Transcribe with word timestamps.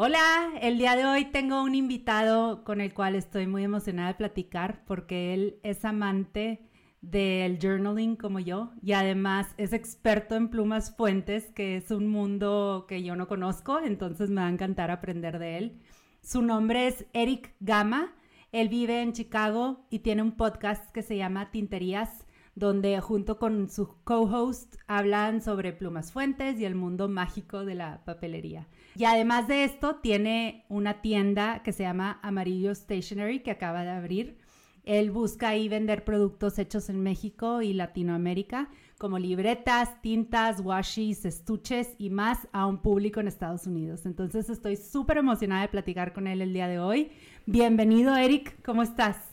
Hola, 0.00 0.52
el 0.62 0.78
día 0.78 0.94
de 0.94 1.04
hoy 1.04 1.24
tengo 1.24 1.60
un 1.60 1.74
invitado 1.74 2.62
con 2.62 2.80
el 2.80 2.94
cual 2.94 3.16
estoy 3.16 3.48
muy 3.48 3.64
emocionada 3.64 4.10
de 4.10 4.14
platicar 4.14 4.84
porque 4.86 5.34
él 5.34 5.58
es 5.64 5.84
amante 5.84 6.70
del 7.00 7.58
journaling 7.60 8.14
como 8.14 8.38
yo 8.38 8.70
y 8.80 8.92
además 8.92 9.48
es 9.56 9.72
experto 9.72 10.36
en 10.36 10.50
plumas 10.50 10.94
fuentes, 10.94 11.50
que 11.50 11.76
es 11.76 11.90
un 11.90 12.06
mundo 12.06 12.86
que 12.88 13.02
yo 13.02 13.16
no 13.16 13.26
conozco, 13.26 13.80
entonces 13.80 14.30
me 14.30 14.40
va 14.40 14.46
a 14.46 14.52
encantar 14.52 14.92
aprender 14.92 15.40
de 15.40 15.58
él. 15.58 15.80
Su 16.22 16.42
nombre 16.42 16.86
es 16.86 17.04
Eric 17.12 17.56
Gama, 17.58 18.14
él 18.52 18.68
vive 18.68 19.02
en 19.02 19.12
Chicago 19.12 19.84
y 19.90 19.98
tiene 19.98 20.22
un 20.22 20.36
podcast 20.36 20.92
que 20.92 21.02
se 21.02 21.16
llama 21.16 21.50
Tinterías 21.50 22.24
donde 22.58 23.00
junto 23.00 23.38
con 23.38 23.70
su 23.70 23.96
co-host 24.02 24.76
hablan 24.88 25.42
sobre 25.42 25.72
plumas 25.72 26.10
fuentes 26.10 26.58
y 26.58 26.64
el 26.64 26.74
mundo 26.74 27.08
mágico 27.08 27.64
de 27.64 27.76
la 27.76 28.04
papelería. 28.04 28.66
Y 28.98 29.04
además 29.04 29.46
de 29.46 29.62
esto, 29.62 30.00
tiene 30.02 30.64
una 30.68 31.00
tienda 31.02 31.62
que 31.62 31.70
se 31.70 31.84
llama 31.84 32.18
Amarillo 32.20 32.74
Stationery 32.74 33.44
que 33.44 33.52
acaba 33.52 33.84
de 33.84 33.90
abrir. 33.90 34.38
Él 34.82 35.12
busca 35.12 35.50
ahí 35.50 35.68
vender 35.68 36.04
productos 36.04 36.58
hechos 36.58 36.88
en 36.88 37.00
México 37.04 37.62
y 37.62 37.74
Latinoamérica, 37.74 38.70
como 38.98 39.20
libretas, 39.20 40.02
tintas, 40.02 40.60
washes, 40.62 41.24
estuches 41.24 41.94
y 41.96 42.10
más 42.10 42.48
a 42.50 42.66
un 42.66 42.78
público 42.78 43.20
en 43.20 43.28
Estados 43.28 43.68
Unidos. 43.68 44.04
Entonces 44.04 44.50
estoy 44.50 44.74
súper 44.74 45.18
emocionada 45.18 45.62
de 45.62 45.68
platicar 45.68 46.12
con 46.12 46.26
él 46.26 46.42
el 46.42 46.52
día 46.52 46.66
de 46.66 46.80
hoy. 46.80 47.12
Bienvenido, 47.46 48.16
Eric, 48.16 48.60
¿cómo 48.64 48.82
estás? 48.82 49.27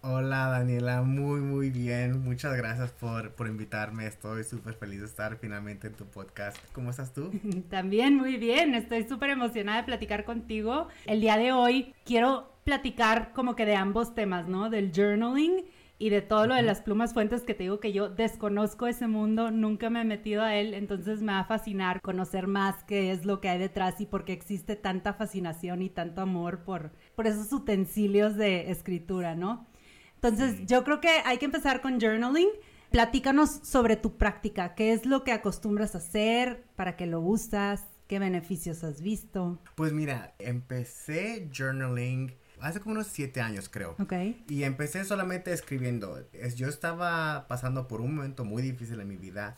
Hola 0.00 0.46
Daniela, 0.46 1.02
muy 1.02 1.40
muy 1.40 1.70
bien. 1.70 2.22
Muchas 2.22 2.56
gracias 2.56 2.92
por, 2.92 3.32
por 3.32 3.48
invitarme. 3.48 4.06
Estoy 4.06 4.44
súper 4.44 4.74
feliz 4.74 5.00
de 5.00 5.06
estar 5.06 5.36
finalmente 5.38 5.88
en 5.88 5.94
tu 5.94 6.04
podcast. 6.06 6.56
¿Cómo 6.72 6.90
estás 6.90 7.12
tú? 7.12 7.32
También 7.68 8.16
muy 8.16 8.36
bien. 8.36 8.76
Estoy 8.76 9.08
súper 9.08 9.30
emocionada 9.30 9.78
de 9.78 9.84
platicar 9.84 10.24
contigo. 10.24 10.86
El 11.04 11.20
día 11.20 11.36
de 11.36 11.50
hoy 11.50 11.94
quiero 12.04 12.52
platicar 12.62 13.32
como 13.32 13.56
que 13.56 13.66
de 13.66 13.74
ambos 13.74 14.14
temas, 14.14 14.46
¿no? 14.46 14.70
Del 14.70 14.92
journaling 14.94 15.64
y 15.98 16.10
de 16.10 16.22
todo 16.22 16.46
lo 16.46 16.54
de 16.54 16.62
las 16.62 16.80
plumas 16.80 17.12
fuentes 17.12 17.42
que 17.42 17.54
te 17.54 17.64
digo 17.64 17.80
que 17.80 17.92
yo 17.92 18.08
desconozco 18.08 18.86
ese 18.86 19.08
mundo, 19.08 19.50
nunca 19.50 19.90
me 19.90 20.02
he 20.02 20.04
metido 20.04 20.42
a 20.42 20.54
él, 20.54 20.74
entonces 20.74 21.22
me 21.22 21.32
va 21.32 21.40
a 21.40 21.44
fascinar 21.44 22.00
conocer 22.02 22.46
más 22.46 22.84
qué 22.84 23.10
es 23.10 23.24
lo 23.24 23.40
que 23.40 23.48
hay 23.48 23.58
detrás 23.58 24.00
y 24.00 24.06
por 24.06 24.24
qué 24.24 24.32
existe 24.32 24.76
tanta 24.76 25.14
fascinación 25.14 25.82
y 25.82 25.90
tanto 25.90 26.20
amor 26.20 26.60
por, 26.60 26.92
por 27.16 27.26
esos 27.26 27.52
utensilios 27.52 28.36
de 28.36 28.70
escritura, 28.70 29.34
¿no? 29.34 29.66
Entonces, 30.20 30.66
yo 30.66 30.82
creo 30.82 31.00
que 31.00 31.08
hay 31.24 31.38
que 31.38 31.44
empezar 31.44 31.80
con 31.80 32.00
journaling. 32.00 32.48
Platícanos 32.90 33.60
sobre 33.62 33.96
tu 33.96 34.16
práctica. 34.16 34.74
¿Qué 34.74 34.92
es 34.92 35.06
lo 35.06 35.22
que 35.22 35.32
acostumbras 35.32 35.94
a 35.94 35.98
hacer? 35.98 36.64
¿Para 36.74 36.96
qué 36.96 37.06
lo 37.06 37.20
usas? 37.20 37.84
¿Qué 38.08 38.18
beneficios 38.18 38.82
has 38.82 39.02
visto? 39.02 39.60
Pues 39.74 39.92
mira, 39.92 40.34
empecé 40.38 41.48
journaling 41.54 42.34
hace 42.60 42.80
como 42.80 42.94
unos 42.94 43.06
siete 43.06 43.40
años, 43.40 43.68
creo. 43.68 43.94
Ok. 44.00 44.14
Y 44.48 44.64
empecé 44.64 45.04
solamente 45.04 45.52
escribiendo. 45.52 46.26
Yo 46.56 46.68
estaba 46.68 47.46
pasando 47.46 47.86
por 47.86 48.00
un 48.00 48.16
momento 48.16 48.44
muy 48.44 48.62
difícil 48.62 48.98
en 49.00 49.08
mi 49.08 49.16
vida 49.16 49.56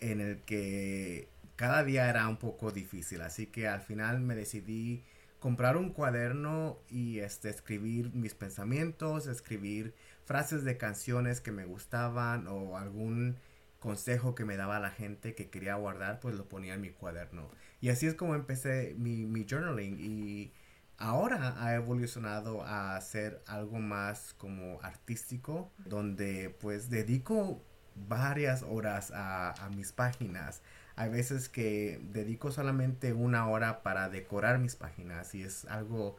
en 0.00 0.20
el 0.20 0.38
que 0.42 1.28
cada 1.56 1.82
día 1.82 2.08
era 2.08 2.28
un 2.28 2.36
poco 2.36 2.70
difícil. 2.70 3.20
Así 3.20 3.46
que 3.46 3.66
al 3.66 3.80
final 3.80 4.20
me 4.20 4.36
decidí 4.36 5.02
comprar 5.38 5.76
un 5.76 5.90
cuaderno 5.90 6.78
y 6.88 7.20
este, 7.20 7.48
escribir 7.48 8.12
mis 8.14 8.34
pensamientos, 8.34 9.26
escribir 9.26 9.94
frases 10.24 10.64
de 10.64 10.76
canciones 10.76 11.40
que 11.40 11.52
me 11.52 11.64
gustaban 11.64 12.46
o 12.48 12.76
algún 12.76 13.36
consejo 13.78 14.34
que 14.34 14.44
me 14.44 14.56
daba 14.56 14.80
la 14.80 14.90
gente 14.90 15.34
que 15.34 15.50
quería 15.50 15.76
guardar, 15.76 16.20
pues 16.20 16.34
lo 16.34 16.48
ponía 16.48 16.74
en 16.74 16.80
mi 16.80 16.90
cuaderno. 16.90 17.50
Y 17.80 17.90
así 17.90 18.06
es 18.06 18.14
como 18.14 18.34
empecé 18.34 18.94
mi, 18.98 19.46
journaling 19.48 19.98
y 20.00 20.52
ahora 20.96 21.62
ha 21.62 21.74
evolucionado 21.74 22.64
a 22.64 23.00
ser 23.00 23.42
algo 23.46 23.78
más 23.78 24.34
como 24.34 24.80
artístico, 24.82 25.70
donde 25.78 26.50
pues 26.60 26.90
dedico 26.90 27.62
varias 27.94 28.64
horas 28.64 29.12
a 29.14 29.70
mis 29.76 29.92
páginas 29.92 30.62
hay 30.98 31.10
veces 31.10 31.48
que 31.48 32.00
dedico 32.12 32.50
solamente 32.50 33.12
una 33.12 33.48
hora 33.48 33.84
para 33.84 34.08
decorar 34.08 34.58
mis 34.58 34.74
páginas 34.74 35.32
y 35.32 35.44
es 35.44 35.64
algo, 35.66 36.16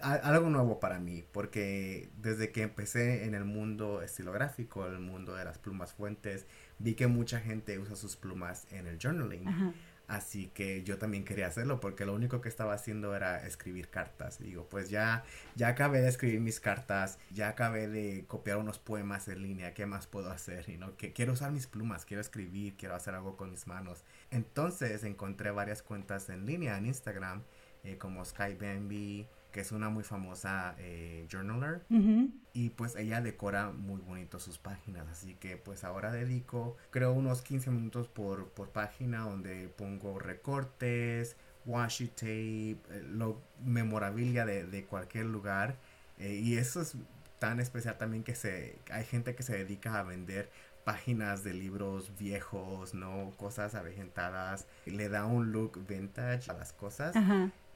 algo 0.00 0.48
nuevo 0.48 0.80
para 0.80 0.98
mí 0.98 1.26
porque 1.30 2.08
desde 2.16 2.50
que 2.50 2.62
empecé 2.62 3.26
en 3.26 3.34
el 3.34 3.44
mundo 3.44 4.00
estilográfico, 4.00 4.86
el 4.86 4.98
mundo 4.98 5.34
de 5.34 5.44
las 5.44 5.58
plumas 5.58 5.92
fuentes, 5.92 6.46
vi 6.78 6.94
que 6.94 7.06
mucha 7.06 7.38
gente 7.38 7.78
usa 7.78 7.96
sus 7.96 8.16
plumas 8.16 8.66
en 8.70 8.86
el 8.86 8.98
journaling. 8.98 9.74
Así 10.06 10.48
que 10.48 10.82
yo 10.82 10.98
también 10.98 11.24
quería 11.24 11.46
hacerlo 11.46 11.80
porque 11.80 12.04
lo 12.04 12.14
único 12.14 12.42
que 12.42 12.50
estaba 12.50 12.74
haciendo 12.74 13.16
era 13.16 13.46
escribir 13.46 13.88
cartas. 13.88 14.38
Digo, 14.38 14.68
pues 14.68 14.90
ya, 14.90 15.24
ya 15.54 15.68
acabé 15.68 16.02
de 16.02 16.08
escribir 16.08 16.40
mis 16.40 16.60
cartas, 16.60 17.18
ya 17.30 17.48
acabé 17.48 17.88
de 17.88 18.26
copiar 18.26 18.58
unos 18.58 18.78
poemas 18.78 19.28
en 19.28 19.42
línea, 19.42 19.72
¿qué 19.72 19.86
más 19.86 20.06
puedo 20.06 20.30
hacer? 20.30 20.68
Y 20.68 20.76
no, 20.76 20.94
que 20.96 21.12
quiero 21.12 21.32
usar 21.32 21.52
mis 21.52 21.66
plumas, 21.66 22.04
quiero 22.04 22.20
escribir, 22.20 22.76
quiero 22.76 22.94
hacer 22.94 23.14
algo 23.14 23.36
con 23.36 23.50
mis 23.50 23.66
manos. 23.66 24.04
Entonces 24.30 25.04
encontré 25.04 25.50
varias 25.50 25.82
cuentas 25.82 26.28
en 26.28 26.44
línea 26.44 26.76
en 26.76 26.86
Instagram, 26.86 27.42
eh, 27.82 27.96
como 27.96 28.24
Sky 28.24 28.54
Bambi, 28.60 29.26
que 29.54 29.60
es 29.60 29.70
una 29.70 29.88
muy 29.88 30.02
famosa 30.02 30.74
eh, 30.78 31.28
journaler. 31.30 31.86
Y 32.52 32.70
pues 32.70 32.96
ella 32.96 33.20
decora 33.20 33.70
muy 33.70 34.00
bonito 34.00 34.40
sus 34.40 34.58
páginas. 34.58 35.06
Así 35.08 35.36
que 35.36 35.56
pues 35.56 35.84
ahora 35.84 36.10
dedico, 36.10 36.76
creo, 36.90 37.12
unos 37.12 37.40
15 37.40 37.70
minutos 37.70 38.08
por, 38.08 38.48
por 38.48 38.70
página 38.70 39.20
donde 39.20 39.68
pongo 39.68 40.18
recortes, 40.18 41.36
washi 41.66 42.08
tape, 42.08 42.70
eh, 42.72 43.04
lo 43.08 43.40
memorabilia 43.64 44.44
de, 44.44 44.66
de 44.66 44.84
cualquier 44.86 45.26
lugar. 45.26 45.76
Eh, 46.18 46.34
y 46.42 46.56
eso 46.56 46.80
es 46.82 46.96
tan 47.38 47.60
especial 47.60 47.96
también 47.96 48.24
que 48.24 48.34
se, 48.34 48.76
hay 48.90 49.04
gente 49.04 49.36
que 49.36 49.44
se 49.44 49.56
dedica 49.56 50.00
a 50.00 50.02
vender 50.02 50.50
páginas 50.82 51.44
de 51.44 51.54
libros 51.54 52.10
viejos, 52.18 52.92
¿no? 52.92 53.30
Cosas 53.36 53.76
avejentadas. 53.76 54.66
Le 54.84 55.08
da 55.08 55.26
un 55.26 55.52
look 55.52 55.86
vintage 55.86 56.50
a 56.50 56.54
las 56.54 56.72
cosas. 56.72 57.14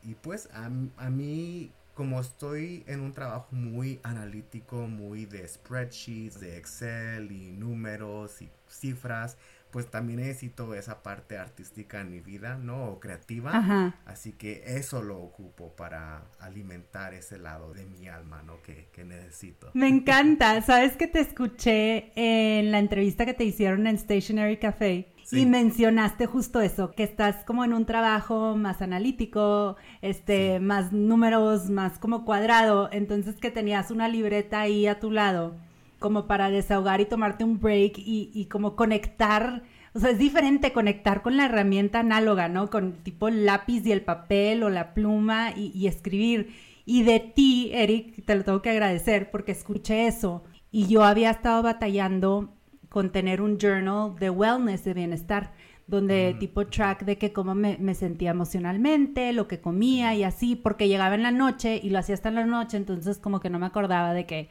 Y 0.02 0.14
pues 0.14 0.48
a, 0.52 0.66
a 0.66 1.10
mí, 1.10 1.72
como 1.94 2.20
estoy 2.20 2.84
en 2.86 3.00
un 3.00 3.12
trabajo 3.12 3.48
muy 3.54 4.00
analítico, 4.02 4.86
muy 4.88 5.26
de 5.26 5.46
spreadsheets, 5.46 6.40
de 6.40 6.56
Excel 6.56 7.32
y 7.32 7.52
números 7.52 8.40
y 8.42 8.50
cifras, 8.68 9.36
pues 9.70 9.90
también 9.90 10.20
necesito 10.20 10.74
esa 10.74 11.02
parte 11.02 11.36
artística 11.38 12.00
en 12.00 12.10
mi 12.10 12.20
vida, 12.20 12.56
¿no? 12.56 12.86
O 12.86 13.00
creativa. 13.00 13.94
Así 14.06 14.32
que 14.32 14.62
eso 14.66 15.02
lo 15.02 15.18
ocupo 15.20 15.74
para 15.76 16.22
alimentar 16.40 17.14
ese 17.14 17.38
lado 17.38 17.74
de 17.74 17.86
mi 17.86 18.08
alma, 18.08 18.42
¿no? 18.42 18.62
Que, 18.62 18.88
que, 18.92 19.04
necesito. 19.04 19.70
Me 19.74 19.88
encanta. 19.88 20.60
Sabes 20.66 20.96
que 20.96 21.06
te 21.06 21.20
escuché 21.20 22.12
en 22.16 22.72
la 22.72 22.78
entrevista 22.78 23.26
que 23.26 23.34
te 23.34 23.44
hicieron 23.44 23.86
en 23.86 23.98
Stationery 23.98 24.58
Café 24.58 25.12
y 25.32 25.46
mencionaste 25.46 26.26
justo 26.26 26.60
eso, 26.60 26.92
que 26.92 27.02
estás 27.02 27.44
como 27.44 27.64
en 27.64 27.72
un 27.72 27.84
trabajo 27.84 28.56
más 28.56 28.80
analítico, 28.80 29.76
este, 30.00 30.58
más 30.60 30.92
números, 30.92 31.68
más 31.68 31.98
como 31.98 32.24
cuadrado, 32.24 32.88
entonces 32.92 33.36
que 33.36 33.50
tenías 33.50 33.90
una 33.90 34.08
libreta 34.08 34.60
ahí 34.60 34.86
a 34.86 34.98
tu 35.00 35.10
lado, 35.10 35.54
como 35.98 36.26
para 36.26 36.50
desahogar 36.50 37.00
y 37.00 37.06
tomarte 37.06 37.44
un 37.44 37.60
break 37.60 37.98
y, 37.98 38.30
y 38.32 38.46
como 38.46 38.76
conectar. 38.76 39.62
O 39.94 40.00
sea, 40.00 40.10
es 40.10 40.18
diferente 40.18 40.72
conectar 40.72 41.22
con 41.22 41.36
la 41.36 41.46
herramienta 41.46 42.00
análoga, 42.00 42.48
¿no? 42.48 42.70
Con 42.70 42.92
tipo 43.02 43.28
el 43.28 43.46
lápiz 43.46 43.84
y 43.86 43.92
el 43.92 44.02
papel 44.02 44.62
o 44.62 44.70
la 44.70 44.94
pluma 44.94 45.52
y, 45.56 45.72
y 45.74 45.86
escribir. 45.86 46.54
Y 46.84 47.02
de 47.02 47.20
ti, 47.20 47.70
Eric, 47.74 48.24
te 48.24 48.34
lo 48.34 48.44
tengo 48.44 48.62
que 48.62 48.70
agradecer 48.70 49.30
porque 49.30 49.52
escuché 49.52 50.06
eso. 50.06 50.44
Y 50.70 50.86
yo 50.86 51.04
había 51.04 51.30
estado 51.30 51.62
batallando 51.62 52.54
con 52.88 53.10
tener 53.10 53.42
un 53.42 53.58
journal 53.58 54.16
de 54.18 54.30
wellness, 54.30 54.84
de 54.84 54.94
bienestar, 54.94 55.52
donde 55.86 56.34
mm. 56.34 56.38
tipo 56.38 56.66
track 56.66 57.04
de 57.04 57.18
que 57.18 57.32
cómo 57.32 57.54
me, 57.54 57.76
me, 57.78 57.94
sentía 57.94 58.30
emocionalmente, 58.30 59.32
lo 59.32 59.48
que 59.48 59.60
comía 59.60 60.14
y 60.14 60.22
así, 60.22 60.56
porque 60.56 60.88
llegaba 60.88 61.14
en 61.14 61.22
la 61.22 61.30
noche 61.30 61.80
y 61.82 61.90
lo 61.90 61.98
hacía 61.98 62.14
hasta 62.14 62.28
en 62.28 62.36
la 62.36 62.46
noche, 62.46 62.76
entonces 62.76 63.18
como 63.18 63.40
que 63.40 63.50
no 63.50 63.58
me 63.58 63.66
acordaba 63.66 64.12
de 64.12 64.26
que 64.26 64.48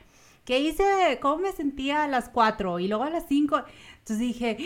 ¿qué 0.48 0.62
hice? 0.62 0.84
¿Cómo 1.22 1.40
me 1.40 1.52
sentía 1.52 2.06
a 2.06 2.08
las 2.08 2.30
4 2.30 2.80
y 2.80 2.88
luego 2.88 3.04
a 3.04 3.10
las 3.10 3.26
5? 3.28 3.64
Entonces 4.00 4.20
dije, 4.20 4.58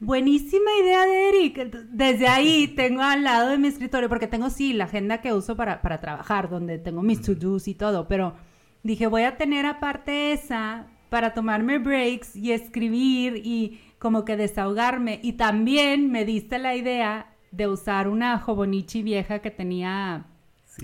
buenísima 0.00 0.70
idea 0.82 1.04
de 1.04 1.28
Eric. 1.28 1.58
Desde 1.90 2.26
ahí 2.26 2.68
tengo 2.68 3.02
al 3.02 3.22
lado 3.22 3.50
de 3.50 3.58
mi 3.58 3.68
escritorio, 3.68 4.08
porque 4.08 4.28
tengo 4.28 4.48
sí 4.48 4.72
la 4.72 4.84
agenda 4.84 5.20
que 5.20 5.34
uso 5.34 5.54
para, 5.54 5.82
para 5.82 5.98
trabajar, 5.98 6.48
donde 6.48 6.78
tengo 6.78 7.02
mis 7.02 7.20
to-dos 7.20 7.68
y 7.68 7.74
todo, 7.74 8.08
pero 8.08 8.34
dije, 8.82 9.08
voy 9.08 9.24
a 9.24 9.36
tener 9.36 9.66
aparte 9.66 10.32
esa 10.32 10.86
para 11.10 11.34
tomarme 11.34 11.78
breaks 11.78 12.34
y 12.34 12.52
escribir 12.52 13.42
y 13.44 13.78
como 13.98 14.24
que 14.24 14.38
desahogarme. 14.38 15.20
Y 15.22 15.34
también 15.34 16.10
me 16.10 16.24
diste 16.24 16.58
la 16.58 16.74
idea 16.74 17.34
de 17.50 17.68
usar 17.68 18.08
una 18.08 18.42
Hobonichi 18.42 19.02
vieja 19.02 19.40
que 19.40 19.50
tenía 19.50 20.24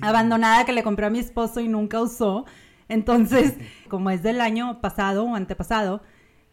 abandonada 0.03 0.67
que 0.67 0.73
le 0.73 0.83
compré 0.83 1.07
a 1.07 1.11
mi 1.11 1.21
esposo 1.21 1.61
y 1.61 1.69
nunca 1.69 2.03
usó. 2.03 2.45
Entonces, 2.93 3.55
como 3.89 4.11
es 4.11 4.23
del 4.23 4.41
año 4.41 4.81
pasado 4.81 5.25
o 5.25 5.35
antepasado, 5.35 6.03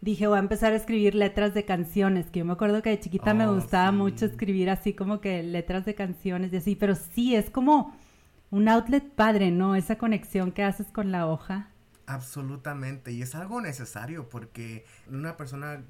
dije, 0.00 0.26
voy 0.26 0.36
a 0.36 0.40
empezar 0.40 0.72
a 0.72 0.76
escribir 0.76 1.14
letras 1.14 1.52
de 1.52 1.66
canciones, 1.66 2.30
que 2.30 2.38
yo 2.38 2.44
me 2.46 2.54
acuerdo 2.54 2.82
que 2.82 2.90
de 2.90 3.00
chiquita 3.00 3.34
me 3.34 3.46
oh, 3.46 3.54
gustaba 3.54 3.92
mucho 3.92 4.24
escribir 4.24 4.70
así 4.70 4.94
como 4.94 5.20
que 5.20 5.42
letras 5.42 5.84
de 5.84 5.94
canciones 5.94 6.52
y 6.52 6.56
así, 6.56 6.76
pero 6.76 6.94
sí, 6.94 7.36
es 7.36 7.50
como 7.50 7.94
un 8.50 8.68
outlet 8.68 9.06
padre, 9.14 9.50
¿no? 9.50 9.76
Esa 9.76 9.98
conexión 9.98 10.50
que 10.52 10.62
haces 10.62 10.86
con 10.88 11.12
la 11.12 11.26
hoja. 11.26 11.68
Absolutamente, 12.06 13.12
y 13.12 13.20
es 13.20 13.34
algo 13.34 13.60
necesario 13.60 14.28
porque 14.28 14.84
una 15.08 15.36
persona 15.36 15.82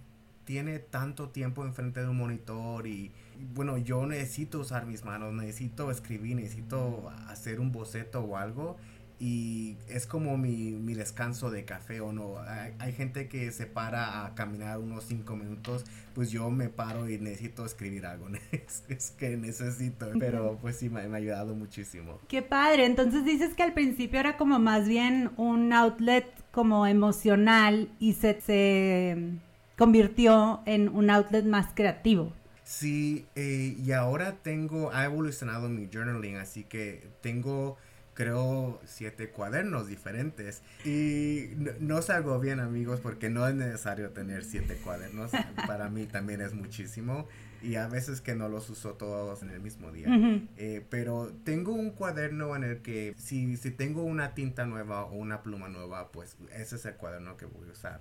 tiene 0.44 0.80
tanto 0.80 1.28
tiempo 1.28 1.64
enfrente 1.64 2.00
de 2.00 2.08
un 2.08 2.16
monitor 2.16 2.88
y, 2.88 3.12
bueno, 3.54 3.78
yo 3.78 4.04
necesito 4.04 4.58
usar 4.58 4.84
mis 4.84 5.04
manos, 5.04 5.32
necesito 5.32 5.92
escribir, 5.92 6.34
necesito 6.34 7.08
hacer 7.28 7.60
un 7.60 7.70
boceto 7.70 8.20
o 8.20 8.36
algo 8.36 8.76
y 9.20 9.76
es 9.86 10.06
como 10.06 10.38
mi, 10.38 10.72
mi, 10.72 10.94
descanso 10.94 11.50
de 11.50 11.66
café 11.66 12.00
o 12.00 12.10
no. 12.10 12.36
Hay, 12.78 12.92
gente 12.94 13.28
que 13.28 13.52
se 13.52 13.66
para 13.66 14.24
a 14.24 14.34
caminar 14.34 14.78
unos 14.78 15.04
cinco 15.04 15.36
minutos, 15.36 15.84
pues 16.14 16.30
yo 16.30 16.48
me 16.50 16.70
paro 16.70 17.06
y 17.06 17.18
necesito 17.18 17.66
escribir 17.66 18.06
algo. 18.06 18.28
es, 18.88 19.10
que 19.18 19.36
necesito, 19.36 20.06
pero 20.18 20.58
pues 20.62 20.76
sí, 20.76 20.88
me, 20.88 21.06
me, 21.06 21.16
ha 21.16 21.18
ayudado 21.18 21.54
muchísimo. 21.54 22.18
Qué 22.28 22.40
padre, 22.40 22.86
entonces 22.86 23.26
dices 23.26 23.54
que 23.54 23.62
al 23.62 23.74
principio 23.74 24.18
era 24.18 24.38
como 24.38 24.58
más 24.58 24.88
bien 24.88 25.30
un 25.36 25.70
outlet 25.74 26.26
como 26.50 26.86
emocional 26.86 27.90
y 27.98 28.14
se, 28.14 28.40
se 28.40 29.34
convirtió 29.76 30.62
en 30.64 30.88
un 30.88 31.10
outlet 31.10 31.44
más 31.44 31.74
creativo. 31.74 32.32
Sí, 32.64 33.26
eh, 33.34 33.76
y 33.84 33.92
ahora 33.92 34.36
tengo, 34.42 34.92
ha 34.94 35.04
evolucionado 35.04 35.68
mi 35.68 35.90
journaling, 35.92 36.36
así 36.36 36.64
que 36.64 37.06
tengo 37.20 37.76
creo 38.20 38.78
siete 38.84 39.30
cuadernos 39.30 39.88
diferentes. 39.88 40.62
Y 40.84 41.54
no, 41.80 42.02
salgo 42.02 42.38
bien 42.38 42.60
amigos 42.60 43.00
porque 43.00 43.30
no 43.30 43.48
es 43.48 43.54
necesario 43.54 44.10
tener 44.10 44.44
siete 44.44 44.76
cuadernos. 44.84 45.30
Para 45.66 45.88
mí 45.88 46.04
también 46.04 46.42
es 46.42 46.52
muchísimo 46.52 47.26
y 47.62 47.76
a 47.76 47.86
veces 47.88 48.20
que 48.20 48.34
no 48.34 48.48
los 48.48 48.68
uso 48.70 48.94
todos 48.94 49.42
en 49.42 49.50
el 49.50 49.60
mismo 49.60 49.92
día. 49.92 50.08
Eh, 50.56 50.84
pero 50.88 51.32
tengo 51.44 51.72
un 51.72 51.90
cuaderno 51.90 52.56
en 52.56 52.64
el 52.64 52.82
que 52.82 53.14
si, 53.16 53.56
si 53.56 53.70
tengo 53.70 54.02
una 54.02 54.34
tinta 54.34 54.66
nueva 54.66 55.04
o 55.04 55.14
una 55.14 55.42
pluma 55.42 55.68
nueva, 55.68 56.10
pues 56.12 56.36
ese 56.54 56.76
es 56.76 56.84
el 56.84 56.94
cuaderno 56.94 57.36
que 57.36 57.46
voy 57.46 57.68
a 57.68 57.72
usar. 57.72 58.00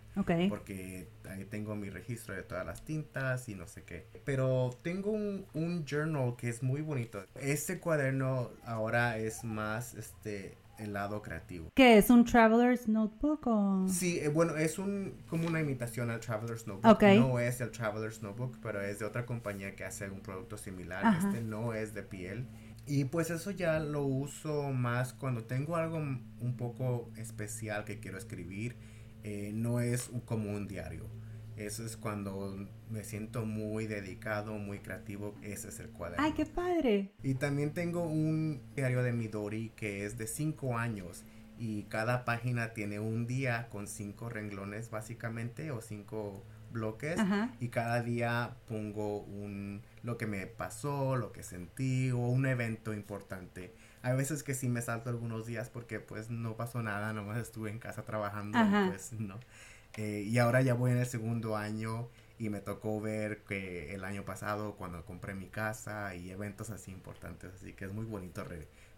Porque 0.49 1.07
ahí 1.29 1.45
tengo 1.45 1.75
mi 1.75 1.89
registro 1.89 2.35
de 2.35 2.43
todas 2.43 2.65
las 2.65 2.83
tintas 2.83 3.47
y 3.49 3.55
no 3.55 3.67
sé 3.67 3.83
qué. 3.83 4.05
Pero 4.25 4.71
tengo 4.81 5.11
un, 5.11 5.45
un 5.53 5.85
journal 5.85 6.35
que 6.37 6.49
es 6.49 6.63
muy 6.63 6.81
bonito. 6.81 7.25
Este 7.35 7.79
cuaderno 7.79 8.51
ahora 8.65 9.17
es 9.17 9.43
más 9.43 9.93
este 9.93 10.57
el 10.79 10.93
lado 10.93 11.21
creativo. 11.21 11.69
¿Qué 11.75 11.97
es 11.97 12.09
un 12.09 12.25
Traveler's 12.25 12.87
Notebook 12.87 13.47
o...? 13.47 13.87
Sí, 13.87 14.19
eh, 14.19 14.29
bueno, 14.29 14.55
es 14.55 14.79
un 14.79 15.13
como 15.29 15.47
una 15.47 15.59
imitación 15.59 16.09
al 16.09 16.19
Traveler's 16.19 16.67
Notebook. 16.67 17.01
No 17.01 17.39
es 17.39 17.61
el 17.61 17.71
Traveler's 17.71 18.21
Notebook, 18.21 18.57
pero 18.61 18.81
es 18.81 18.99
de 18.99 19.05
otra 19.05 19.25
compañía 19.25 19.75
que 19.75 19.85
hace 19.85 20.09
un 20.09 20.21
producto 20.21 20.57
similar. 20.57 21.17
Este 21.17 21.41
no 21.41 21.73
es 21.73 21.93
de 21.93 22.03
piel. 22.03 22.47
Y 22.85 23.05
pues 23.05 23.29
eso 23.29 23.51
ya 23.51 23.79
lo 23.79 24.03
uso 24.03 24.71
más 24.71 25.13
cuando 25.13 25.43
tengo 25.43 25.75
algo 25.75 25.97
un 25.97 26.55
poco 26.57 27.11
especial 27.17 27.85
que 27.85 27.99
quiero 27.99 28.17
escribir. 28.17 28.77
Eh, 29.23 29.51
no 29.53 29.79
es 29.79 30.09
como 30.25 30.51
un 30.51 30.67
diario. 30.67 31.05
Eso 31.59 31.85
es 31.85 31.97
cuando 31.97 32.55
me 32.89 33.03
siento 33.03 33.45
muy 33.45 33.85
dedicado, 33.85 34.53
muy 34.53 34.79
creativo. 34.79 35.35
Ese 35.41 35.67
es 35.67 35.79
el 35.81 35.89
cuaderno. 35.89 36.23
¡Ay, 36.23 36.31
qué 36.31 36.45
padre! 36.45 37.11
Y 37.21 37.35
también 37.35 37.73
tengo 37.73 38.03
un 38.03 38.61
diario 38.75 39.03
de 39.03 39.11
Midori 39.11 39.73
que 39.75 40.05
es 40.05 40.17
de 40.17 40.25
cinco 40.25 40.77
años. 40.77 41.25
Y 41.57 41.83
cada 41.83 42.23
página 42.23 42.73
tiene 42.73 43.01
un 43.01 43.27
día 43.27 43.67
con 43.69 43.87
cinco 43.87 44.29
renglones 44.29 44.89
básicamente 44.89 45.71
o 45.71 45.81
cinco 45.81 46.45
bloques. 46.71 47.19
Y 47.59 47.67
cada 47.67 48.01
día 48.03 48.55
pongo 48.69 49.19
un 49.19 49.81
lo 50.01 50.17
que 50.17 50.27
me 50.27 50.47
pasó, 50.47 51.17
lo 51.17 51.33
que 51.33 51.43
sentí 51.43 52.11
o 52.11 52.19
un 52.19 52.45
evento 52.45 52.93
importante. 52.93 53.75
Hay 54.01 54.15
veces 54.15 54.43
que 54.43 54.53
sí 54.53 54.69
me 54.69 54.81
salto 54.81 55.09
algunos 55.09 55.45
días 55.45 55.69
porque 55.69 55.99
pues 55.99 56.29
no 56.29 56.55
pasó 56.55 56.81
nada, 56.81 57.11
nomás 57.11 57.37
estuve 57.37 57.69
en 57.69 57.79
casa 57.79 58.03
trabajando, 58.03 58.57
pues 58.87 59.11
no. 59.11 59.37
Eh, 59.97 60.23
y 60.27 60.37
ahora 60.37 60.61
ya 60.61 60.73
voy 60.73 60.91
en 60.91 60.97
el 60.97 61.05
segundo 61.05 61.57
año 61.57 62.09
y 62.39 62.49
me 62.49 62.61
tocó 62.61 63.01
ver 63.01 63.43
que 63.43 63.93
el 63.93 64.05
año 64.05 64.23
pasado 64.23 64.75
cuando 64.75 65.03
compré 65.05 65.35
mi 65.35 65.47
casa 65.47 66.15
y 66.15 66.31
eventos 66.31 66.69
así 66.69 66.89
importantes, 66.91 67.51
así 67.53 67.73
que 67.73 67.85
es 67.85 67.93
muy 67.93 68.05
bonito 68.05 68.45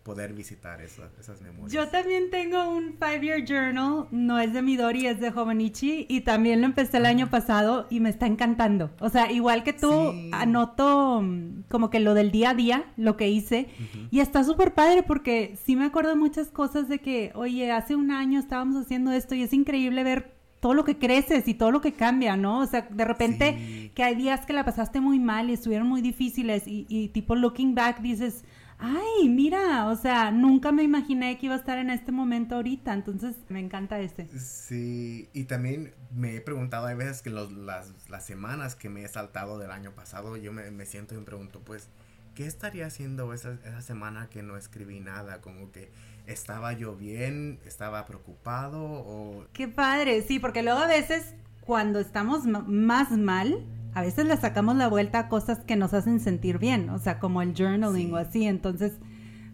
poder 0.03 0.33
visitar 0.33 0.81
esas 0.81 1.41
memorias. 1.41 1.71
Yo 1.71 1.87
también 1.89 2.29
tengo 2.29 2.69
un 2.69 2.97
Five 2.99 3.21
Year 3.21 3.43
Journal, 3.43 4.07
no 4.11 4.39
es 4.39 4.53
de 4.53 4.61
Midori, 4.61 5.07
es 5.07 5.19
de 5.19 5.31
Jovanichi 5.31 6.05
y 6.07 6.21
también 6.21 6.61
lo 6.61 6.67
empecé 6.67 6.97
el 6.97 7.05
año 7.05 7.29
pasado 7.29 7.87
y 7.89 7.99
me 7.99 8.09
está 8.09 8.27
encantando. 8.27 8.91
O 8.99 9.09
sea, 9.09 9.31
igual 9.31 9.63
que 9.63 9.73
tú, 9.73 10.13
anoto 10.31 11.21
mm, 11.21 11.63
como 11.69 11.89
que 11.89 11.99
lo 11.99 12.13
del 12.13 12.31
día 12.31 12.51
a 12.51 12.53
día, 12.53 12.93
lo 12.95 13.17
que 13.17 13.29
hice 13.29 13.69
y 14.11 14.19
está 14.19 14.43
súper 14.43 14.73
padre 14.75 15.01
porque 15.01 15.57
sí 15.63 15.75
me 15.75 15.85
acuerdo 15.85 16.15
muchas 16.15 16.49
cosas 16.49 16.89
de 16.89 16.99
que, 16.99 17.31
oye, 17.33 17.71
hace 17.71 17.95
un 17.95 18.11
año 18.11 18.39
estábamos 18.39 18.85
haciendo 18.85 19.11
esto 19.11 19.33
y 19.33 19.43
es 19.43 19.53
increíble 19.53 20.03
ver 20.03 20.40
todo 20.61 20.75
lo 20.75 20.85
que 20.85 20.97
creces 20.97 21.47
y 21.47 21.55
todo 21.55 21.71
lo 21.71 21.81
que 21.81 21.93
cambia, 21.93 22.37
¿no? 22.37 22.59
O 22.59 22.67
sea, 22.67 22.87
de 22.89 23.03
repente 23.03 23.91
que 23.95 24.03
hay 24.03 24.15
días 24.15 24.45
que 24.45 24.53
la 24.53 24.63
pasaste 24.63 25.01
muy 25.01 25.19
mal 25.19 25.49
y 25.49 25.53
estuvieron 25.53 25.87
muy 25.87 26.01
difíciles 26.01 26.63
y, 26.65 27.09
tipo 27.09 27.35
looking 27.35 27.73
back 27.73 27.99
dices, 27.99 28.45
ay, 28.77 29.27
mira, 29.27 29.87
o 29.87 29.95
sea, 29.95 30.29
nunca 30.31 30.71
me 30.71 30.83
imaginé 30.83 31.39
que 31.39 31.47
iba 31.47 31.55
a 31.55 31.57
estar 31.57 31.79
en 31.79 31.89
este 31.89 32.11
momento 32.11 32.55
ahorita, 32.55 32.93
entonces 32.93 33.35
me 33.49 33.59
encanta 33.59 33.99
este. 33.99 34.27
Sí, 34.37 35.29
y 35.33 35.45
también 35.45 35.95
me 36.15 36.35
he 36.35 36.41
preguntado, 36.41 36.85
hay 36.85 36.95
veces 36.95 37.23
que 37.23 37.31
los, 37.31 37.51
las, 37.51 37.91
las 38.09 38.23
semanas 38.23 38.75
que 38.75 38.89
me 38.89 39.03
he 39.03 39.07
saltado 39.07 39.57
del 39.57 39.71
año 39.71 39.91
pasado, 39.91 40.37
yo 40.37 40.53
me, 40.53 40.69
me 40.69 40.85
siento 40.85 41.15
y 41.15 41.17
me 41.17 41.23
pregunto, 41.23 41.59
pues, 41.65 41.89
¿qué 42.35 42.45
estaría 42.45 42.85
haciendo 42.85 43.33
esa, 43.33 43.57
esa 43.65 43.81
semana 43.81 44.29
que 44.29 44.43
no 44.43 44.57
escribí 44.57 44.99
nada? 44.99 45.41
Como 45.41 45.71
que 45.71 45.91
¿Estaba 46.27 46.73
yo 46.73 46.95
bien? 46.95 47.59
¿Estaba 47.65 48.05
preocupado? 48.05 48.81
O... 48.81 49.45
Qué 49.53 49.67
padre, 49.67 50.21
sí, 50.21 50.39
porque 50.39 50.63
luego 50.63 50.79
a 50.79 50.87
veces 50.87 51.35
cuando 51.61 51.99
estamos 51.99 52.45
más 52.45 53.11
mal, 53.11 53.65
a 53.93 54.01
veces 54.01 54.25
le 54.25 54.37
sacamos 54.37 54.75
la 54.75 54.87
vuelta 54.87 55.19
a 55.19 55.29
cosas 55.29 55.59
que 55.59 55.75
nos 55.75 55.93
hacen 55.93 56.19
sentir 56.19 56.57
bien, 56.57 56.89
o 56.89 56.99
sea, 56.99 57.19
como 57.19 57.41
el 57.41 57.53
journaling 57.55 58.13
o 58.13 58.17
así, 58.17 58.45
entonces 58.45 58.99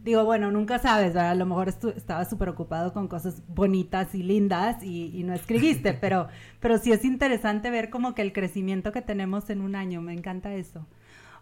digo, 0.04 0.24
bueno, 0.24 0.52
nunca 0.52 0.80
sabes, 0.80 1.14
¿verdad? 1.14 1.32
a 1.32 1.36
lo 1.36 1.46
mejor 1.46 1.68
estabas 1.68 2.30
súper 2.30 2.50
ocupado 2.50 2.94
con 2.94 3.08
cosas 3.10 3.44
bonitas 3.48 4.16
y 4.16 4.24
lindas 4.24 4.82
y, 4.82 5.22
no 5.24 5.34
escribiste, 5.34 5.94
pero, 6.02 6.28
pero 6.60 6.78
sí 6.78 6.92
es 6.92 7.04
interesante 7.04 7.70
ver 7.70 7.90
como 7.90 8.16
que 8.16 8.22
el 8.22 8.32
crecimiento 8.32 8.92
que 8.92 9.02
tenemos 9.02 9.50
en 9.50 9.62
un 9.62 9.76
año, 9.76 10.02
me 10.02 10.14
encanta 10.14 10.56
eso. 10.56 10.88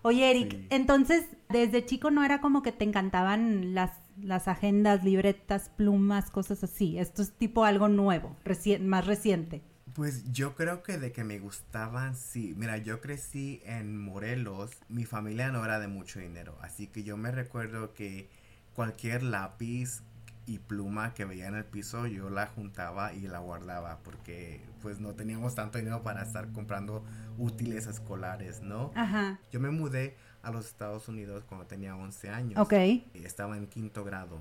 Oye, 0.06 0.30
Eric, 0.30 0.68
entonces, 0.70 1.26
desde 1.50 1.84
chico 1.84 2.12
no 2.12 2.24
era 2.24 2.40
como 2.40 2.62
que 2.62 2.72
te 2.72 2.84
encantaban 2.84 3.74
las, 3.74 3.90
las 4.22 4.48
agendas, 4.48 5.04
libretas, 5.04 5.72
plumas, 5.76 6.30
cosas 6.30 6.64
así. 6.64 7.00
Esto 7.00 7.24
es 7.24 7.32
tipo 7.32 7.66
algo 7.66 7.88
nuevo, 7.88 8.38
más 8.82 9.08
reciente. 9.08 9.64
Pues 9.94 10.32
yo 10.32 10.54
creo 10.54 10.84
que 10.84 11.00
de 11.00 11.12
que 11.12 11.24
me 11.24 11.40
gustaban, 11.40 12.16
sí. 12.16 12.54
Mira, 12.56 12.78
yo 12.78 13.02
crecí 13.02 13.64
en 13.66 13.98
Morelos. 14.00 14.70
Mi 14.90 15.06
familia 15.06 15.50
no 15.50 15.66
era 15.66 15.80
de 15.80 15.88
mucho 15.88 16.20
dinero. 16.20 16.56
Así 16.62 16.86
que 16.86 17.04
yo 17.04 17.18
me 17.18 17.32
recuerdo 17.32 17.96
que 17.96 18.30
cualquier 18.76 19.24
lápiz 19.24 20.04
y 20.48 20.60
pluma 20.60 21.14
que 21.14 21.26
veía 21.26 21.48
en 21.48 21.56
el 21.56 21.66
piso 21.66 22.06
yo 22.08 22.30
la 22.30 22.48
juntaba 22.48 23.14
y 23.14 23.22
la 23.22 23.40
guardaba 23.40 24.00
porque 24.04 24.62
pues 24.82 25.00
no 25.00 25.14
teníamos 25.14 25.56
tanto 25.56 25.78
dinero 25.78 26.04
para 26.04 26.22
estar 26.22 26.52
comprando 26.52 27.04
útiles 27.38 27.88
escolares, 27.88 28.62
¿no? 28.62 28.92
Ajá. 28.96 29.40
Yo 29.52 29.60
me 29.60 29.72
mudé 29.72 30.16
a 30.44 30.52
los 30.52 30.68
Estados 30.68 31.08
Unidos 31.08 31.44
cuando 31.48 31.66
tenía 31.66 31.96
11 31.96 32.30
años. 32.30 32.60
Ok. 32.60 32.74
Estaba 33.16 33.58
en 33.58 33.66
quinto 33.66 34.04
grado. 34.04 34.38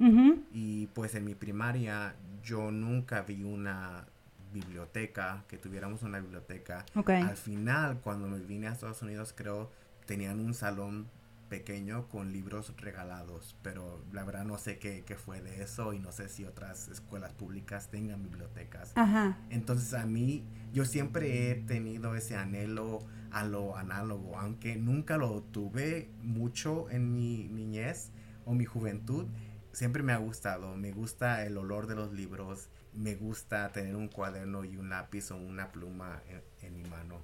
Y 0.52 0.88
pues 0.88 1.14
en 1.14 1.24
mi 1.24 1.34
primaria 1.34 2.14
yo 2.42 2.70
nunca 2.70 3.22
vi 3.22 3.42
una 3.42 4.04
biblioteca, 4.52 5.44
que 5.48 5.56
tuviéramos 5.56 6.02
una 6.02 6.20
biblioteca. 6.20 6.84
Okay. 6.94 7.22
Al 7.22 7.36
final, 7.36 8.00
cuando 8.02 8.28
me 8.28 8.38
vine 8.38 8.68
a 8.68 8.72
Estados 8.72 9.02
Unidos, 9.02 9.32
creo, 9.34 9.70
tenían 10.06 10.40
un 10.40 10.54
salón 10.54 11.08
pequeño 11.54 12.08
con 12.08 12.32
libros 12.32 12.74
regalados, 12.78 13.54
pero 13.62 14.04
la 14.12 14.24
verdad 14.24 14.44
no 14.44 14.58
sé 14.58 14.80
qué, 14.80 15.04
qué, 15.06 15.14
fue 15.14 15.40
de 15.40 15.62
eso 15.62 15.92
y 15.92 16.00
no 16.00 16.10
sé 16.10 16.28
si 16.28 16.44
otras 16.44 16.88
escuelas 16.88 17.32
públicas 17.32 17.90
tengan 17.90 18.24
bibliotecas. 18.24 18.90
Ajá. 18.96 19.38
Entonces 19.50 19.94
a 19.94 20.04
mí, 20.04 20.42
yo 20.72 20.84
siempre 20.84 21.50
he 21.50 21.54
tenido 21.54 22.16
ese 22.16 22.34
anhelo 22.34 23.06
a 23.30 23.44
lo 23.44 23.76
análogo, 23.76 24.36
aunque 24.36 24.74
nunca 24.74 25.16
lo 25.16 25.42
tuve 25.42 26.10
mucho 26.22 26.90
en 26.90 27.12
mi 27.12 27.48
niñez 27.48 28.10
o 28.44 28.54
mi 28.54 28.64
juventud, 28.64 29.26
siempre 29.70 30.02
me 30.02 30.12
ha 30.12 30.16
gustado, 30.16 30.76
me 30.76 30.90
gusta 30.90 31.46
el 31.46 31.56
olor 31.56 31.86
de 31.86 31.94
los 31.94 32.12
libros, 32.12 32.68
me 32.92 33.14
gusta 33.14 33.70
tener 33.70 33.94
un 33.94 34.08
cuaderno 34.08 34.64
y 34.64 34.76
un 34.76 34.88
lápiz 34.88 35.30
o 35.30 35.36
una 35.36 35.70
pluma 35.70 36.20
en, 36.62 36.74
mi 36.74 36.82
mano. 36.82 37.20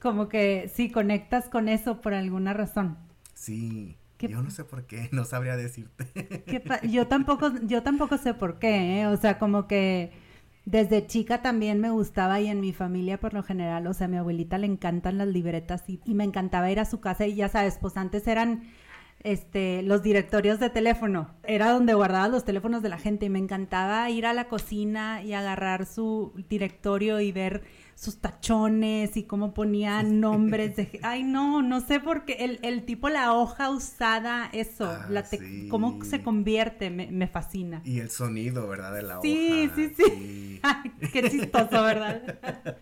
Como 0.00 0.30
que 0.30 0.70
sí, 0.74 0.90
conectas 0.90 1.50
con 1.50 1.68
eso 1.68 2.00
por 2.00 2.14
alguna 2.14 2.54
razón. 2.54 2.96
Sí. 3.36 3.98
Yo 4.18 4.42
no 4.42 4.50
sé 4.50 4.64
por 4.64 4.86
qué, 4.86 5.08
no 5.12 5.24
sabría 5.24 5.56
decirte. 5.56 6.06
yo 6.90 7.06
tampoco, 7.06 7.52
yo 7.62 7.82
tampoco 7.82 8.16
sé 8.16 8.34
por 8.34 8.58
qué, 8.58 9.00
¿eh? 9.00 9.06
o 9.06 9.16
sea, 9.16 9.38
como 9.38 9.66
que 9.66 10.10
desde 10.64 11.06
chica 11.06 11.42
también 11.42 11.78
me 11.78 11.90
gustaba 11.90 12.40
y 12.40 12.46
en 12.48 12.60
mi 12.60 12.72
familia 12.72 13.20
por 13.20 13.34
lo 13.34 13.42
general, 13.42 13.86
o 13.86 13.92
sea, 13.92 14.06
a 14.06 14.08
mi 14.08 14.16
abuelita 14.16 14.56
le 14.58 14.66
encantan 14.66 15.18
las 15.18 15.28
libretas 15.28 15.84
y, 15.86 16.00
y 16.04 16.14
me 16.14 16.24
encantaba 16.24 16.70
ir 16.70 16.80
a 16.80 16.86
su 16.86 17.00
casa 17.00 17.26
y 17.26 17.34
ya 17.34 17.48
sabes, 17.48 17.78
pues 17.78 17.96
antes 17.98 18.26
eran 18.26 18.62
este, 19.22 19.82
los 19.82 20.02
directorios 20.02 20.60
de 20.60 20.70
teléfono. 20.70 21.34
Era 21.42 21.70
donde 21.70 21.94
guardaba 21.94 22.28
los 22.28 22.44
teléfonos 22.44 22.82
de 22.82 22.88
la 22.88 22.98
gente 22.98 23.26
y 23.26 23.28
me 23.28 23.38
encantaba 23.38 24.08
ir 24.08 24.24
a 24.24 24.32
la 24.32 24.48
cocina 24.48 25.22
y 25.22 25.32
agarrar 25.32 25.84
su 25.86 26.32
directorio 26.48 27.20
y 27.20 27.32
ver 27.32 27.64
sus 27.96 28.18
tachones 28.18 29.16
y 29.16 29.24
cómo 29.24 29.54
ponía 29.54 30.02
nombres 30.02 30.76
de... 30.76 31.00
Ay, 31.02 31.24
no, 31.24 31.62
no 31.62 31.80
sé 31.80 31.98
por 31.98 32.26
qué. 32.26 32.34
El, 32.40 32.60
el 32.62 32.84
tipo, 32.84 33.08
la 33.08 33.32
hoja 33.32 33.70
usada, 33.70 34.50
eso, 34.52 34.84
ah, 34.84 35.06
la 35.08 35.24
cómo 35.70 36.04
se 36.04 36.22
convierte, 36.22 36.90
me, 36.90 37.10
me, 37.10 37.26
fascina. 37.26 37.80
Y 37.84 38.00
el 38.00 38.10
sonido, 38.10 38.68
¿verdad? 38.68 38.92
De 38.92 39.02
la 39.02 39.18
hoja. 39.18 39.22
Sí, 39.22 39.70
sí, 39.74 39.92
sí. 39.96 40.60
Ay, 40.62 40.92
qué 41.10 41.30
chistoso, 41.30 41.82
¿verdad? 41.82 42.22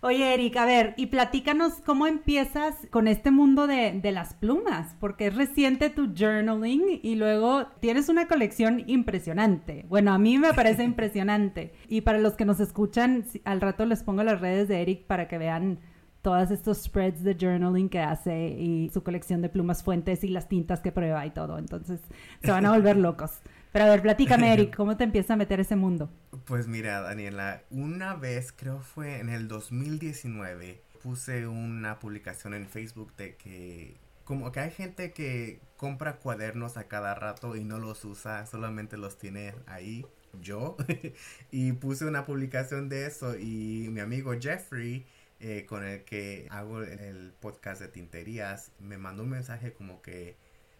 Oye, 0.00 0.34
Eric, 0.34 0.56
a 0.58 0.66
ver, 0.66 0.94
y 0.96 1.06
platícanos 1.06 1.74
cómo 1.84 2.06
empiezas 2.06 2.74
con 2.90 3.08
este 3.08 3.32
mundo 3.32 3.66
de, 3.66 3.98
de 4.00 4.12
las 4.12 4.34
plumas, 4.34 4.94
porque 5.00 5.28
es 5.28 5.34
reciente 5.34 5.90
tu 5.90 6.14
journaling 6.14 7.00
y 7.02 7.16
luego 7.16 7.66
tienes 7.80 8.08
una 8.08 8.28
colección 8.28 8.84
impresionante. 8.86 9.86
Bueno, 9.88 10.12
a 10.12 10.18
mí 10.18 10.38
me 10.38 10.52
parece 10.52 10.84
impresionante. 10.84 11.72
Y 11.88 12.02
para 12.02 12.18
los 12.18 12.34
que 12.34 12.44
nos 12.44 12.60
escuchan, 12.60 13.24
al 13.44 13.60
rato 13.60 13.86
les 13.86 14.03
pongo 14.04 14.22
las 14.22 14.40
redes 14.40 14.68
de 14.68 14.82
Eric 14.82 15.06
para 15.06 15.28
que 15.28 15.38
vean 15.38 15.80
todos 16.24 16.50
estos 16.50 16.82
spreads 16.84 17.22
de 17.22 17.36
journaling 17.38 17.90
que 17.90 18.00
hace 18.00 18.48
y 18.48 18.90
su 18.94 19.02
colección 19.02 19.42
de 19.42 19.50
plumas 19.50 19.82
fuentes 19.82 20.24
y 20.24 20.28
las 20.28 20.48
tintas 20.48 20.80
que 20.80 20.90
prueba 20.90 21.26
y 21.26 21.30
todo. 21.30 21.58
Entonces 21.58 22.00
se 22.42 22.50
van 22.50 22.64
a 22.64 22.72
volver 22.72 22.96
locos. 23.08 23.40
Pero 23.72 23.84
a 23.84 23.88
ver, 23.88 24.00
platícame, 24.00 24.52
Eric, 24.52 24.74
¿cómo 24.74 24.96
te 24.96 25.04
empieza 25.04 25.34
a 25.34 25.36
meter 25.36 25.60
ese 25.60 25.76
mundo? 25.76 26.08
Pues 26.46 26.66
mira, 26.66 27.02
Daniela, 27.02 27.62
una 27.70 28.14
vez, 28.14 28.52
creo 28.52 28.80
fue 28.80 29.18
en 29.18 29.28
el 29.28 29.48
2019, 29.48 30.80
puse 31.02 31.46
una 31.46 31.98
publicación 31.98 32.54
en 32.54 32.68
Facebook 32.68 33.14
de 33.16 33.36
que 33.36 33.98
como 34.24 34.50
que 34.52 34.60
hay 34.60 34.70
gente 34.70 35.12
que 35.12 35.60
compra 35.76 36.16
cuadernos 36.16 36.76
a 36.78 36.84
cada 36.84 37.14
rato 37.14 37.56
y 37.56 37.64
no 37.64 37.78
los 37.78 38.04
usa, 38.04 38.46
solamente 38.46 38.96
los 38.96 39.18
tiene 39.18 39.54
ahí 39.66 40.06
yo 40.40 40.76
y 41.50 41.72
puse 41.72 42.04
una 42.04 42.26
publicación 42.26 42.88
de 42.88 43.06
eso 43.06 43.38
y 43.38 43.88
mi 43.90 44.00
amigo 44.00 44.32
Jeffrey 44.40 45.06
eh, 45.40 45.66
con 45.66 45.84
el 45.84 46.04
que 46.04 46.46
hago 46.50 46.82
el 46.82 47.32
podcast 47.40 47.80
de 47.80 47.88
tinterías 47.88 48.72
me 48.78 48.98
mandó 48.98 49.24
un 49.24 49.30
mensaje 49.30 49.72
como 49.72 50.00
que 50.02 50.36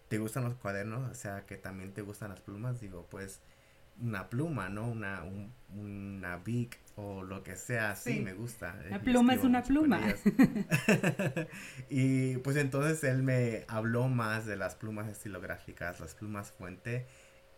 te 0.07 0.17
gustan 0.17 0.43
los 0.43 0.55
cuadernos, 0.55 1.09
o 1.09 1.15
sea 1.15 1.45
que 1.45 1.57
también 1.57 1.93
te 1.93 2.01
gustan 2.01 2.29
las 2.29 2.41
plumas, 2.41 2.79
digo 2.79 3.07
pues 3.09 3.41
una 4.01 4.29
pluma, 4.29 4.69
¿no? 4.69 4.89
Una, 4.89 5.23
una 5.69 6.37
Bic 6.37 6.79
o 6.95 7.23
lo 7.23 7.43
que 7.43 7.55
sea, 7.55 7.95
sí, 7.95 8.19
me 8.19 8.33
gusta. 8.33 8.75
La 8.89 8.99
pluma 8.99 9.33
es 9.33 9.43
una 9.43 9.63
pluma. 9.63 10.01
y 11.89 12.37
pues 12.37 12.57
entonces 12.57 13.03
él 13.03 13.23
me 13.23 13.65
habló 13.67 14.07
más 14.07 14.45
de 14.45 14.55
las 14.55 14.75
plumas 14.75 15.09
estilográficas, 15.09 15.99
las 15.99 16.13
plumas 16.15 16.51
fuente 16.51 17.05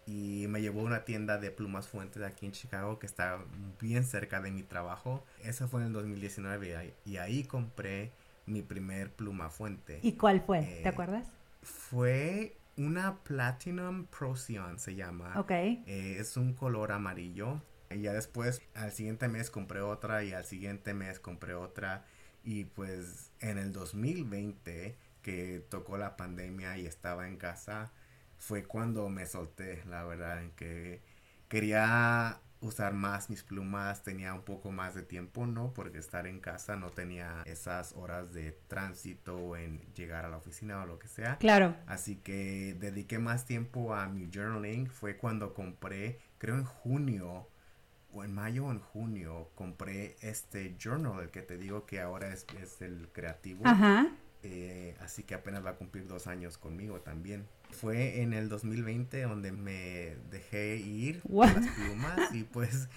y 0.08 0.48
me 0.48 0.62
llevó 0.62 0.82
a 0.82 0.84
una 0.86 1.04
tienda 1.04 1.38
de 1.38 1.52
plumas 1.52 1.88
fuentes 1.88 2.24
aquí 2.24 2.46
en 2.46 2.54
Chicago 2.54 2.98
que 2.98 3.06
está 3.06 3.40
bien 3.80 4.06
cerca 4.06 4.42
de 4.42 4.52
mi 4.52 4.64
trabajo. 4.64 5.24
Eso 5.44 5.68
fue 5.68 5.82
en 5.82 5.88
el 5.88 5.94
2019 5.94 6.94
y 7.06 7.18
ahí 7.18 7.44
compré 7.44 8.12
mi 8.46 8.62
primer 8.62 9.12
pluma 9.12 9.50
fuente. 9.50 10.00
¿Y 10.02 10.14
cuál 10.14 10.42
fue? 10.42 10.62
¿Te 10.62 10.84
eh, 10.84 10.88
acuerdas? 10.88 11.28
Fue 11.62 12.56
una 12.78 13.18
Platinum 13.18 14.06
Procyon, 14.06 14.80
se 14.80 14.96
llama. 14.96 15.34
Ok. 15.38 15.52
Eh, 15.52 16.18
es 16.20 16.38
un 16.38 16.54
color 16.54 16.94
amarillo. 16.94 17.62
Y 17.90 18.02
ya 18.02 18.14
después, 18.14 18.62
al 18.76 18.94
siguiente 18.94 19.28
mes 19.28 19.50
compré 19.50 19.82
otra 19.82 20.24
y 20.24 20.32
al 20.32 20.46
siguiente 20.46 20.94
mes 20.94 21.20
compré 21.20 21.54
otra. 21.54 22.06
Y 22.44 22.64
pues 22.64 23.32
en 23.42 23.58
el 23.58 23.74
2020, 23.74 24.96
que 25.22 25.66
tocó 25.70 25.98
la 25.98 26.16
pandemia 26.16 26.78
y 26.78 26.86
estaba 26.86 27.28
en 27.28 27.36
casa, 27.36 27.92
fue 28.38 28.64
cuando 28.64 29.10
me 29.10 29.26
solté, 29.26 29.84
la 29.86 30.04
verdad, 30.04 30.42
en 30.42 30.52
que 30.52 31.02
quería 31.48 32.40
usar 32.60 32.94
más 32.94 33.30
mis 33.30 33.44
plumas, 33.44 34.04
tenía 34.04 34.34
un 34.34 34.42
poco 34.42 34.72
más 34.72 34.96
de 34.96 35.04
tiempo, 35.04 35.46
¿no? 35.46 35.74
Porque 35.74 36.00
estar 36.00 36.26
en 36.28 36.40
casa 36.40 36.76
no 36.76 36.90
tenía 36.90 37.44
esas 37.46 37.94
horas 37.94 38.34
de 38.34 38.52
tránsito 38.68 39.56
en 39.56 39.82
llegar 39.94 40.26
a 40.26 40.30
la 40.30 40.38
oficina 40.38 40.82
o 40.82 40.86
lo 40.86 40.98
que 41.00 41.08
sea. 41.08 41.38
Claro. 41.38 41.76
Así 41.86 42.18
que 42.18 42.76
dediqué 42.80 43.20
más 43.20 43.46
tiempo 43.46 43.94
a 43.94 44.08
mi 44.08 44.30
journaling. 44.34 44.88
Fue 44.88 45.18
cuando 45.18 45.54
compré, 45.54 46.20
creo 46.38 46.56
en 46.56 46.66
junio 46.66 47.48
o 48.12 48.24
en 48.24 48.34
mayo 48.34 48.66
o 48.66 48.72
en 48.72 48.80
junio, 48.80 49.52
compré 49.54 50.16
este 50.22 50.76
journal, 50.80 51.22
el 51.22 51.30
que 51.30 51.42
te 51.42 51.58
digo 51.58 51.86
que 51.86 52.00
ahora 52.00 52.34
es, 52.34 52.48
es 52.60 52.82
el 52.82 53.10
creativo. 53.12 53.62
Ajá. 53.66 54.08
Eh, 54.50 54.96
así 55.02 55.24
que 55.24 55.36
apenas 55.36 55.66
va 55.66 55.72
a 55.72 55.76
cumplir 55.76 56.08
dos 56.08 56.28
años 56.28 56.58
conmigo 56.58 57.02
también. 57.02 57.46
Fue 57.72 58.22
en 58.22 58.34
el 58.34 58.48
2020 58.48 59.22
donde 59.24 59.52
me 59.52 60.16
dejé 60.32 60.78
ir 60.78 61.22
las 61.30 61.68
plumas 61.68 62.34
y 62.34 62.44
pues 62.44 62.88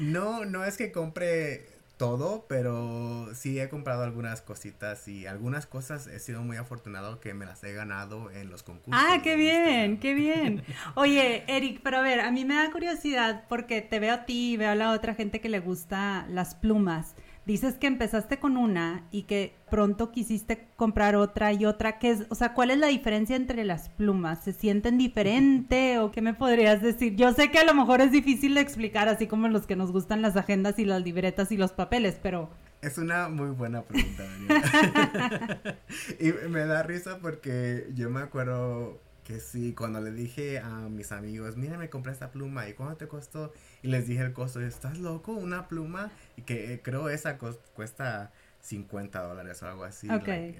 no, 0.00 0.44
no 0.44 0.64
es 0.64 0.76
que 0.76 0.92
compre 0.92 1.66
todo, 1.96 2.46
pero 2.48 3.28
sí 3.34 3.58
he 3.58 3.68
comprado 3.68 4.04
algunas 4.04 4.40
cositas 4.40 5.08
y 5.08 5.26
algunas 5.26 5.66
cosas 5.66 6.06
he 6.06 6.20
sido 6.20 6.42
muy 6.42 6.56
afortunado 6.56 7.18
que 7.18 7.34
me 7.34 7.44
las 7.44 7.64
he 7.64 7.72
ganado 7.72 8.30
en 8.30 8.50
los 8.50 8.62
concursos. 8.62 9.02
Ah, 9.04 9.18
qué 9.22 9.34
bien, 9.34 9.98
qué 9.98 10.14
bien. 10.14 10.62
Oye, 10.94 11.42
Eric, 11.48 11.80
pero 11.82 11.98
a 11.98 12.02
ver, 12.02 12.20
a 12.20 12.30
mí 12.30 12.44
me 12.44 12.54
da 12.54 12.70
curiosidad 12.70 13.46
porque 13.48 13.82
te 13.82 13.98
veo 13.98 14.14
a 14.14 14.26
ti 14.26 14.52
y 14.52 14.56
veo 14.56 14.70
a 14.70 14.76
la 14.76 14.92
otra 14.92 15.14
gente 15.14 15.40
que 15.40 15.48
le 15.48 15.58
gusta 15.58 16.24
las 16.28 16.54
plumas. 16.54 17.16
Dices 17.48 17.76
que 17.78 17.86
empezaste 17.86 18.38
con 18.38 18.58
una 18.58 19.08
y 19.10 19.22
que 19.22 19.56
pronto 19.70 20.12
quisiste 20.12 20.68
comprar 20.76 21.16
otra 21.16 21.50
y 21.54 21.64
otra. 21.64 21.98
¿Qué 21.98 22.10
es, 22.10 22.26
o 22.28 22.34
sea, 22.34 22.52
¿cuál 22.52 22.70
es 22.70 22.76
la 22.76 22.88
diferencia 22.88 23.36
entre 23.36 23.64
las 23.64 23.88
plumas? 23.88 24.44
¿Se 24.44 24.52
sienten 24.52 24.98
diferente 24.98 25.98
o 25.98 26.12
qué 26.12 26.20
me 26.20 26.34
podrías 26.34 26.82
decir? 26.82 27.16
Yo 27.16 27.32
sé 27.32 27.50
que 27.50 27.58
a 27.58 27.64
lo 27.64 27.72
mejor 27.72 28.02
es 28.02 28.12
difícil 28.12 28.54
de 28.54 28.60
explicar, 28.60 29.08
así 29.08 29.26
como 29.26 29.48
los 29.48 29.66
que 29.66 29.76
nos 29.76 29.92
gustan 29.92 30.20
las 30.20 30.36
agendas 30.36 30.78
y 30.78 30.84
las 30.84 31.02
libretas 31.02 31.50
y 31.50 31.56
los 31.56 31.72
papeles, 31.72 32.18
pero... 32.22 32.50
Es 32.82 32.98
una 32.98 33.30
muy 33.30 33.48
buena 33.48 33.80
pregunta, 33.80 34.24
Daniela. 34.24 35.58
y 36.20 36.32
me 36.50 36.66
da 36.66 36.82
risa 36.82 37.18
porque 37.18 37.88
yo 37.94 38.10
me 38.10 38.20
acuerdo 38.20 39.00
que 39.28 39.40
sí, 39.40 39.74
cuando 39.74 40.00
le 40.00 40.10
dije 40.10 40.58
a 40.58 40.88
mis 40.88 41.12
amigos, 41.12 41.58
mira, 41.58 41.76
me 41.76 41.90
compré 41.90 42.12
esta 42.12 42.30
pluma, 42.30 42.66
¿y 42.66 42.72
cuánto 42.72 42.96
te 42.96 43.08
costó? 43.08 43.52
Y 43.82 43.88
les 43.88 44.08
dije 44.08 44.22
el 44.22 44.32
costo, 44.32 44.58
¿estás 44.62 44.96
loco? 44.96 45.32
¿Una 45.32 45.68
pluma? 45.68 46.10
Y 46.38 46.42
que 46.42 46.72
eh, 46.72 46.80
creo 46.82 47.10
esa 47.10 47.36
cuesta 47.36 48.32
50 48.62 49.20
dólares 49.20 49.62
o 49.62 49.68
algo 49.68 49.84
así. 49.84 50.08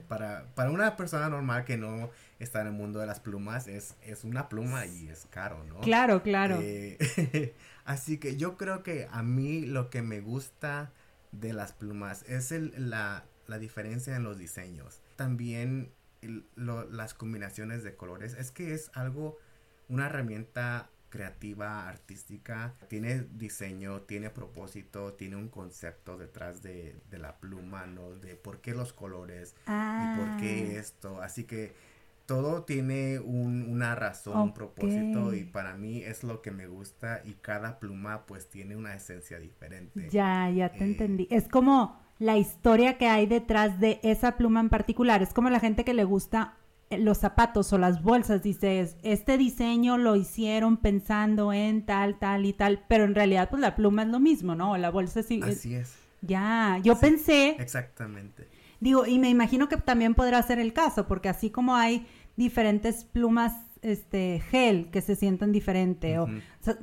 para, 0.06 0.44
para 0.54 0.70
una 0.70 0.98
persona 0.98 1.30
normal 1.30 1.64
que 1.64 1.78
no 1.78 2.10
está 2.40 2.60
en 2.60 2.66
el 2.66 2.72
mundo 2.74 2.98
de 2.98 3.06
las 3.06 3.20
plumas, 3.20 3.68
es, 3.68 3.94
es 4.02 4.22
una 4.22 4.50
pluma 4.50 4.84
y 4.84 5.08
es 5.08 5.26
caro, 5.30 5.64
¿no? 5.64 5.80
Claro, 5.80 6.22
claro. 6.22 6.58
Eh, 6.60 7.54
así 7.86 8.18
que 8.18 8.36
yo 8.36 8.58
creo 8.58 8.82
que 8.82 9.08
a 9.10 9.22
mí 9.22 9.62
lo 9.62 9.88
que 9.88 10.02
me 10.02 10.20
gusta 10.20 10.92
de 11.32 11.54
las 11.54 11.72
plumas 11.72 12.22
es 12.28 12.52
el, 12.52 12.74
la, 12.90 13.24
la 13.46 13.58
diferencia 13.58 14.14
en 14.14 14.24
los 14.24 14.36
diseños. 14.36 15.00
También 15.16 15.90
las 16.56 17.14
combinaciones 17.14 17.82
de 17.82 17.94
colores. 17.96 18.34
Es 18.34 18.50
que 18.50 18.74
es 18.74 18.90
algo, 18.94 19.38
una 19.88 20.06
herramienta 20.06 20.90
creativa, 21.08 21.88
artística, 21.88 22.74
tiene 22.88 23.26
diseño, 23.32 24.02
tiene 24.02 24.30
propósito, 24.30 25.14
tiene 25.14 25.36
un 25.36 25.48
concepto 25.48 26.18
detrás 26.18 26.62
de, 26.62 26.96
la 27.10 27.36
pluma, 27.38 27.86
¿no? 27.86 28.10
De 28.14 28.36
por 28.36 28.60
qué 28.60 28.74
los 28.74 28.92
colores 28.92 29.54
y 29.66 30.18
por 30.18 30.36
qué 30.38 30.72
ah. 30.74 30.78
esto. 30.78 31.22
Así 31.22 31.44
que 31.44 31.72
todo 32.26 32.64
tiene 32.64 33.18
una 33.20 33.94
razón, 33.94 34.38
un 34.38 34.54
propósito 34.54 35.32
y 35.32 35.44
para 35.44 35.74
mí 35.74 36.02
es 36.02 36.24
lo 36.24 36.42
que 36.42 36.50
me 36.50 36.66
gusta 36.66 37.22
y 37.24 37.32
cada 37.34 37.78
pluma 37.78 38.26
pues 38.26 38.50
tiene 38.50 38.76
una 38.76 38.94
esencia 38.94 39.38
diferente. 39.38 40.08
Ya, 40.10 40.50
ya 40.50 40.70
te 40.70 40.84
eh, 40.84 40.88
entendí. 40.88 41.26
Es 41.30 41.48
como 41.48 41.98
la 42.18 42.36
historia 42.36 42.98
que 42.98 43.08
hay 43.08 43.26
detrás 43.26 43.78
de 43.80 44.00
esa 44.02 44.36
pluma 44.36 44.60
en 44.60 44.68
particular. 44.68 45.22
Es 45.22 45.32
como 45.32 45.50
la 45.50 45.60
gente 45.60 45.84
que 45.84 45.94
le 45.94 46.04
gusta 46.04 46.54
eh, 46.90 46.98
los 46.98 47.18
zapatos 47.18 47.72
o 47.72 47.78
las 47.78 48.02
bolsas, 48.02 48.42
dices, 48.42 48.96
este 49.02 49.38
diseño 49.38 49.98
lo 49.98 50.16
hicieron 50.16 50.78
pensando 50.78 51.52
en 51.52 51.84
tal, 51.84 52.18
tal 52.18 52.46
y 52.46 52.52
tal, 52.52 52.84
pero 52.88 53.04
en 53.04 53.14
realidad 53.14 53.50
pues 53.50 53.60
la 53.60 53.76
pluma 53.76 54.02
es 54.02 54.08
lo 54.08 54.20
mismo, 54.20 54.54
¿no? 54.54 54.76
La 54.76 54.90
bolsa 54.90 55.22
sí. 55.22 55.40
Así 55.42 55.74
es. 55.74 55.94
Ya, 56.20 56.80
yo 56.82 56.98
pensé. 56.98 57.56
Exactamente. 57.60 58.48
Digo, 58.80 59.06
y 59.06 59.18
me 59.18 59.28
imagino 59.28 59.68
que 59.68 59.76
también 59.76 60.14
podrá 60.14 60.42
ser 60.42 60.58
el 60.58 60.72
caso, 60.72 61.06
porque 61.06 61.28
así 61.28 61.50
como 61.50 61.76
hay 61.76 62.06
diferentes 62.36 63.04
plumas 63.04 63.52
este 63.82 64.42
gel 64.50 64.90
que 64.90 65.00
se 65.00 65.16
sientan 65.16 65.52
diferente. 65.52 66.18
o, 66.18 66.28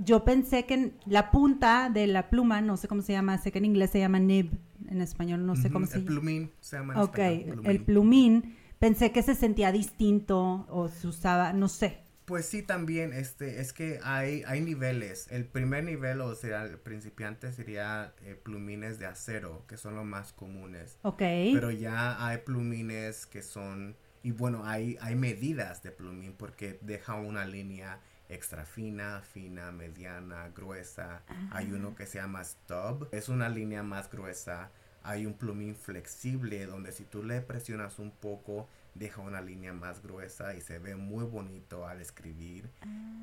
yo 0.03 0.23
pensé 0.23 0.65
que 0.65 0.93
la 1.05 1.31
punta 1.31 1.89
de 1.93 2.07
la 2.07 2.29
pluma, 2.29 2.61
no 2.61 2.77
sé 2.77 2.87
cómo 2.87 3.01
se 3.01 3.13
llama, 3.13 3.37
sé 3.37 3.51
que 3.51 3.59
en 3.59 3.65
inglés 3.65 3.91
se 3.91 3.99
llama 3.99 4.19
nib, 4.19 4.57
en 4.87 5.01
español 5.01 5.45
no 5.45 5.55
sé 5.55 5.71
cómo 5.71 5.85
se 5.85 5.99
llama. 5.99 6.01
El 6.01 6.05
plumín 6.05 6.51
se 6.59 6.77
llama. 6.77 6.93
En 6.93 6.99
ok, 6.99 7.19
el 7.65 7.81
plumín, 7.83 8.55
pensé 8.79 9.11
que 9.11 9.21
se 9.23 9.35
sentía 9.35 9.71
distinto 9.71 10.65
o 10.69 10.87
se 10.87 11.07
usaba, 11.07 11.53
no 11.53 11.67
sé. 11.67 12.05
Pues 12.25 12.47
sí, 12.47 12.63
también, 12.63 13.13
este, 13.13 13.61
es 13.61 13.71
que 13.71 13.99
hay, 14.03 14.41
hay 14.47 14.59
niveles. 14.59 15.27
El 15.29 15.45
primer 15.45 15.83
nivel, 15.83 16.21
o 16.21 16.33
sea, 16.33 16.63
el 16.63 16.79
principiante 16.79 17.51
sería 17.53 18.15
eh, 18.23 18.33
plumines 18.33 18.97
de 18.97 19.05
acero, 19.05 19.63
que 19.67 19.77
son 19.77 19.95
los 19.95 20.05
más 20.05 20.33
comunes. 20.33 20.97
Ok. 21.03 21.19
Pero 21.19 21.69
ya 21.69 22.25
hay 22.25 22.39
plumines 22.39 23.27
que 23.27 23.43
son, 23.43 23.95
y 24.25 24.31
bueno, 24.31 24.65
hay, 24.65 24.97
hay 25.01 25.13
medidas 25.13 25.83
de 25.83 25.91
plumín 25.91 26.33
porque 26.33 26.79
deja 26.81 27.13
una 27.13 27.45
línea 27.45 27.99
extra 28.27 28.65
fina, 28.65 29.21
fina, 29.21 29.71
mediana, 29.71 30.49
gruesa. 30.49 31.21
Hay 31.51 31.71
uno 31.71 31.93
que 31.93 32.07
se 32.07 32.17
llama 32.17 32.43
stub, 32.43 33.07
es 33.11 33.29
una 33.29 33.49
línea 33.49 33.83
más 33.83 34.09
gruesa. 34.09 34.71
Hay 35.03 35.27
un 35.27 35.35
plumín 35.35 35.75
flexible 35.75 36.65
donde 36.65 36.91
si 36.91 37.03
tú 37.03 37.21
le 37.21 37.39
presionas 37.41 37.99
un 37.99 38.09
poco 38.09 38.67
deja 38.95 39.21
una 39.21 39.41
línea 39.41 39.73
más 39.73 40.01
gruesa 40.01 40.55
y 40.55 40.61
se 40.61 40.79
ve 40.79 40.95
muy 40.95 41.25
bonito 41.25 41.87
al 41.87 42.01
escribir. 42.01 42.67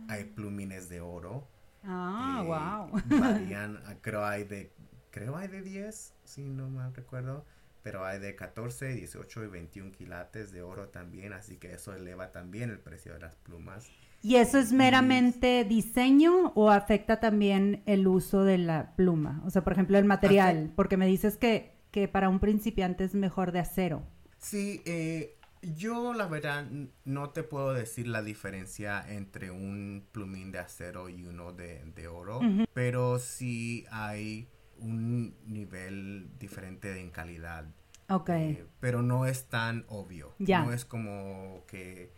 Hay 0.06 0.22
ah. 0.22 0.34
plumines 0.36 0.88
de 0.88 1.00
oro. 1.00 1.48
Ah, 1.82 2.86
wow. 2.86 3.02
Varían, 3.20 3.82
ah, 3.86 3.96
creo 4.00 4.24
hay 4.24 4.44
de 4.44 4.72
creo 5.10 5.36
hay 5.36 5.48
de 5.48 5.62
10, 5.62 6.14
si 6.22 6.48
no 6.48 6.68
mal 6.68 6.94
recuerdo, 6.94 7.44
pero 7.82 8.04
hay 8.04 8.18
de 8.18 8.34
14, 8.34 8.94
18 8.94 9.44
y 9.44 9.46
21 9.48 9.92
quilates 9.92 10.52
de 10.52 10.62
oro 10.62 10.88
también, 10.88 11.32
así 11.32 11.56
que 11.56 11.72
eso 11.72 11.94
eleva 11.94 12.32
también 12.32 12.70
el 12.70 12.78
precio 12.78 13.14
de 13.14 13.20
las 13.20 13.36
plumas. 13.36 13.90
¿Y 14.22 14.36
eso 14.36 14.58
es 14.58 14.72
meramente 14.72 15.64
diseño 15.64 16.52
o 16.54 16.70
afecta 16.70 17.18
también 17.18 17.82
el 17.86 18.06
uso 18.06 18.44
de 18.44 18.58
la 18.58 18.94
pluma? 18.94 19.42
O 19.44 19.50
sea, 19.50 19.64
por 19.64 19.72
ejemplo, 19.72 19.98
el 19.98 20.04
material, 20.04 20.72
porque 20.76 20.96
me 20.96 21.06
dices 21.06 21.36
que, 21.36 21.72
que 21.90 22.06
para 22.06 22.28
un 22.28 22.38
principiante 22.38 23.02
es 23.02 23.14
mejor 23.14 23.50
de 23.50 23.58
acero. 23.58 24.06
Sí, 24.38 24.80
eh, 24.84 25.36
yo 25.62 26.12
la 26.14 26.26
verdad 26.26 26.66
no 27.04 27.30
te 27.30 27.42
puedo 27.42 27.72
decir 27.72 28.08
la 28.08 28.22
diferencia 28.22 29.04
entre 29.08 29.50
un 29.50 30.06
plumín 30.12 30.50
de 30.50 30.58
acero 30.58 31.08
y 31.08 31.24
uno 31.24 31.52
de, 31.52 32.08
oro, 32.08 32.40
pero 32.72 33.18
sí 33.18 33.86
hay 33.90 34.48
un 34.82 35.36
nivel 35.46 36.30
diferente 36.38 37.00
en 37.00 37.10
calidad. 37.10 37.66
Ok. 38.08 38.28
Eh, 38.30 38.66
pero 38.80 39.02
no 39.02 39.26
es 39.26 39.46
tan 39.46 39.84
obvio. 39.88 40.34
No 40.38 40.72
es 40.72 40.84
como 40.84 41.64
que 41.66 42.12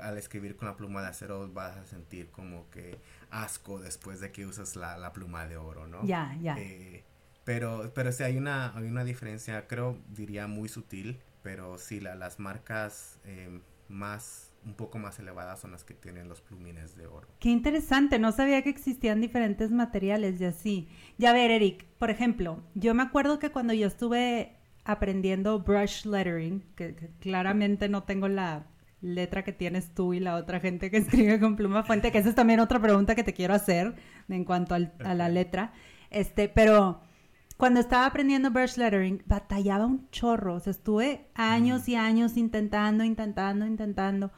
al 0.00 0.18
escribir 0.18 0.56
con 0.56 0.68
la 0.68 0.76
pluma 0.76 1.02
de 1.02 1.08
acero 1.08 1.50
vas 1.52 1.76
a 1.76 1.84
sentir 1.84 2.30
como 2.30 2.70
que 2.70 2.98
asco 3.30 3.80
después 3.80 4.20
de 4.20 4.32
que 4.32 4.46
usas 4.46 4.76
la, 4.76 5.12
pluma 5.12 5.46
de 5.46 5.56
oro, 5.56 5.86
¿no? 5.86 6.04
Ya, 6.04 6.36
ya. 6.40 6.56
Eh, 6.58 7.04
pero, 7.44 7.92
pero 7.94 8.12
sí 8.12 8.22
hay 8.22 8.36
una, 8.36 8.76
hay 8.76 8.84
una 8.84 9.04
diferencia, 9.04 9.66
creo, 9.66 9.98
diría 10.08 10.46
muy 10.46 10.68
sutil 10.68 11.20
pero 11.42 11.78
sí, 11.78 12.00
la, 12.00 12.14
las 12.14 12.38
marcas 12.38 13.18
em, 13.24 13.62
más 13.88 14.49
un 14.64 14.74
poco 14.74 14.98
más 14.98 15.18
elevadas 15.18 15.60
son 15.60 15.72
las 15.72 15.84
que 15.84 15.94
tienen 15.94 16.28
los 16.28 16.40
plumines 16.40 16.96
de 16.96 17.06
oro. 17.06 17.28
Qué 17.38 17.48
interesante, 17.48 18.18
no 18.18 18.32
sabía 18.32 18.62
que 18.62 18.70
existían 18.70 19.20
diferentes 19.20 19.70
materiales 19.70 20.40
y 20.40 20.44
así. 20.44 20.88
Ya 21.18 21.32
ver, 21.32 21.50
Eric, 21.50 21.86
por 21.98 22.10
ejemplo, 22.10 22.62
yo 22.74 22.94
me 22.94 23.02
acuerdo 23.02 23.38
que 23.38 23.50
cuando 23.50 23.72
yo 23.72 23.86
estuve 23.86 24.56
aprendiendo 24.84 25.60
brush 25.60 26.04
lettering, 26.04 26.62
que, 26.74 26.94
claramente 27.20 27.88
no 27.88 28.02
tengo 28.02 28.28
la 28.28 28.66
letra 29.00 29.44
que 29.44 29.52
tienes 29.52 29.94
tú 29.94 30.12
y 30.12 30.20
la 30.20 30.36
otra 30.36 30.60
gente 30.60 30.90
que 30.90 30.96
escribe 30.98 31.40
con 31.40 31.56
pluma 31.56 31.82
fuente, 31.82 32.12
que 32.12 32.18
esa 32.18 32.28
es 32.28 32.34
también 32.34 32.60
otra 32.60 32.80
pregunta 32.80 33.14
que 33.14 33.24
te 33.24 33.32
quiero 33.32 33.54
hacer 33.54 33.94
en 34.28 34.44
cuanto 34.44 34.74
a 34.74 35.14
la 35.14 35.28
letra. 35.28 35.72
Este, 36.10 36.48
pero 36.48 37.00
cuando 37.60 37.78
estaba 37.78 38.06
aprendiendo 38.06 38.50
brush 38.50 38.76
lettering, 38.78 39.22
batallaba 39.26 39.84
un 39.84 40.08
chorro. 40.10 40.54
O 40.54 40.60
sea, 40.60 40.70
estuve 40.70 41.28
años 41.34 41.88
y 41.88 41.94
años 41.94 42.38
intentando, 42.38 43.04
intentando, 43.04 43.66
intentando, 43.66 44.32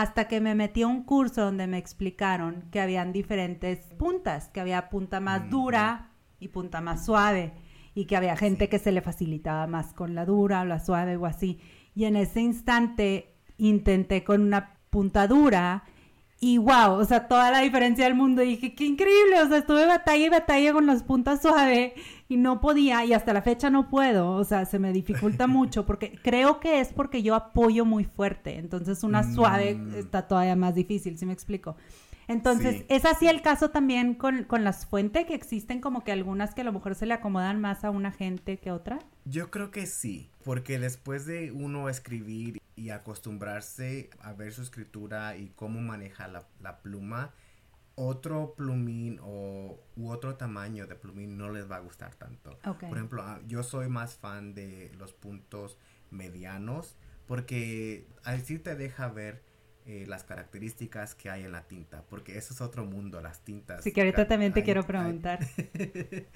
hasta 0.00 0.28
que 0.28 0.40
me 0.40 0.54
metí 0.54 0.82
a 0.82 0.86
un 0.86 1.02
curso 1.02 1.44
donde 1.44 1.66
me 1.66 1.76
explicaron 1.76 2.68
que 2.70 2.80
habían 2.80 3.12
diferentes 3.12 3.78
puntas, 3.98 4.48
que 4.48 4.60
había 4.60 4.88
punta 4.90 5.18
más 5.18 5.50
dura 5.50 6.12
y 6.38 6.48
punta 6.48 6.80
más 6.80 7.04
suave, 7.04 7.52
y 7.94 8.04
que 8.04 8.16
había 8.16 8.36
gente 8.36 8.68
que 8.68 8.78
se 8.78 8.92
le 8.92 9.02
facilitaba 9.02 9.66
más 9.66 9.92
con 9.92 10.14
la 10.14 10.24
dura 10.24 10.60
o 10.60 10.64
la 10.66 10.78
suave 10.78 11.16
o 11.16 11.26
así. 11.26 11.58
Y 11.96 12.04
en 12.04 12.14
ese 12.14 12.40
instante 12.40 13.34
intenté 13.56 14.22
con 14.22 14.42
una 14.42 14.78
punta 14.88 15.26
dura 15.26 15.82
y 16.40 16.58
wow, 16.58 16.92
o 16.92 17.04
sea, 17.04 17.26
toda 17.26 17.50
la 17.50 17.60
diferencia 17.60 18.04
del 18.04 18.14
mundo. 18.14 18.42
Y 18.42 18.50
dije, 18.50 18.74
qué 18.74 18.84
increíble, 18.84 19.42
o 19.42 19.48
sea, 19.48 19.58
estuve 19.58 19.86
batalla 19.86 20.26
y 20.26 20.28
batalla 20.28 20.72
con 20.72 20.86
las 20.86 21.02
puntas 21.02 21.42
suaves 21.42 21.92
y 22.28 22.36
no 22.36 22.60
podía, 22.60 23.04
y 23.04 23.12
hasta 23.12 23.32
la 23.32 23.42
fecha 23.42 23.70
no 23.70 23.88
puedo, 23.88 24.32
o 24.32 24.44
sea, 24.44 24.64
se 24.64 24.78
me 24.78 24.92
dificulta 24.92 25.46
mucho 25.48 25.84
porque 25.84 26.18
creo 26.22 26.60
que 26.60 26.80
es 26.80 26.92
porque 26.92 27.22
yo 27.22 27.34
apoyo 27.34 27.84
muy 27.84 28.04
fuerte, 28.04 28.58
entonces 28.58 29.02
una 29.02 29.24
suave 29.34 29.74
mm. 29.74 29.94
está 29.94 30.28
todavía 30.28 30.54
más 30.54 30.74
difícil, 30.74 31.18
si 31.18 31.26
me 31.26 31.32
explico? 31.32 31.76
Entonces, 32.28 32.84
¿es 32.88 33.06
así 33.06 33.26
el 33.26 33.40
caso 33.40 33.70
también 33.70 34.14
con, 34.14 34.44
con, 34.44 34.62
las 34.62 34.86
fuentes 34.86 35.26
que 35.26 35.34
existen 35.34 35.80
como 35.80 36.04
que 36.04 36.12
algunas 36.12 36.54
que 36.54 36.60
a 36.60 36.64
lo 36.64 36.72
mejor 36.72 36.94
se 36.94 37.06
le 37.06 37.14
acomodan 37.14 37.60
más 37.60 37.84
a 37.84 37.90
una 37.90 38.12
gente 38.12 38.58
que 38.58 38.70
otra? 38.70 38.98
Yo 39.24 39.50
creo 39.50 39.70
que 39.70 39.86
sí, 39.86 40.30
porque 40.44 40.78
después 40.78 41.24
de 41.24 41.52
uno 41.52 41.88
escribir 41.88 42.60
y 42.76 42.90
acostumbrarse 42.90 44.10
a 44.20 44.34
ver 44.34 44.52
su 44.52 44.62
escritura 44.62 45.36
y 45.36 45.48
cómo 45.56 45.80
maneja 45.80 46.28
la, 46.28 46.46
la 46.60 46.82
pluma, 46.82 47.32
otro 47.94 48.54
plumín 48.54 49.18
o 49.22 49.82
u 49.96 50.10
otro 50.10 50.36
tamaño 50.36 50.86
de 50.86 50.94
plumín 50.94 51.36
no 51.36 51.50
les 51.50 51.68
va 51.68 51.76
a 51.76 51.80
gustar 51.80 52.14
tanto. 52.14 52.56
Por 52.62 52.96
ejemplo, 52.96 53.22
ah, 53.22 53.40
yo 53.46 53.64
soy 53.64 53.88
más 53.88 54.14
fan 54.14 54.54
de 54.54 54.92
los 54.98 55.12
puntos 55.12 55.78
medianos 56.10 56.96
porque 57.26 58.06
así 58.22 58.58
te 58.58 58.76
deja 58.76 59.08
ver 59.08 59.42
eh, 59.90 60.04
las 60.06 60.22
características 60.22 61.14
que 61.14 61.30
hay 61.30 61.44
en 61.44 61.52
la 61.52 61.66
tinta, 61.66 62.04
porque 62.10 62.36
eso 62.36 62.52
es 62.52 62.60
otro 62.60 62.84
mundo, 62.84 63.22
las 63.22 63.40
tintas. 63.40 63.82
Sí, 63.82 63.90
que 63.90 64.02
ahorita 64.02 64.28
también 64.28 64.52
te 64.52 64.62
quiero 64.62 64.86
preguntar. 64.86 65.38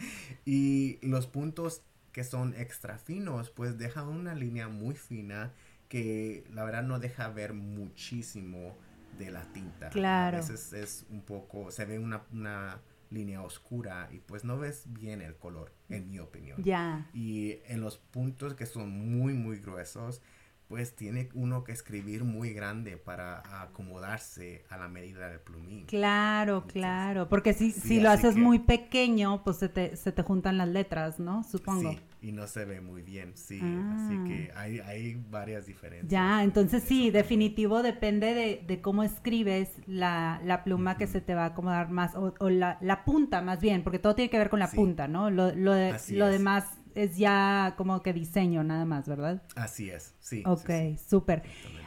y 0.47 0.99
los 1.07 1.27
puntos 1.27 1.83
que 2.13 2.25
son 2.25 2.55
extra 2.55 2.97
finos, 2.97 3.51
pues 3.51 3.77
dejan 3.77 4.09
una 4.09 4.35
línea 4.35 4.69
muy 4.69 4.95
fina 4.95 5.53
que 5.91 6.45
la 6.51 6.65
verdad 6.65 6.83
no 6.83 6.99
deja 6.99 7.29
ver 7.29 7.53
muchísimo 7.53 8.75
de 9.19 9.31
la 9.31 9.43
tinta. 9.53 9.91
Claro. 9.91 10.39
A 10.39 10.41
veces 10.41 10.73
es 10.73 11.05
un 11.11 11.21
poco, 11.21 11.71
se 11.71 11.85
ve 11.85 11.99
una, 11.99 12.23
una 12.33 12.81
línea 13.11 13.43
oscura 13.43 14.09
y 14.11 14.21
pues 14.21 14.45
no 14.45 14.59
ves 14.59 14.85
bien 14.87 15.21
el 15.21 15.37
color, 15.37 15.75
en 15.91 16.09
mi 16.09 16.21
opinión. 16.21 16.65
Ya. 16.65 17.11
Y 17.13 17.59
en 17.67 17.83
los 17.83 17.99
puntos 17.99 18.55
que 18.55 18.65
son 18.65 18.89
muy, 18.89 19.35
muy 19.35 19.59
gruesos, 19.59 20.23
pues 20.73 20.97
tiene 20.97 21.29
uno 21.35 21.65
que 21.65 21.73
escribir 21.73 22.25
muy 22.25 22.55
grande 22.55 22.97
para 22.97 23.43
acomodarse 23.61 24.65
a 24.71 24.79
la 24.79 24.89
medida 24.89 25.29
del 25.29 25.39
plumín. 25.39 25.85
Claro, 25.85 26.65
claro, 26.67 27.29
porque 27.29 27.53
si, 27.53 27.73
si 27.73 28.01
lo 28.01 28.09
haces 28.09 28.39
muy 28.39 28.59
pequeño, 28.59 29.45
pues 29.45 29.59
se 29.59 29.69
te, 29.69 29.97
se 29.97 30.13
te 30.13 30.23
juntan 30.23 30.57
las 30.57 30.69
letras, 30.69 31.21
¿no? 31.21 31.45
Supongo. 31.45 31.91
Sí, 31.91 32.01
y 32.23 32.33
no 32.33 32.47
se 32.47 32.65
ve 32.65 32.81
muy 32.81 33.03
bien, 33.03 33.33
sí, 33.35 33.57
así 33.57 34.15
ah. 34.17 34.25
que 34.27 34.51
hay, 34.57 34.79
hay 34.79 35.23
varias 35.31 35.67
diferencias. 35.67 36.11
Ya, 36.11 36.43
entonces 36.43 36.83
sí, 36.83 37.11
definitivo 37.11 37.83
depende 37.83 38.33
de, 38.33 38.65
de 38.67 38.81
cómo 38.81 39.03
escribes 39.03 39.69
la, 39.87 40.41
la 40.43 40.65
pluma 40.65 40.97
que 40.97 41.07
se 41.07 41.21
te 41.21 41.35
va 41.35 41.43
a 41.43 41.47
acomodar 41.49 41.91
más, 41.91 42.15
o, 42.15 42.33
o 42.39 42.49
la, 42.49 42.79
la, 42.81 43.05
punta 43.05 43.43
más 43.43 43.61
bien, 43.61 43.83
porque 43.83 43.99
todo 43.99 44.15
tiene 44.15 44.31
que 44.31 44.39
ver 44.39 44.49
con 44.49 44.61
la 44.61 44.71
punta, 44.71 45.07
¿no? 45.07 45.29
Lo, 45.29 45.55
lo, 45.55 45.73
de, 45.73 45.99
lo 46.13 46.29
demás 46.29 46.65
es 46.95 47.17
ya 47.17 47.75
como 47.77 48.03
que 48.03 48.13
diseño 48.13 48.65
nada 48.65 48.85
más, 48.85 49.09
¿verdad? 49.09 49.43
Así 49.57 49.91
es, 49.91 50.15
sí. 50.21 50.43
Ok, 50.47 50.71
súper. 51.09 51.43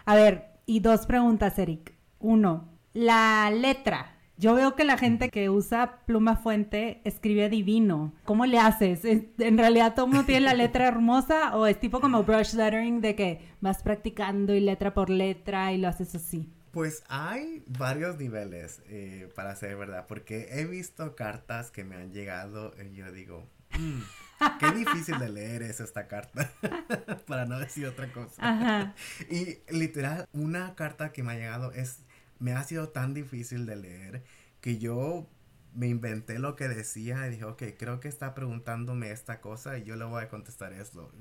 A 0.05 0.15
ver, 0.15 0.55
y 0.65 0.79
dos 0.79 1.05
preguntas, 1.05 1.57
Eric. 1.59 1.93
Uno, 2.19 2.69
la 2.93 3.51
letra. 3.51 4.11
Yo 4.37 4.53
veo 4.53 4.75
que 4.75 4.83
la 4.83 4.97
gente 4.97 5.29
que 5.29 5.49
usa 5.49 6.01
pluma 6.05 6.35
fuente 6.35 6.99
escribe 7.05 7.49
divino. 7.49 8.13
¿Cómo 8.25 8.45
le 8.45 8.59
haces? 8.59 9.05
¿En 9.05 9.57
realidad 9.57 9.95
todo 9.95 10.07
mundo 10.07 10.25
tiene 10.25 10.41
la 10.41 10.53
letra 10.53 10.87
hermosa 10.89 11.55
o 11.55 11.67
es 11.67 11.79
tipo 11.79 12.01
como 12.01 12.23
brush 12.23 12.53
lettering 12.53 12.99
de 12.99 13.15
que 13.15 13.47
vas 13.61 13.81
practicando 13.81 14.53
y 14.53 14.59
letra 14.59 14.93
por 14.93 15.09
letra 15.09 15.71
y 15.71 15.77
lo 15.77 15.87
haces 15.87 16.15
así? 16.15 16.51
Pues 16.71 17.03
hay 17.07 17.63
varios 17.67 18.17
niveles 18.17 18.81
eh, 18.89 19.29
para 19.33 19.55
ser 19.55 19.77
verdad, 19.77 20.05
porque 20.09 20.49
he 20.51 20.65
visto 20.65 21.15
cartas 21.15 21.71
que 21.71 21.85
me 21.85 21.95
han 21.95 22.11
llegado 22.11 22.73
y 22.83 22.93
yo 22.93 23.13
digo, 23.13 23.47
mm, 23.79 24.01
qué 24.59 24.71
difícil 24.71 25.17
de 25.19 25.29
leer 25.29 25.63
es 25.63 25.79
esta 25.79 26.07
carta, 26.07 26.51
para 27.27 27.45
no 27.45 27.59
decir 27.59 27.85
otra 27.87 28.11
cosa. 28.11 28.93
Y 29.29 29.59
literal, 29.69 30.27
una 30.33 30.75
carta 30.75 31.11
que 31.11 31.23
me 31.23 31.33
ha 31.33 31.35
llegado 31.35 31.71
es, 31.71 31.99
me 32.39 32.53
ha 32.53 32.63
sido 32.63 32.89
tan 32.89 33.13
difícil 33.13 33.65
de 33.65 33.75
leer 33.75 34.23
que 34.61 34.77
yo 34.77 35.27
me 35.73 35.87
inventé 35.87 36.39
lo 36.39 36.55
que 36.55 36.67
decía 36.67 37.27
y 37.27 37.31
dije, 37.31 37.45
ok, 37.45 37.63
creo 37.77 37.99
que 37.99 38.07
está 38.07 38.33
preguntándome 38.33 39.11
esta 39.11 39.41
cosa 39.41 39.77
y 39.77 39.83
yo 39.83 39.95
le 39.95 40.05
voy 40.05 40.23
a 40.23 40.29
contestar 40.29 40.73
esto. 40.73 41.11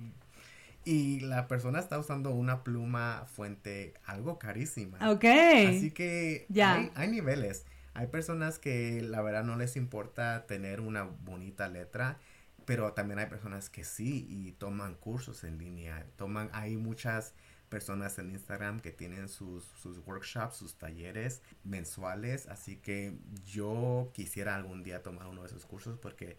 Y 0.85 1.20
la 1.20 1.48
persona 1.48 1.81
está 1.81 1.98
usando 1.98 2.31
una 2.31 2.62
pluma 2.62 3.27
fuente 3.33 3.94
algo 4.05 4.38
carísima. 4.38 4.98
Ok. 5.11 5.24
Así 5.24 5.90
que 5.90 6.46
hay, 6.50 6.92
hay, 6.94 7.09
niveles. 7.09 7.64
Hay 7.94 8.09
personas 8.09 8.59
que 8.59 9.00
la 9.03 9.22
verdad 9.22 9.44
no 9.44 9.57
les 9.57 9.77
importa 9.77 10.46
tener 10.46 10.81
una 10.81 11.05
bonita 11.05 11.68
letra, 11.68 12.18
pero 12.66 12.92
también 12.92 13.18
hay 13.18 13.27
personas 13.27 13.70
que 13.70 13.85
sí 13.85 14.27
y 14.29 14.53
toman 14.53 14.94
cursos 14.94 15.44
en 15.44 15.59
línea. 15.59 16.07
Toman, 16.16 16.50
hay 16.53 16.77
muchas 16.77 17.35
personas 17.68 18.18
en 18.18 18.31
Instagram 18.31 18.81
que 18.81 18.92
tienen 18.92 19.29
sus, 19.29 19.64
sus 19.64 19.98
workshops, 20.07 20.57
sus 20.57 20.77
talleres 20.77 21.42
mensuales. 21.64 22.46
Así 22.48 22.77
que 22.77 23.18
yo 23.44 24.11
quisiera 24.14 24.55
algún 24.55 24.83
día 24.83 25.03
tomar 25.03 25.27
uno 25.27 25.42
de 25.42 25.48
esos 25.48 25.66
cursos 25.66 25.98
porque 25.98 26.37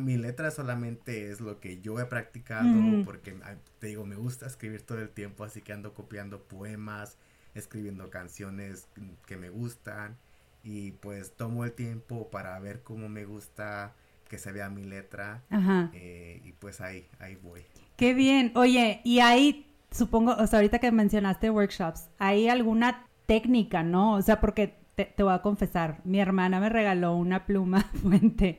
mi 0.00 0.16
letra 0.16 0.50
solamente 0.50 1.30
es 1.30 1.40
lo 1.40 1.60
que 1.60 1.80
yo 1.80 2.00
he 2.00 2.04
practicado 2.06 3.04
porque 3.04 3.36
te 3.78 3.86
digo, 3.86 4.04
me 4.04 4.16
gusta 4.16 4.46
escribir 4.46 4.82
todo 4.82 5.00
el 5.00 5.10
tiempo, 5.10 5.44
así 5.44 5.62
que 5.62 5.72
ando 5.72 5.94
copiando 5.94 6.42
poemas, 6.42 7.16
escribiendo 7.54 8.10
canciones 8.10 8.88
que 9.26 9.36
me 9.36 9.50
gustan 9.50 10.18
y 10.64 10.92
pues 10.92 11.32
tomo 11.36 11.64
el 11.64 11.72
tiempo 11.72 12.28
para 12.28 12.58
ver 12.58 12.82
cómo 12.82 13.08
me 13.08 13.24
gusta 13.24 13.94
que 14.28 14.38
se 14.38 14.52
vea 14.52 14.68
mi 14.70 14.84
letra 14.84 15.42
eh, 15.92 16.40
y 16.44 16.52
pues 16.52 16.80
ahí, 16.80 17.06
ahí 17.18 17.36
voy. 17.36 17.62
Qué 17.96 18.14
bien. 18.14 18.52
Oye, 18.54 19.00
y 19.04 19.20
ahí 19.20 19.66
supongo, 19.90 20.36
o 20.38 20.46
sea, 20.46 20.58
ahorita 20.58 20.78
que 20.78 20.92
mencionaste 20.92 21.50
workshops, 21.50 22.08
¿hay 22.18 22.48
alguna 22.48 23.06
técnica, 23.26 23.82
no? 23.82 24.14
O 24.14 24.22
sea, 24.22 24.40
porque 24.40 24.78
te, 24.94 25.06
te 25.06 25.22
voy 25.22 25.32
a 25.32 25.42
confesar, 25.42 26.00
mi 26.04 26.20
hermana 26.20 26.60
me 26.60 26.68
regaló 26.68 27.16
una 27.16 27.46
pluma 27.46 27.80
fuente 28.02 28.58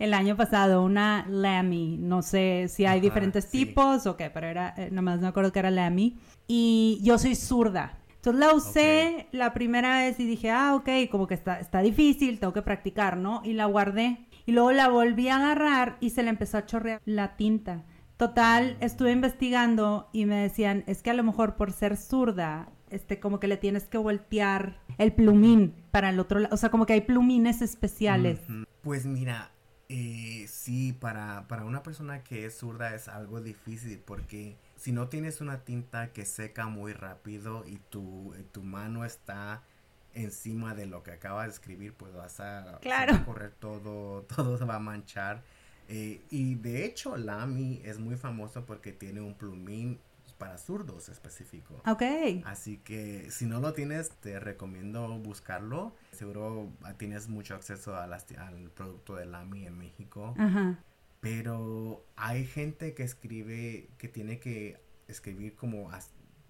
el 0.00 0.14
año 0.14 0.36
pasado, 0.36 0.82
una 0.82 1.26
Lamy. 1.28 1.98
No 1.98 2.22
sé 2.22 2.66
si 2.68 2.86
hay 2.86 3.00
diferentes 3.00 3.48
tipos 3.50 4.06
o 4.06 4.16
qué, 4.16 4.30
pero 4.30 4.46
era, 4.48 4.74
eh, 4.76 4.88
nomás 4.90 5.20
me 5.20 5.28
acuerdo 5.28 5.52
que 5.52 5.58
era 5.60 5.70
Lamy. 5.70 6.18
Y 6.48 6.98
yo 7.02 7.18
soy 7.18 7.34
zurda. 7.36 7.98
Entonces 8.16 8.40
la 8.40 8.54
usé 8.54 9.28
la 9.30 9.52
primera 9.52 9.98
vez 9.98 10.18
y 10.18 10.26
dije, 10.26 10.50
ah, 10.50 10.74
ok, 10.74 10.88
como 11.10 11.26
que 11.26 11.34
está, 11.34 11.60
está 11.60 11.80
difícil, 11.80 12.40
tengo 12.40 12.52
que 12.52 12.62
practicar, 12.62 13.16
¿no? 13.18 13.42
Y 13.44 13.52
la 13.52 13.66
guardé. 13.66 14.26
Y 14.46 14.52
luego 14.52 14.72
la 14.72 14.88
volví 14.88 15.28
a 15.28 15.36
agarrar 15.36 15.96
y 16.00 16.10
se 16.10 16.22
le 16.22 16.30
empezó 16.30 16.58
a 16.58 16.66
chorrear 16.66 17.00
la 17.04 17.36
tinta. 17.36 17.84
Total, 18.16 18.76
estuve 18.80 19.12
investigando 19.12 20.10
y 20.12 20.26
me 20.26 20.36
decían, 20.36 20.84
es 20.86 21.02
que 21.02 21.10
a 21.10 21.14
lo 21.14 21.24
mejor 21.24 21.56
por 21.56 21.72
ser 21.72 21.96
zurda, 21.96 22.68
este, 22.90 23.18
como 23.18 23.40
que 23.40 23.48
le 23.48 23.56
tienes 23.56 23.84
que 23.84 23.96
voltear 23.96 24.80
el 24.98 25.12
plumín 25.12 25.74
para 25.90 26.10
el 26.10 26.20
otro 26.20 26.40
lado. 26.40 26.54
O 26.54 26.58
sea, 26.58 26.70
como 26.70 26.84
que 26.84 26.92
hay 26.92 27.00
plumines 27.00 27.62
especiales. 27.62 28.40
Pues 28.82 29.06
mira, 29.06 29.52
eh, 29.88 30.46
sí, 30.48 30.92
para, 30.92 31.48
para 31.48 31.64
una 31.64 31.82
persona 31.82 32.22
que 32.22 32.44
es 32.44 32.58
zurda 32.58 32.94
es 32.94 33.08
algo 33.08 33.40
difícil 33.40 33.98
porque 33.98 34.56
si 34.76 34.92
no 34.92 35.08
tienes 35.08 35.40
una 35.40 35.64
tinta 35.64 36.12
que 36.12 36.24
seca 36.24 36.66
muy 36.66 36.92
rápido 36.92 37.64
y 37.66 37.78
tu, 37.88 38.34
tu 38.52 38.62
mano 38.62 39.04
está 39.04 39.64
encima 40.14 40.74
de 40.74 40.86
lo 40.86 41.02
que 41.02 41.12
acabas 41.12 41.46
de 41.46 41.52
escribir, 41.52 41.94
pues 41.94 42.12
vas 42.14 42.40
a, 42.40 42.80
correr 43.24 43.52
todo, 43.52 44.22
todo 44.22 44.58
se 44.58 44.64
va 44.64 44.76
a 44.76 44.80
manchar. 44.80 45.42
Eh, 45.88 46.20
y 46.30 46.54
de 46.54 46.84
hecho, 46.84 47.16
Lamy 47.16 47.80
es 47.84 47.98
muy 47.98 48.16
famoso 48.16 48.64
porque 48.64 48.92
tiene 48.92 49.20
un 49.20 49.34
plumín 49.34 49.98
para 50.38 50.56
zurdos 50.56 51.08
específico. 51.10 51.82
Ok. 51.86 52.02
Así 52.44 52.78
que 52.78 53.30
si 53.30 53.44
no 53.44 53.60
lo 53.60 53.74
tienes, 53.74 54.10
te 54.10 54.40
recomiendo 54.40 55.06
buscarlo. 55.18 55.94
Seguro 56.12 56.72
tienes 56.96 57.28
mucho 57.28 57.54
acceso 57.54 57.94
a 57.94 58.04
al 58.04 58.70
producto 58.74 59.16
de 59.16 59.26
Lamy 59.26 59.66
en 59.66 59.76
México. 59.76 60.34
Ajá. 60.38 60.78
Pero 61.20 62.02
hay 62.16 62.46
gente 62.46 62.94
que 62.94 63.02
escribe, 63.02 63.90
que 63.98 64.08
tiene 64.08 64.38
que 64.38 64.80
escribir 65.08 65.54
como 65.56 65.90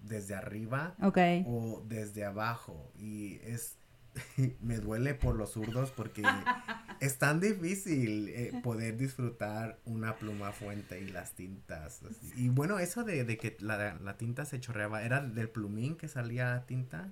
desde 0.01 0.35
arriba 0.35 0.95
o 1.45 1.83
desde 1.87 2.25
abajo. 2.25 2.91
Y 2.97 3.39
es 3.43 3.77
me 4.61 4.77
duele 4.77 5.13
por 5.13 5.35
los 5.35 5.51
zurdos 5.51 5.91
porque 5.91 6.23
es 6.99 7.17
tan 7.17 7.39
difícil 7.39 8.29
eh, 8.29 8.51
poder 8.63 8.97
disfrutar 8.97 9.79
una 9.85 10.15
pluma 10.15 10.51
fuente 10.51 10.99
y 10.99 11.07
las 11.07 11.33
tintas. 11.33 12.01
Y 12.35 12.49
bueno, 12.49 12.79
eso 12.79 13.03
de, 13.03 13.25
que 13.37 13.57
la, 13.59 14.17
tinta 14.17 14.45
se 14.45 14.59
chorreaba, 14.59 15.03
¿era 15.03 15.21
del 15.21 15.49
plumín 15.49 15.95
que 15.95 16.07
salía 16.07 16.65
tinta? 16.67 17.09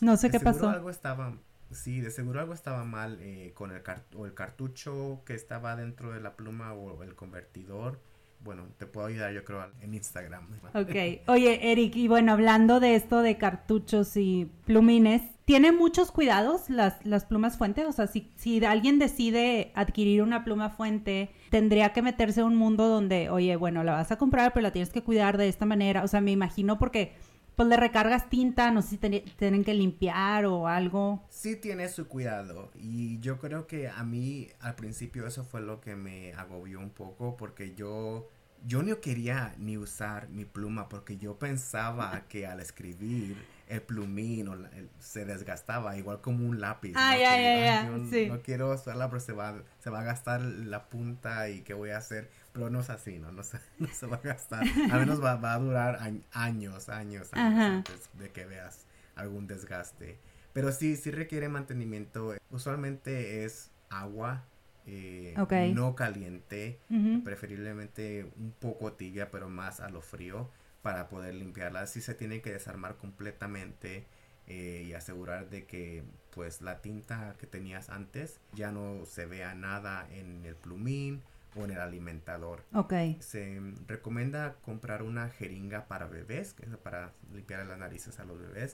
No 0.00 0.16
sé 0.16 0.30
qué 0.30 0.40
pasó. 0.40 0.68
algo 0.70 0.90
estaba, 0.90 1.36
sí, 1.70 2.00
de 2.00 2.10
seguro 2.10 2.40
algo 2.40 2.54
estaba 2.54 2.84
mal 2.84 3.18
eh, 3.20 3.52
con 3.54 3.70
el, 3.70 3.82
o 4.16 4.26
el 4.26 4.34
cartucho 4.34 5.22
que 5.26 5.34
estaba 5.34 5.76
dentro 5.76 6.12
de 6.12 6.20
la 6.20 6.36
pluma 6.36 6.72
o 6.72 7.02
el 7.02 7.14
convertidor 7.14 8.00
bueno, 8.42 8.64
te 8.78 8.86
puedo 8.86 9.06
ayudar 9.06 9.32
yo 9.32 9.44
creo 9.44 9.66
en 9.80 9.94
Instagram. 9.94 10.46
Ok. 10.74 11.28
Oye, 11.28 11.72
Eric, 11.72 11.96
y 11.96 12.08
bueno, 12.08 12.32
hablando 12.32 12.80
de 12.80 12.94
esto 12.94 13.20
de 13.22 13.36
cartuchos 13.36 14.16
y 14.16 14.50
plumines, 14.64 15.22
¿tiene 15.44 15.72
muchos 15.72 16.10
cuidados 16.10 16.70
las, 16.70 17.04
las 17.04 17.26
plumas 17.26 17.58
fuente? 17.58 17.84
O 17.84 17.92
sea, 17.92 18.06
si, 18.06 18.30
si 18.36 18.64
alguien 18.64 18.98
decide 18.98 19.72
adquirir 19.74 20.22
una 20.22 20.44
pluma 20.44 20.70
fuente, 20.70 21.30
tendría 21.50 21.92
que 21.92 22.02
meterse 22.02 22.40
en 22.40 22.46
un 22.46 22.56
mundo 22.56 22.88
donde, 22.88 23.28
oye, 23.28 23.56
bueno, 23.56 23.84
la 23.84 23.92
vas 23.92 24.10
a 24.10 24.16
comprar, 24.16 24.52
pero 24.52 24.62
la 24.62 24.72
tienes 24.72 24.90
que 24.90 25.02
cuidar 25.02 25.36
de 25.36 25.48
esta 25.48 25.66
manera. 25.66 26.02
O 26.02 26.08
sea, 26.08 26.20
me 26.20 26.30
imagino 26.30 26.78
porque 26.78 27.12
pues 27.60 27.68
le 27.68 27.76
recargas 27.76 28.30
tinta, 28.30 28.70
no 28.70 28.80
sé 28.80 28.88
si 28.88 28.96
tienen 29.36 29.64
que 29.64 29.74
limpiar 29.74 30.46
o 30.46 30.66
algo. 30.66 31.22
Sí 31.28 31.56
tiene 31.56 31.90
su 31.90 32.08
cuidado 32.08 32.70
y 32.74 33.18
yo 33.20 33.38
creo 33.38 33.66
que 33.66 33.86
a 33.86 34.02
mí 34.02 34.48
al 34.60 34.76
principio 34.76 35.26
eso 35.26 35.44
fue 35.44 35.60
lo 35.60 35.78
que 35.78 35.94
me 35.94 36.32
agobió 36.32 36.80
un 36.80 36.88
poco 36.88 37.36
porque 37.36 37.74
yo 37.74 38.26
yo 38.64 38.82
no 38.82 38.98
quería 39.02 39.54
ni 39.58 39.76
usar 39.76 40.30
mi 40.30 40.46
pluma 40.46 40.88
porque 40.88 41.18
yo 41.18 41.38
pensaba 41.38 42.22
que 42.30 42.46
al 42.46 42.60
escribir 42.60 43.36
el 43.68 43.82
plumín 43.82 44.48
o 44.48 44.56
se 44.98 45.26
desgastaba 45.26 45.98
igual 45.98 46.22
como 46.22 46.46
un 46.46 46.62
lápiz. 46.62 46.94
Ay, 46.96 47.24
ay, 47.24 47.44
ay, 47.44 48.26
no 48.26 48.40
quiero 48.40 48.72
usarla 48.72 49.10
pero 49.10 49.20
se 49.20 49.34
va, 49.34 49.62
se 49.80 49.90
va 49.90 50.00
a 50.00 50.04
gastar 50.04 50.40
la 50.40 50.88
punta 50.88 51.50
y 51.50 51.60
qué 51.60 51.74
voy 51.74 51.90
a 51.90 51.98
hacer. 51.98 52.30
Pero 52.52 52.70
no 52.70 52.80
es 52.80 52.90
así, 52.90 53.18
¿no? 53.18 53.30
No 53.32 53.42
se, 53.42 53.58
no 53.78 53.88
se 53.88 54.06
va 54.06 54.16
a 54.16 54.20
gastar. 54.20 54.64
A 54.90 54.98
menos 54.98 55.22
va, 55.22 55.36
va 55.36 55.54
a 55.54 55.58
durar 55.58 55.98
años, 56.00 56.88
años, 56.88 56.88
años 56.88 57.30
antes 57.34 58.10
de 58.14 58.30
que 58.30 58.44
veas 58.44 58.86
algún 59.14 59.46
desgaste. 59.46 60.18
Pero 60.52 60.72
sí, 60.72 60.96
sí 60.96 61.10
requiere 61.10 61.48
mantenimiento. 61.48 62.34
Usualmente 62.50 63.44
es 63.44 63.70
agua, 63.88 64.44
eh, 64.86 65.34
no 65.74 65.94
caliente, 65.94 66.80
preferiblemente 67.24 68.30
un 68.36 68.52
poco 68.52 68.92
tibia, 68.94 69.30
pero 69.30 69.48
más 69.48 69.80
a 69.80 69.88
lo 69.90 70.00
frío 70.00 70.50
para 70.82 71.08
poder 71.08 71.34
limpiarla. 71.34 71.86
Sí 71.86 72.00
se 72.00 72.14
tiene 72.14 72.40
que 72.40 72.52
desarmar 72.52 72.96
completamente 72.96 74.06
eh, 74.46 74.84
y 74.88 74.94
asegurar 74.94 75.48
de 75.50 75.66
que 75.66 76.02
pues 76.34 76.62
la 76.62 76.80
tinta 76.80 77.36
que 77.38 77.46
tenías 77.46 77.90
antes 77.90 78.40
ya 78.52 78.72
no 78.72 79.04
se 79.04 79.26
vea 79.26 79.54
nada 79.54 80.08
en 80.10 80.44
el 80.44 80.56
plumín 80.56 81.22
o 81.56 81.64
en 81.64 81.72
el 81.72 81.80
alimentador. 81.80 82.64
Ok. 82.74 82.94
Se 83.20 83.60
recomienda 83.86 84.56
comprar 84.62 85.02
una 85.02 85.28
jeringa 85.28 85.86
para 85.86 86.06
bebés, 86.06 86.54
que 86.54 86.66
es 86.66 86.76
para 86.76 87.12
limpiar 87.32 87.66
las 87.66 87.78
narices 87.78 88.18
a 88.20 88.24
los 88.24 88.38
bebés. 88.38 88.72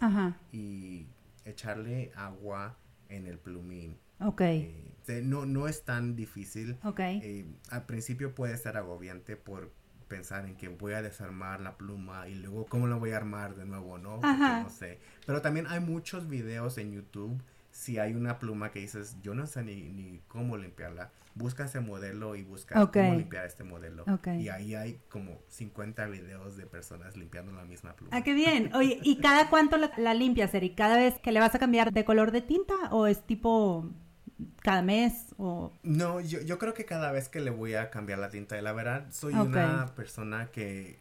Y 0.53 1.07
echarle 1.45 2.13
agua 2.17 2.77
en 3.09 3.27
el 3.27 3.39
plumín. 3.39 3.99
Ok. 4.21 4.41
Eh, 4.41 5.23
no, 5.23 5.47
no 5.47 5.69
es 5.69 5.85
tan 5.85 6.17
difícil. 6.17 6.79
Ok. 6.85 7.01
Eh, 7.01 7.47
al 7.71 7.87
principio 7.87 8.35
puede 8.35 8.57
ser 8.57 8.77
agobiante 8.77 9.37
por 9.37 9.73
pensar 10.09 10.47
en 10.47 10.57
que 10.57 10.69
voy 10.69 10.93
a 10.93 11.03
desarmar 11.03 11.61
la 11.61 11.77
pluma 11.77 12.29
y 12.29 12.35
luego 12.37 12.67
cómo 12.67 12.87
la 12.87 12.97
voy 12.97 13.11
a 13.11 13.17
armar 13.17 13.55
de 13.57 13.65
nuevo, 13.65 13.99
¿no? 13.99 14.21
no 14.21 14.71
sé. 14.71 15.01
Pero 15.27 15.43
también 15.43 15.67
hay 15.69 15.81
muchos 15.81 16.29
videos 16.29 16.79
en 16.79 16.93
YouTube. 16.93 17.41
Si 17.71 17.99
hay 17.99 18.15
una 18.15 18.39
pluma 18.39 18.71
que 18.71 18.79
dices, 18.79 19.17
yo 19.23 19.35
no 19.35 19.47
sé 19.47 19.63
ni, 19.63 19.91
ni 19.91 20.21
cómo 20.29 20.57
limpiarla, 20.57 21.11
busca 21.37 21.67
ese 21.67 21.81
modelo 21.81 22.35
y 22.35 22.43
busca 22.43 22.91
cómo 22.91 23.15
limpiar 23.15 23.47
este 23.47 23.63
modelo. 23.63 24.05
Y 24.39 24.49
ahí 24.49 24.75
hay 24.75 25.01
como 25.09 25.39
50 25.49 26.07
videos 26.07 26.57
de 26.57 26.67
personas 26.67 27.17
limpiando 27.17 27.53
la 27.53 27.65
misma 27.65 27.95
pluma. 27.95 28.17
Ah, 28.17 28.23
qué 28.23 28.35
bien. 28.35 28.75
Oye, 28.75 28.99
¿y 29.03 29.21
cada 29.21 29.49
cuánto 29.51 29.77
la, 29.77 29.93
la 29.99 30.15
limpias, 30.15 30.55
Eric? 30.55 30.75
¿Cada 30.75 30.97
vez 30.97 31.19
que 31.21 31.33
le 31.33 31.41
vas 31.41 31.55
a 31.55 31.59
cambiar 31.59 31.93
de 31.93 32.05
color 32.05 32.33
de 32.33 32.41
tinta 32.41 32.75
o 32.91 33.07
es 33.07 33.25
tipo 33.25 33.89
cada 34.63 34.83
mes 34.83 35.35
o... 35.37 35.73
No, 35.83 36.21
yo, 36.21 36.41
yo 36.41 36.59
creo 36.59 36.75
que 36.75 36.87
cada 36.87 37.13
vez 37.13 37.29
que 37.29 37.41
le 37.41 37.51
voy 37.51 37.75
a 37.75 37.91
cambiar 37.91 38.19
la 38.19 38.31
tinta, 38.31 38.59
y 38.59 38.63
la 38.63 38.73
verdad 38.73 39.07
soy 39.11 39.35
una 39.35 39.95
persona 39.95 40.51
que 40.51 40.99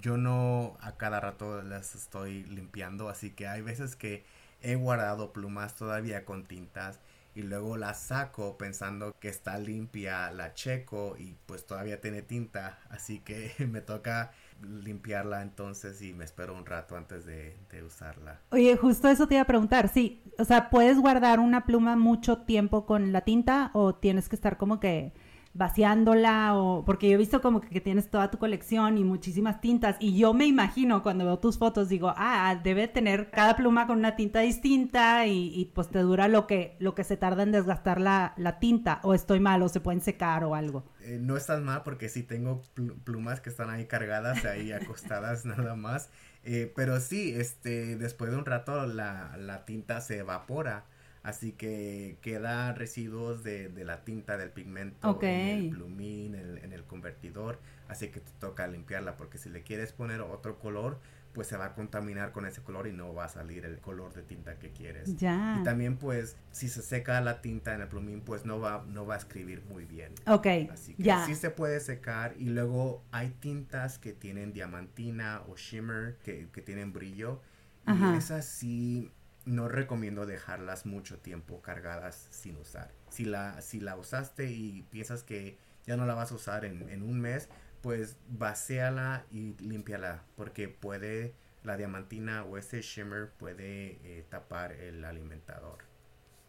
yo 0.00 0.16
no 0.16 0.76
a 0.80 0.96
cada 0.96 1.20
rato 1.20 1.62
las 1.62 1.94
estoy 1.94 2.44
limpiando, 2.44 3.08
así 3.08 3.30
que 3.30 3.46
hay 3.46 3.62
veces 3.62 3.94
que 3.94 4.24
he 4.62 4.74
guardado 4.74 5.32
plumas 5.32 5.74
todavía 5.74 6.24
con 6.24 6.44
tintas 6.44 6.98
y 7.36 7.42
luego 7.42 7.76
la 7.76 7.92
saco 7.92 8.56
pensando 8.56 9.14
que 9.20 9.28
está 9.28 9.58
limpia, 9.58 10.32
la 10.32 10.54
checo 10.54 11.16
y 11.18 11.36
pues 11.44 11.66
todavía 11.66 12.00
tiene 12.00 12.22
tinta, 12.22 12.78
así 12.88 13.18
que 13.20 13.52
me 13.70 13.82
toca 13.82 14.32
limpiarla 14.62 15.42
entonces 15.42 16.00
y 16.00 16.14
me 16.14 16.24
espero 16.24 16.54
un 16.54 16.64
rato 16.64 16.96
antes 16.96 17.26
de, 17.26 17.58
de, 17.70 17.82
usarla. 17.82 18.40
Oye, 18.52 18.74
justo 18.78 19.08
eso 19.08 19.28
te 19.28 19.34
iba 19.34 19.42
a 19.42 19.46
preguntar, 19.46 19.90
sí, 19.90 20.22
o 20.38 20.46
sea, 20.46 20.70
¿puedes 20.70 20.98
guardar 20.98 21.38
una 21.38 21.66
pluma 21.66 21.94
mucho 21.94 22.38
tiempo 22.38 22.86
con 22.86 23.12
la 23.12 23.20
tinta 23.20 23.70
o 23.74 23.94
tienes 23.94 24.30
que 24.30 24.36
estar 24.36 24.56
como 24.56 24.80
que 24.80 25.12
vaciándola 25.56 26.54
o 26.56 26.84
porque 26.84 27.08
yo 27.08 27.14
he 27.14 27.18
visto 27.18 27.40
como 27.40 27.60
que, 27.60 27.80
tienes 27.80 28.10
toda 28.10 28.30
tu 28.30 28.38
colección 28.38 28.98
y 28.98 29.04
muchísimas 29.04 29.60
tintas 29.60 29.96
y 30.00 30.18
yo 30.18 30.34
me 30.34 30.46
imagino 30.46 31.02
cuando 31.02 31.24
veo 31.24 31.38
tus 31.38 31.58
fotos 31.58 31.88
digo, 31.88 32.12
ah, 32.16 32.60
debe 32.62 32.88
tener 32.88 33.30
cada 33.30 33.56
pluma 33.56 33.86
con 33.86 33.98
una 33.98 34.16
tinta 34.16 34.40
distinta 34.40 35.26
y, 35.26 35.70
pues 35.74 35.88
te 35.88 36.00
dura 36.00 36.28
lo 36.28 36.46
que, 36.46 36.76
lo 36.78 36.94
que 36.94 37.04
se 37.04 37.16
tarda 37.16 37.42
en 37.42 37.52
desgastar 37.52 38.00
la, 38.00 38.34
la 38.36 38.58
tinta 38.58 39.00
o 39.02 39.14
estoy 39.14 39.40
mal 39.40 39.62
o 39.62 39.68
se 39.68 39.80
pueden 39.80 40.00
secar 40.00 40.44
o 40.44 40.54
algo. 40.54 40.84
Eh, 41.00 41.18
no 41.20 41.36
estás 41.36 41.60
mal 41.60 41.82
porque 41.84 42.08
sí 42.08 42.22
tengo 42.22 42.62
plumas 43.04 43.40
que 43.40 43.50
están 43.50 43.70
ahí 43.70 43.86
cargadas, 43.86 44.44
ahí 44.44 44.72
acostadas 44.72 45.44
nada 45.44 45.74
más, 45.74 46.10
eh, 46.44 46.72
pero 46.74 47.00
sí, 47.00 47.32
este, 47.34 47.96
después 47.96 48.30
de 48.30 48.36
un 48.36 48.44
rato 48.44 48.86
la, 48.86 49.36
la 49.38 49.64
tinta 49.64 50.00
se 50.00 50.18
evapora 50.18 50.84
Así 51.26 51.50
que 51.50 52.18
queda 52.20 52.72
residuos 52.72 53.42
de, 53.42 53.68
la 53.84 54.04
tinta 54.04 54.38
del 54.38 54.50
pigmento 54.50 55.18
en 55.22 55.58
el 55.58 55.70
plumín, 55.70 56.36
en, 56.36 56.72
el 56.72 56.84
convertidor. 56.84 57.58
Así 57.88 58.10
que 58.12 58.20
te 58.20 58.30
toca 58.38 58.68
limpiarla 58.68 59.16
porque 59.16 59.36
si 59.36 59.50
le 59.50 59.64
quieres 59.64 59.92
poner 59.92 60.20
otro 60.20 60.60
color, 60.60 61.00
pues 61.32 61.48
se 61.48 61.56
va 61.56 61.64
a 61.64 61.74
contaminar 61.74 62.30
con 62.30 62.46
ese 62.46 62.62
color 62.62 62.86
y 62.86 62.92
no 62.92 63.12
va 63.12 63.24
a 63.24 63.28
salir 63.28 63.64
el 63.64 63.80
color 63.80 64.14
de 64.14 64.22
tinta 64.22 64.60
que 64.60 64.70
quieres. 64.70 65.16
Ya. 65.16 65.58
Y 65.60 65.64
también 65.64 65.96
pues 65.96 66.36
si 66.52 66.68
se 66.68 66.80
seca 66.80 67.20
la 67.20 67.42
tinta 67.42 67.74
en 67.74 67.80
el 67.80 67.88
plumín, 67.88 68.20
pues 68.20 68.44
no 68.44 68.60
va, 68.60 68.84
no 68.86 69.04
va 69.04 69.14
a 69.14 69.18
escribir 69.18 69.64
muy 69.68 69.84
bien. 69.84 70.12
Ok. 70.28 70.46
Así 70.72 70.94
que 70.94 71.12
sí 71.26 71.34
se 71.34 71.50
puede 71.50 71.80
secar 71.80 72.36
y 72.38 72.50
luego 72.50 73.02
hay 73.10 73.30
tintas 73.30 73.98
que 73.98 74.12
tienen 74.12 74.52
diamantina 74.52 75.42
o 75.48 75.56
shimmer, 75.56 76.18
que, 76.22 76.46
que 76.52 76.62
tienen 76.62 76.92
brillo. 76.92 77.40
Y 77.88 78.16
esas 78.16 78.44
sí 78.44 79.12
no 79.46 79.68
recomiendo 79.68 80.26
dejarlas 80.26 80.84
mucho 80.84 81.18
tiempo 81.18 81.62
cargadas 81.62 82.28
sin 82.30 82.56
usar. 82.56 82.90
Si 83.08 83.24
la, 83.24 83.62
si 83.62 83.80
la 83.80 83.96
usaste 83.96 84.50
y 84.50 84.82
piensas 84.90 85.22
que 85.22 85.56
ya 85.86 85.96
no 85.96 86.04
la 86.04 86.14
vas 86.14 86.32
a 86.32 86.34
usar 86.34 86.64
en, 86.64 87.02
un 87.02 87.20
mes, 87.20 87.48
pues 87.80 88.18
vacéala 88.28 89.24
y 89.30 89.54
límpiala 89.62 90.24
porque 90.34 90.68
puede 90.68 91.34
la 91.62 91.76
diamantina 91.76 92.44
o 92.44 92.58
ese 92.58 92.82
shimmer 92.82 93.30
puede 93.30 93.98
eh, 94.04 94.26
tapar 94.28 94.72
el 94.72 95.04
alimentador. 95.04 95.78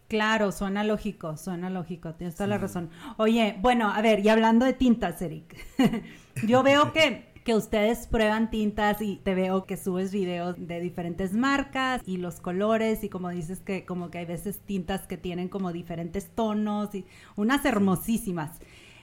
Claro, 0.08 0.52
suena 0.52 0.84
lógico, 0.84 1.36
suena 1.38 1.70
lógico, 1.70 2.14
tienes 2.16 2.36
toda 2.36 2.48
la 2.48 2.58
razón. 2.58 2.90
Oye, 3.18 3.58
bueno, 3.60 3.92
a 3.92 4.02
ver, 4.02 4.22
y 4.22 4.30
hablando 4.30 4.66
de 4.66 4.74
tintas, 4.74 5.22
Eric, 5.22 5.58
yo 6.48 6.64
veo 6.64 6.94
que 6.94 7.37
que 7.48 7.56
ustedes 7.56 8.08
prueban 8.08 8.50
tintas 8.50 9.02
y 9.02 9.22
te 9.24 9.34
veo 9.34 9.66
que 9.66 9.78
subes 9.78 10.12
videos 10.12 10.58
de 10.60 10.82
diferentes 10.82 11.32
marcas 11.32 12.02
y 12.06 12.18
los 12.18 12.42
colores 12.42 13.06
y 13.06 13.10
como 13.10 13.30
dices 13.30 13.62
que 13.62 13.86
como 13.86 14.12
que 14.12 14.18
hay 14.18 14.26
veces 14.26 14.60
tintas 14.60 15.08
que 15.08 15.16
tienen 15.16 15.48
como 15.48 15.72
diferentes 15.72 16.30
tonos 16.30 16.94
y 16.94 17.06
unas 17.38 17.64
hermosísimas. 17.64 18.60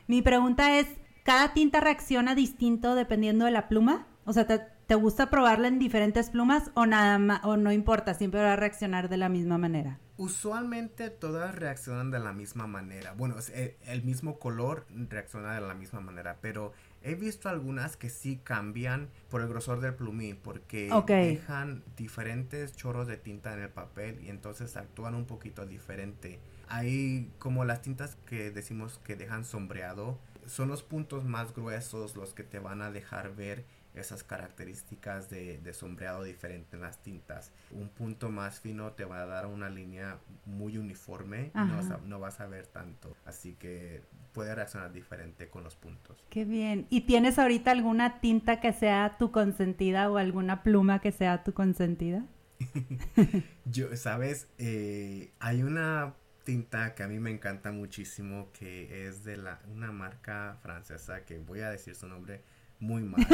Mi 0.09 0.21
pregunta 0.21 0.79
es, 0.79 0.87
¿cada 1.23 1.55
tinta 1.55 1.81
reacciona 1.81 2.35
distinto 2.35 2.95
dependiendo 2.95 3.47
de 3.47 3.51
la 3.51 3.67
pluma? 3.67 4.07
O 4.27 4.35
sea, 4.35 4.47
¿te, 4.47 4.95
gusta 4.95 5.31
probarla 5.31 5.69
en 5.69 5.79
diferentes 5.79 6.29
plumas 6.29 6.71
o 6.75 6.85
nada 6.85 7.19
más, 7.19 7.43
o 7.45 7.57
no 7.57 7.73
importa, 7.73 8.13
siempre 8.13 8.43
va 8.43 8.53
a 8.53 8.57
reaccionar 8.57 9.09
de 9.09 9.17
la 9.17 9.31
misma 9.31 9.57
manera? 9.57 10.01
Usualmente 10.19 11.09
todas 11.09 11.55
reaccionan 11.55 12.11
de 12.11 12.21
la 12.21 12.35
misma 12.35 12.67
manera. 12.67 13.15
Bueno, 13.15 13.37
eh, 13.55 13.79
el 13.87 14.05
mismo 14.05 14.39
color 14.39 14.87
reacciona 14.91 15.55
de 15.55 15.63
la 15.63 15.75
misma 15.75 16.01
manera, 16.01 16.37
pero 16.43 16.73
He 17.07 17.15
visto 17.17 17.51
algunas 17.51 17.99
que 17.99 18.09
sí 18.09 18.41
cambian 18.43 19.11
por 19.29 19.43
el 19.43 19.49
grosor 19.49 19.81
del 19.81 19.95
plumín 19.95 20.39
porque 20.43 20.91
dejan 21.07 21.85
diferentes 21.97 22.75
chorros 22.75 23.07
de 23.07 23.19
tinta 23.19 23.53
en 23.53 23.61
el 23.61 23.69
papel 23.69 24.25
y 24.25 24.31
entonces 24.31 24.75
actúan 24.79 25.15
un 25.15 25.27
poquito 25.27 25.67
diferente. 25.67 26.41
Hay 26.67 27.31
como 27.39 27.67
las 27.67 27.83
tintas 27.83 28.17
que 28.27 28.51
decimos 28.51 28.99
que 29.05 29.17
dejan 29.17 29.45
sombreado, 29.45 30.19
son 30.47 30.69
los 30.69 30.83
puntos 30.83 31.25
más 31.25 31.55
gruesos 31.55 32.17
los 32.17 32.33
que 32.33 32.43
te 32.43 32.59
van 32.59 32.81
a 32.81 32.91
dejar 32.91 33.37
ver 33.37 33.67
esas 33.95 34.25
características 34.25 35.31
de, 35.31 35.73
sombreado 35.73 36.25
diferente 36.25 36.77
en 36.77 36.83
las 36.83 37.03
tintas. 37.03 37.53
Un 37.71 37.89
punto 37.89 38.29
más 38.31 38.61
fino 38.61 38.93
te 38.93 39.05
va 39.05 39.23
a 39.23 39.27
dar 39.27 39.47
una 39.47 39.71
línea 39.71 40.19
muy 40.45 40.77
uniforme 40.79 41.53
y 41.55 41.59
no 41.59 41.77
vas, 41.77 41.91
a, 41.91 41.99
no 41.99 42.19
vas, 42.19 42.41
a, 42.41 42.47
ver 42.47 42.67
tanto. 42.67 43.17
Así 43.25 43.55
que 43.55 44.03
puede 44.33 44.55
reaccionar 44.55 44.93
diferente 44.93 45.49
con 45.49 45.65
los 45.65 45.77
puntos. 45.77 46.25
Qué 46.29 46.45
bien. 46.45 46.87
¿Y 46.91 47.03
tienes 47.03 47.39
ahorita 47.39 47.71
alguna 47.71 48.21
tinta 48.21 48.61
que 48.61 48.73
sea 48.73 49.17
tu 49.19 49.31
consentida 49.31 50.11
o 50.11 50.19
alguna 50.19 50.63
pluma 50.63 51.01
que 51.01 51.13
sea 51.13 51.45
tu 51.45 51.53
consentida? 51.53 52.25
Yo, 53.65 53.97
sabes, 53.97 54.49
eh, 54.59 55.33
hay 55.39 55.63
una 55.63 56.15
tinta 56.45 56.95
que 56.95 57.03
a 57.03 57.09
mí 57.09 57.19
me 57.19 57.31
encanta 57.31 57.73
muchísimo 57.73 58.51
que 58.53 59.09
es 59.09 59.25
de 59.25 59.37
la, 59.37 59.61
una 59.73 59.93
marca 59.93 60.59
francesa 60.63 61.25
que 61.25 61.39
voy 61.39 61.61
a 61.61 61.71
decir 61.71 61.95
su 61.95 62.07
nombre 62.07 62.43
muy 62.81 63.03
mal, 63.05 63.27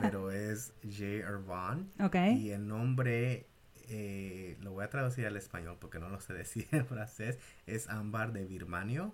pero 0.00 0.30
es 0.30 0.72
J. 0.82 1.04
Irvan. 1.04 1.90
Y 2.34 2.50
el 2.50 2.66
nombre, 2.66 3.46
eh, 3.88 4.56
lo 4.60 4.72
voy 4.72 4.84
a 4.84 4.90
traducir 4.90 5.26
al 5.26 5.36
español 5.36 5.76
porque 5.80 5.98
no 5.98 6.08
lo 6.08 6.20
sé 6.20 6.32
decir 6.32 6.66
en 6.72 6.86
francés, 6.86 7.38
es 7.66 7.88
ámbar 7.88 8.32
de 8.32 8.44
Birmanio 8.44 9.12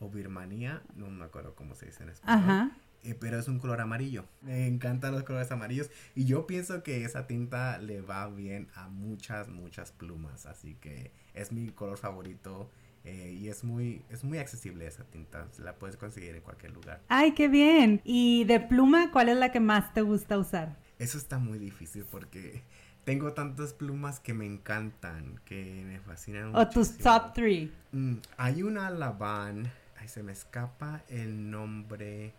o 0.00 0.08
Birmania, 0.08 0.82
no 0.96 1.08
me 1.10 1.24
acuerdo 1.24 1.54
cómo 1.54 1.74
se 1.74 1.86
dice 1.86 2.02
en 2.02 2.10
español. 2.10 2.72
Eh, 3.04 3.16
pero 3.18 3.36
es 3.38 3.48
un 3.48 3.58
color 3.58 3.80
amarillo. 3.80 4.26
Me 4.42 4.68
encantan 4.68 5.12
los 5.12 5.24
colores 5.24 5.50
amarillos 5.50 5.90
y 6.14 6.24
yo 6.24 6.46
pienso 6.46 6.84
que 6.84 7.04
esa 7.04 7.26
tinta 7.26 7.78
le 7.78 8.00
va 8.00 8.28
bien 8.28 8.68
a 8.74 8.88
muchas, 8.88 9.48
muchas 9.48 9.90
plumas. 9.90 10.46
Así 10.46 10.76
que 10.76 11.10
es 11.34 11.50
mi 11.50 11.70
color 11.70 11.98
favorito 11.98 12.70
eh, 13.04 13.36
y 13.40 13.48
es 13.48 13.64
muy, 13.64 14.04
es 14.10 14.22
muy 14.22 14.38
accesible 14.38 14.86
esa 14.86 15.04
tinta, 15.04 15.48
la 15.58 15.74
puedes 15.74 15.96
conseguir 15.96 16.34
en 16.34 16.42
cualquier 16.42 16.72
lugar. 16.72 17.00
¡Ay, 17.08 17.32
qué 17.32 17.48
bien! 17.48 18.00
¿Y 18.04 18.44
de 18.44 18.60
pluma 18.60 19.10
cuál 19.10 19.28
es 19.28 19.36
la 19.36 19.50
que 19.50 19.60
más 19.60 19.92
te 19.92 20.02
gusta 20.02 20.38
usar? 20.38 20.76
Eso 20.98 21.18
está 21.18 21.38
muy 21.38 21.58
difícil 21.58 22.04
porque 22.10 22.62
tengo 23.04 23.32
tantas 23.32 23.74
plumas 23.74 24.20
que 24.20 24.34
me 24.34 24.46
encantan, 24.46 25.40
que 25.44 25.82
me 25.84 25.98
fascinan. 26.00 26.54
O 26.54 26.68
tus 26.68 26.96
top 26.98 27.32
three. 27.34 27.72
Mm, 27.90 28.16
hay 28.36 28.62
una 28.62 28.88
Laban, 28.90 29.70
ay, 29.98 30.08
se 30.08 30.22
me 30.22 30.32
escapa 30.32 31.02
el 31.08 31.50
nombre 31.50 32.34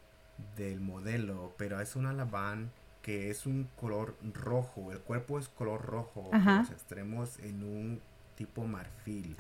del 0.56 0.80
modelo, 0.80 1.54
pero 1.58 1.82
es 1.82 1.96
una 1.96 2.14
Laban 2.14 2.72
que 3.02 3.30
es 3.30 3.46
un 3.46 3.66
color 3.76 4.18
rojo, 4.34 4.94
el 4.94 5.00
cuerpo 5.00 5.38
es 5.38 5.50
color 5.50 5.82
rojo, 5.82 6.30
los 6.32 6.72
extremos 6.72 7.38
en 7.40 7.64
un 7.64 8.02
tipo 8.36 8.66
marfil. 8.66 9.36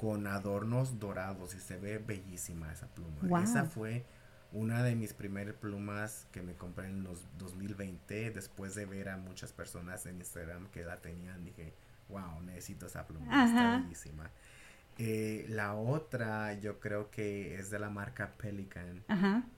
Con 0.00 0.26
adornos 0.26 0.98
dorados 0.98 1.54
y 1.54 1.60
se 1.60 1.78
ve 1.78 1.98
bellísima 1.98 2.72
esa 2.72 2.86
pluma. 2.88 3.42
Esa 3.42 3.64
fue 3.64 4.04
una 4.52 4.82
de 4.82 4.94
mis 4.94 5.14
primeras 5.14 5.54
plumas 5.56 6.26
que 6.30 6.40
me 6.40 6.54
compré 6.54 6.86
en 6.86 7.02
los 7.02 7.26
2020 7.38 8.30
después 8.30 8.74
de 8.74 8.86
ver 8.86 9.08
a 9.08 9.16
muchas 9.16 9.52
personas 9.52 10.06
en 10.06 10.18
Instagram 10.18 10.68
que 10.68 10.84
la 10.84 11.00
tenían. 11.00 11.44
Dije, 11.44 11.74
wow, 12.08 12.40
necesito 12.42 12.86
esa 12.86 13.06
pluma. 13.06 13.44
Está 13.46 13.78
bellísima. 13.78 14.30
Eh, 14.98 15.46
la 15.48 15.74
otra 15.74 16.54
yo 16.60 16.78
creo 16.78 17.10
que 17.10 17.56
es 17.56 17.70
de 17.70 17.80
la 17.80 17.90
marca 17.90 18.32
Pelican 18.36 19.02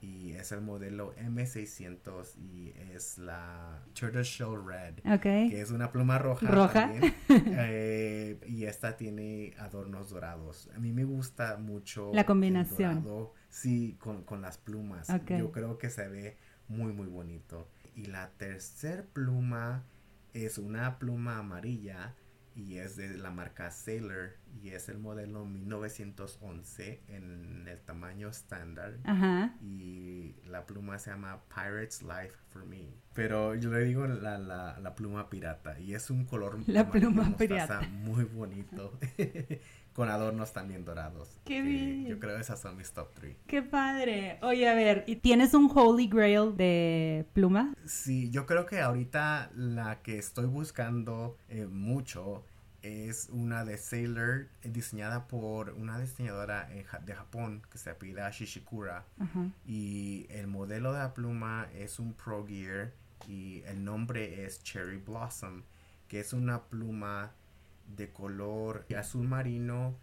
y 0.01 0.31
es 0.31 0.51
el 0.51 0.61
modelo 0.61 1.13
M600 1.15 2.35
y 2.37 2.73
es 2.93 3.19
la 3.19 3.83
Shell 3.93 4.65
Red, 4.65 4.95
que 5.21 5.61
es 5.61 5.71
una 5.71 5.91
pluma 5.91 6.17
roja. 6.17 6.47
Roja. 6.47 6.91
Eh, 7.59 8.39
y 8.47 8.65
esta 8.65 8.97
tiene 8.97 9.53
adornos 9.59 10.09
dorados. 10.09 10.69
A 10.75 10.79
mí 10.79 10.91
me 10.91 11.03
gusta 11.03 11.57
mucho 11.57 12.11
la 12.13 12.25
combinación. 12.25 13.05
sí, 13.49 13.97
con, 13.99 14.23
con, 14.23 14.41
las 14.41 14.57
plumas. 14.57 15.07
Yo 15.27 15.51
creo 15.51 15.77
que 15.77 15.89
se 15.89 16.07
ve 16.07 16.37
muy 16.67 16.93
muy 16.93 17.07
bonito. 17.07 17.69
Y 17.95 18.05
la 18.05 18.29
tercer 18.37 19.05
pluma 19.07 19.83
es 20.33 20.57
una 20.57 20.99
pluma 20.99 21.39
amarilla 21.39 22.15
y 22.57 22.79
es 22.79 22.95
de 22.95 23.15
la 23.17 23.29
marca 23.29 23.69
Sailor 23.69 24.31
y 24.59 24.69
es 24.69 24.89
el 24.89 24.97
modelo 24.97 25.45
1911 25.45 27.03
en 27.07 27.67
el 27.67 27.79
tamaño 27.81 28.29
estándar. 28.29 28.97
Y 29.61 30.35
la 30.45 30.65
pluma 30.65 30.97
se 30.97 31.11
llama 31.11 31.43
Pirate's 31.53 32.01
Life 32.01 32.35
for 32.49 32.65
Me. 32.65 32.95
Pero 33.13 33.53
yo 33.53 33.71
le 33.71 33.83
digo 33.83 34.07
la, 34.07 34.39
la, 34.39 34.79
la 34.79 34.95
pluma 34.95 35.29
pirata 35.29 35.79
y 35.79 35.93
es 35.93 36.09
un 36.09 36.25
color 36.25 36.57
la 36.67 36.89
pluma 36.89 37.37
pirata. 37.37 37.81
muy 37.81 38.23
bonito 38.23 38.97
con 39.97 40.11
adornos 40.11 40.53
también 40.53 40.85
dorados. 40.85 41.39
Qué 41.43 41.63
bien. 41.63 42.05
yo 42.05 42.19
creo 42.19 42.35
que 42.35 42.41
esas 42.41 42.59
son 42.59 42.77
mis 42.77 42.91
top 42.91 43.09
3 43.15 43.35
qué 43.47 43.63
padre. 43.63 44.37
Oye 44.43 44.69
a 44.69 44.75
ver 44.75 45.03
¿y 45.07 45.15
tienes 45.15 45.55
un 45.55 45.71
holy 45.73 46.07
grail 46.07 46.55
de 46.55 47.25
pluma? 47.33 47.73
sí 47.83 48.29
yo 48.29 48.45
creo 48.45 48.67
que 48.67 48.79
ahorita 48.79 49.49
la 49.55 50.03
que 50.03 50.19
estoy 50.19 50.45
buscando 50.45 51.35
eh, 51.49 51.65
mucho 51.65 52.43
es 52.83 53.27
una 53.31 53.65
de 53.65 53.79
Sailor 53.79 54.49
diseñada 54.63 55.27
por 55.27 55.71
una 55.71 55.99
diseñadora 55.99 56.69
de 57.03 57.15
Japón 57.15 57.63
que 57.71 57.79
se 57.79 57.89
apellida 57.89 58.29
Shishikura. 58.29 59.03
Y 59.65 60.27
el 60.29 60.45
modelo 60.45 60.93
de 60.93 60.99
la 60.99 61.15
pluma 61.15 61.69
es 61.73 61.97
un 61.97 62.13
Pro 62.13 62.45
Gear 62.45 62.91
y 63.27 63.63
el 63.65 63.83
nombre 63.83 64.45
es 64.45 64.61
Cherry 64.61 64.97
Blossom, 64.97 65.63
que 66.07 66.19
es 66.19 66.33
una 66.33 66.61
pluma 66.61 67.31
de 67.87 68.11
color 68.11 68.85
azul 68.95 69.27
marino 69.27 69.95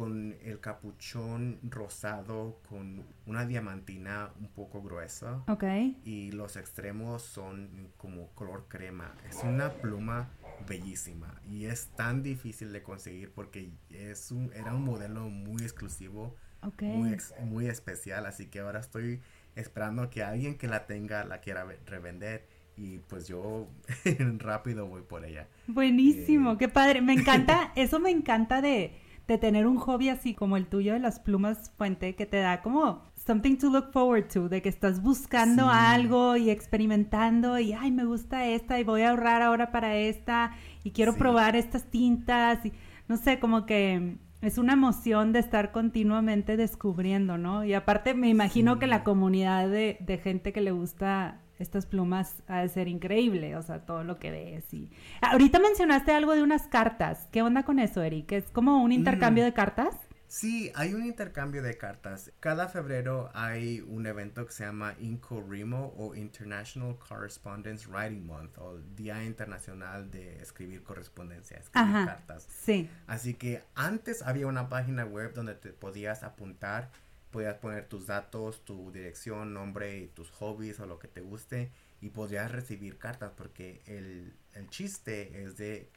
con 0.00 0.36
el 0.42 0.60
capuchón 0.60 1.58
rosado 1.62 2.60
con 2.68 3.04
una 3.26 3.44
diamantina 3.44 4.30
un 4.40 4.48
poco 4.48 4.82
gruesa. 4.82 5.42
Ok. 5.46 5.64
Y 6.04 6.32
los 6.32 6.56
extremos 6.56 7.22
son 7.22 7.92
como 7.96 8.28
color 8.28 8.66
crema. 8.68 9.14
Es 9.28 9.42
una 9.44 9.74
pluma 9.74 10.30
bellísima 10.66 11.40
y 11.48 11.66
es 11.66 11.88
tan 11.96 12.22
difícil 12.22 12.72
de 12.72 12.82
conseguir 12.82 13.32
porque 13.32 13.72
es 13.90 14.30
un, 14.30 14.52
era 14.54 14.74
un 14.74 14.84
modelo 14.84 15.28
muy 15.28 15.62
exclusivo, 15.62 16.34
muy, 16.80 17.18
muy 17.44 17.66
especial, 17.66 18.26
así 18.26 18.46
que 18.46 18.60
ahora 18.60 18.80
estoy 18.80 19.20
esperando 19.54 20.08
que 20.10 20.22
alguien 20.22 20.56
que 20.56 20.66
la 20.66 20.86
tenga 20.86 21.24
la 21.24 21.40
quiera 21.40 21.66
revender 21.86 22.46
y 22.80 22.98
pues 22.98 23.28
yo 23.28 23.66
rápido 24.38 24.86
voy 24.86 25.02
por 25.02 25.24
ella. 25.24 25.46
Buenísimo, 25.66 26.52
eh, 26.52 26.56
qué 26.58 26.68
padre, 26.68 27.02
me 27.02 27.12
encanta, 27.12 27.72
eso 27.76 28.00
me 28.00 28.10
encanta 28.10 28.62
de, 28.62 28.94
de 29.28 29.38
tener 29.38 29.66
un 29.66 29.76
hobby 29.76 30.08
así 30.08 30.34
como 30.34 30.56
el 30.56 30.66
tuyo 30.66 30.94
de 30.94 30.98
las 30.98 31.20
plumas 31.20 31.70
fuente 31.76 32.14
que 32.14 32.24
te 32.24 32.38
da 32.38 32.62
como 32.62 33.04
something 33.26 33.58
to 33.58 33.68
look 33.68 33.92
forward 33.92 34.28
to, 34.28 34.48
de 34.48 34.62
que 34.62 34.70
estás 34.70 35.02
buscando 35.02 35.68
algo 35.68 36.38
y 36.38 36.48
experimentando 36.48 37.58
y, 37.58 37.74
ay, 37.74 37.90
me 37.90 38.06
gusta 38.06 38.46
esta 38.46 38.80
y 38.80 38.84
voy 38.84 39.02
a 39.02 39.10
ahorrar 39.10 39.42
ahora 39.42 39.70
para 39.72 39.96
esta 39.96 40.52
y 40.82 40.92
quiero 40.92 41.14
probar 41.14 41.56
estas 41.56 41.84
tintas 41.90 42.64
y 42.64 42.72
no 43.08 43.18
sé, 43.18 43.38
como 43.38 43.66
que 43.66 44.16
es 44.40 44.56
una 44.56 44.72
emoción 44.72 45.32
de 45.32 45.40
estar 45.40 45.70
continuamente 45.70 46.56
descubriendo, 46.56 47.36
¿no? 47.36 47.62
Y 47.62 47.74
aparte 47.74 48.14
me 48.14 48.30
imagino 48.30 48.78
que 48.78 48.86
la 48.86 49.04
comunidad 49.04 49.68
de, 49.68 49.98
de, 50.00 50.16
gente 50.16 50.54
que 50.54 50.62
le 50.62 50.70
gusta 50.70 51.40
estas 51.60 51.86
plumas 51.86 52.42
ha 52.48 52.60
de 52.62 52.68
ser 52.68 52.88
increíble, 52.88 53.56
o 53.56 53.62
sea, 53.62 53.84
todo 53.84 54.04
lo 54.04 54.18
que 54.18 54.30
ves 54.30 54.72
y... 54.72 54.90
Ahorita 55.20 55.58
mencionaste 55.58 56.12
algo 56.12 56.34
de 56.34 56.42
unas 56.42 56.66
cartas, 56.66 57.28
¿qué 57.30 57.42
onda 57.42 57.64
con 57.64 57.78
eso, 57.78 58.02
Eric? 58.02 58.32
¿Es 58.32 58.50
como 58.50 58.82
un 58.82 58.92
intercambio 58.92 59.44
de 59.44 59.52
cartas? 59.52 59.94
Sí, 60.30 60.70
hay 60.76 60.94
un 60.94 61.04
intercambio 61.04 61.60
de 61.60 61.76
cartas. 61.76 62.30
Cada 62.38 62.68
febrero 62.68 63.32
hay 63.34 63.80
un 63.80 64.06
evento 64.06 64.46
que 64.46 64.52
se 64.52 64.64
llama 64.64 64.94
INCORIMO 65.00 65.94
o 65.96 66.14
International 66.14 66.96
Correspondence 66.98 67.88
Writing 67.88 68.24
Month 68.26 68.56
o 68.58 68.78
Día 68.94 69.24
Internacional 69.24 70.08
de 70.12 70.40
Escribir 70.40 70.84
Correspondencia, 70.84 71.58
escribir 71.58 72.06
cartas. 72.06 72.46
Sí. 72.48 72.88
Así 73.08 73.34
que 73.34 73.64
antes 73.74 74.22
había 74.22 74.46
una 74.46 74.68
página 74.68 75.04
web 75.04 75.34
donde 75.34 75.56
te 75.56 75.72
podías 75.72 76.22
apuntar, 76.22 76.92
podías 77.30 77.54
poner 77.56 77.86
tus 77.86 78.06
datos, 78.06 78.64
tu 78.64 78.90
dirección, 78.92 79.54
nombre 79.54 79.98
y 79.98 80.06
tus 80.08 80.30
hobbies 80.30 80.80
o 80.80 80.86
lo 80.86 80.98
que 80.98 81.08
te 81.08 81.20
guste 81.20 81.70
y 82.00 82.10
podías 82.10 82.50
recibir 82.50 82.98
cartas 82.98 83.32
porque 83.36 83.82
el, 83.86 84.34
el 84.54 84.68
chiste 84.68 85.42
es 85.42 85.56
de 85.56 85.90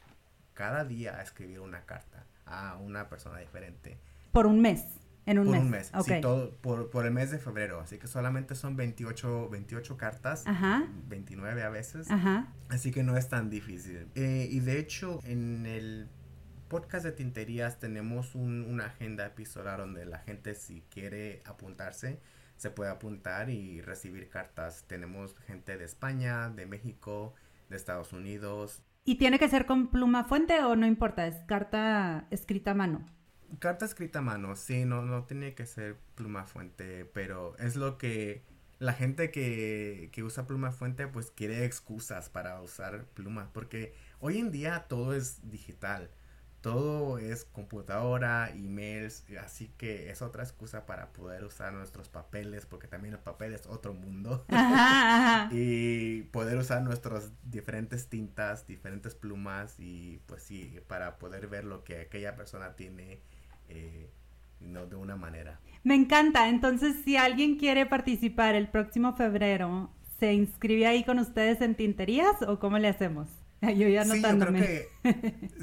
cada 0.54 0.84
día 0.84 1.20
escribir 1.20 1.60
una 1.60 1.84
carta 1.84 2.26
a 2.46 2.76
una 2.76 3.08
persona 3.08 3.38
diferente. 3.38 3.98
Por 4.32 4.46
un 4.46 4.60
mes. 4.60 4.84
En 5.26 5.38
un 5.38 5.46
por 5.46 5.54
mes. 5.54 5.64
un 5.64 5.70
mes. 5.70 5.92
Sí, 6.04 6.20
todo 6.20 6.50
por, 6.58 6.90
por, 6.90 7.06
el 7.06 7.12
mes 7.12 7.30
de 7.30 7.38
febrero. 7.38 7.80
Así 7.80 7.98
que 7.98 8.06
solamente 8.06 8.54
son 8.54 8.76
28, 8.76 9.48
28 9.48 9.96
cartas. 9.96 10.46
Ajá. 10.46 10.86
29 11.08 11.62
a 11.62 11.70
veces. 11.70 12.10
Ajá. 12.10 12.48
Así 12.68 12.90
que 12.90 13.02
no 13.02 13.16
es 13.16 13.28
tan 13.28 13.48
difícil. 13.48 14.06
Eh, 14.14 14.48
y 14.50 14.60
de 14.60 14.78
hecho, 14.78 15.20
en 15.24 15.64
el 15.66 16.08
podcast 16.68 17.04
de 17.04 17.12
tinterías 17.12 17.78
tenemos 17.78 18.34
un, 18.34 18.62
una 18.62 18.86
agenda 18.86 19.26
epistolar 19.26 19.78
donde 19.78 20.04
la 20.04 20.18
gente 20.18 20.54
si 20.54 20.82
quiere 20.90 21.42
apuntarse 21.44 22.20
se 22.56 22.70
puede 22.70 22.90
apuntar 22.90 23.50
y 23.50 23.80
recibir 23.80 24.28
cartas. 24.28 24.84
Tenemos 24.86 25.36
gente 25.46 25.76
de 25.76 25.84
España, 25.84 26.48
de 26.50 26.66
México, 26.66 27.34
de 27.68 27.76
Estados 27.76 28.12
Unidos. 28.12 28.82
¿Y 29.04 29.16
tiene 29.16 29.38
que 29.38 29.48
ser 29.48 29.66
con 29.66 29.88
pluma 29.88 30.24
fuente 30.24 30.62
o 30.64 30.76
no 30.76 30.86
importa? 30.86 31.26
Es 31.26 31.36
carta 31.46 32.26
escrita 32.30 32.70
a 32.70 32.74
mano. 32.74 33.04
Carta 33.58 33.84
escrita 33.84 34.20
a 34.20 34.22
mano, 34.22 34.56
sí, 34.56 34.84
no, 34.84 35.02
no 35.02 35.24
tiene 35.24 35.54
que 35.54 35.66
ser 35.66 35.96
pluma 36.16 36.44
fuente, 36.44 37.04
pero 37.04 37.56
es 37.58 37.76
lo 37.76 37.98
que 37.98 38.42
la 38.80 38.92
gente 38.94 39.30
que, 39.30 40.08
que 40.12 40.24
usa 40.24 40.46
pluma 40.46 40.72
fuente 40.72 41.06
pues 41.06 41.30
quiere 41.30 41.64
excusas 41.64 42.30
para 42.30 42.60
usar 42.60 43.04
pluma, 43.14 43.50
porque 43.52 43.94
hoy 44.18 44.38
en 44.38 44.50
día 44.50 44.86
todo 44.88 45.14
es 45.14 45.48
digital, 45.50 46.10
todo 46.64 47.18
es 47.18 47.44
computadora, 47.44 48.48
emails, 48.48 49.26
así 49.44 49.70
que 49.76 50.08
es 50.08 50.22
otra 50.22 50.42
excusa 50.42 50.86
para 50.86 51.12
poder 51.12 51.44
usar 51.44 51.74
nuestros 51.74 52.08
papeles, 52.08 52.64
porque 52.64 52.88
también 52.88 53.12
el 53.12 53.20
papel 53.20 53.52
es 53.52 53.66
otro 53.66 53.92
mundo. 53.92 54.46
y 55.50 56.22
poder 56.32 56.56
usar 56.56 56.80
nuestras 56.80 57.32
diferentes 57.42 58.08
tintas, 58.08 58.66
diferentes 58.66 59.14
plumas 59.14 59.78
y 59.78 60.22
pues 60.24 60.42
sí, 60.42 60.80
para 60.86 61.18
poder 61.18 61.48
ver 61.48 61.66
lo 61.66 61.84
que 61.84 62.00
aquella 62.00 62.34
persona 62.34 62.76
tiene 62.76 63.20
eh, 63.68 64.08
no 64.60 64.86
de 64.86 64.96
una 64.96 65.16
manera. 65.16 65.60
Me 65.82 65.94
encanta. 65.94 66.48
Entonces, 66.48 66.96
si 67.04 67.18
alguien 67.18 67.58
quiere 67.58 67.84
participar 67.84 68.54
el 68.54 68.68
próximo 68.68 69.14
febrero, 69.16 69.90
¿se 70.18 70.32
inscribe 70.32 70.86
ahí 70.86 71.04
con 71.04 71.18
ustedes 71.18 71.60
en 71.60 71.74
Tinterías 71.74 72.40
o 72.40 72.58
cómo 72.58 72.78
le 72.78 72.88
hacemos? 72.88 73.43
Yo 73.72 73.88
ya 73.88 74.02
anotándome. 74.02 74.86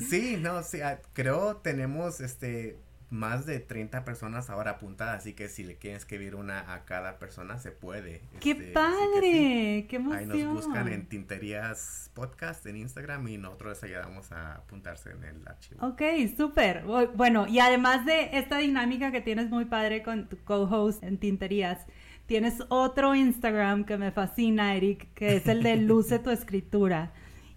Sí, 0.09 0.37
no, 0.39 0.63
sí, 0.63 0.81
ah, 0.81 0.99
creo 1.13 1.57
tenemos 1.57 2.21
este 2.21 2.77
más 3.11 3.45
de 3.45 3.59
30 3.59 4.05
personas 4.05 4.49
ahora 4.49 4.71
apuntadas, 4.71 5.19
así 5.19 5.33
que 5.33 5.49
si 5.49 5.63
le 5.63 5.75
quieren 5.75 5.97
escribir 5.97 6.33
una 6.33 6.73
a 6.73 6.85
cada 6.85 7.19
persona 7.19 7.59
se 7.59 7.71
puede. 7.71 8.21
¡Qué 8.39 8.51
este, 8.51 8.71
padre! 8.71 9.85
¡Qué 9.89 9.97
emoción! 9.97 10.31
Ahí 10.31 10.43
nos 10.45 10.53
buscan 10.53 10.87
en 10.87 11.05
Tinterías 11.07 12.09
Podcast 12.13 12.65
en 12.65 12.77
Instagram 12.77 13.27
y 13.27 13.37
nosotros 13.37 13.83
ayudamos 13.83 14.31
a 14.31 14.55
apuntarse 14.55 15.11
en 15.11 15.25
el 15.25 15.45
archivo. 15.45 15.85
Ok, 15.85 16.01
súper. 16.37 16.85
Bueno, 17.15 17.47
y 17.47 17.59
además 17.59 18.05
de 18.05 18.29
esta 18.37 18.57
dinámica 18.57 19.11
que 19.11 19.19
tienes 19.19 19.49
muy 19.49 19.65
padre 19.65 20.03
con 20.03 20.29
tu 20.29 20.37
co-host 20.37 21.03
en 21.03 21.17
Tinterías, 21.17 21.85
tienes 22.27 22.63
otro 22.69 23.13
Instagram 23.13 23.83
que 23.83 23.97
me 23.97 24.11
fascina, 24.11 24.73
Eric, 24.75 25.13
que 25.15 25.35
es 25.35 25.47
el 25.47 25.63
de 25.63 25.75
Luce 25.81 26.17
tu 26.19 26.29
escritura. 26.29 27.11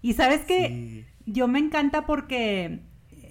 Y 0.05 0.13
sabes 0.13 0.45
que 0.45 1.03
yo 1.25 1.47
me 1.47 1.57
encanta 1.57 2.05
porque 2.05 2.81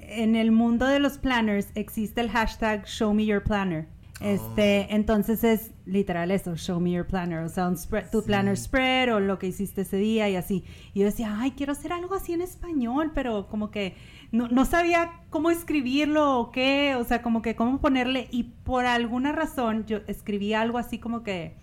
en 0.08 0.34
el 0.34 0.50
mundo 0.50 0.86
de 0.86 0.98
los 0.98 1.18
planners 1.18 1.68
existe 1.76 2.20
el 2.20 2.30
hashtag 2.30 2.84
Show 2.84 3.14
Me 3.14 3.24
Your 3.24 3.44
Planner. 3.44 3.86
Este, 4.20 4.88
oh. 4.90 4.94
entonces 4.94 5.44
es 5.44 5.70
literal 5.86 6.32
eso, 6.32 6.56
show 6.56 6.80
me 6.80 6.90
your 6.90 7.06
planner, 7.06 7.44
o 7.44 7.48
sea, 7.48 7.68
un 7.68 7.76
spread, 7.76 8.10
tu 8.10 8.24
planner 8.24 8.56
spread 8.56 9.14
o 9.14 9.20
lo 9.20 9.38
que 9.38 9.48
hiciste 9.48 9.82
ese 9.82 9.98
día 9.98 10.28
y 10.28 10.34
así. 10.34 10.64
Y 10.94 11.00
yo 11.00 11.06
decía, 11.06 11.36
ay, 11.38 11.52
quiero 11.52 11.72
hacer 11.72 11.92
algo 11.92 12.16
así 12.16 12.32
en 12.32 12.40
español, 12.40 13.12
pero 13.14 13.46
como 13.48 13.70
que 13.70 13.94
no, 14.32 14.48
no 14.48 14.64
sabía 14.64 15.12
cómo 15.30 15.52
escribirlo 15.52 16.40
o 16.40 16.50
qué, 16.50 16.96
o 16.96 17.04
sea, 17.04 17.22
como 17.22 17.40
que 17.40 17.54
cómo 17.54 17.80
ponerle 17.80 18.26
y 18.32 18.44
por 18.64 18.86
alguna 18.86 19.30
razón 19.30 19.84
yo 19.86 19.98
escribí 20.08 20.54
algo 20.54 20.78
así 20.78 20.98
como 20.98 21.22
que 21.22 21.54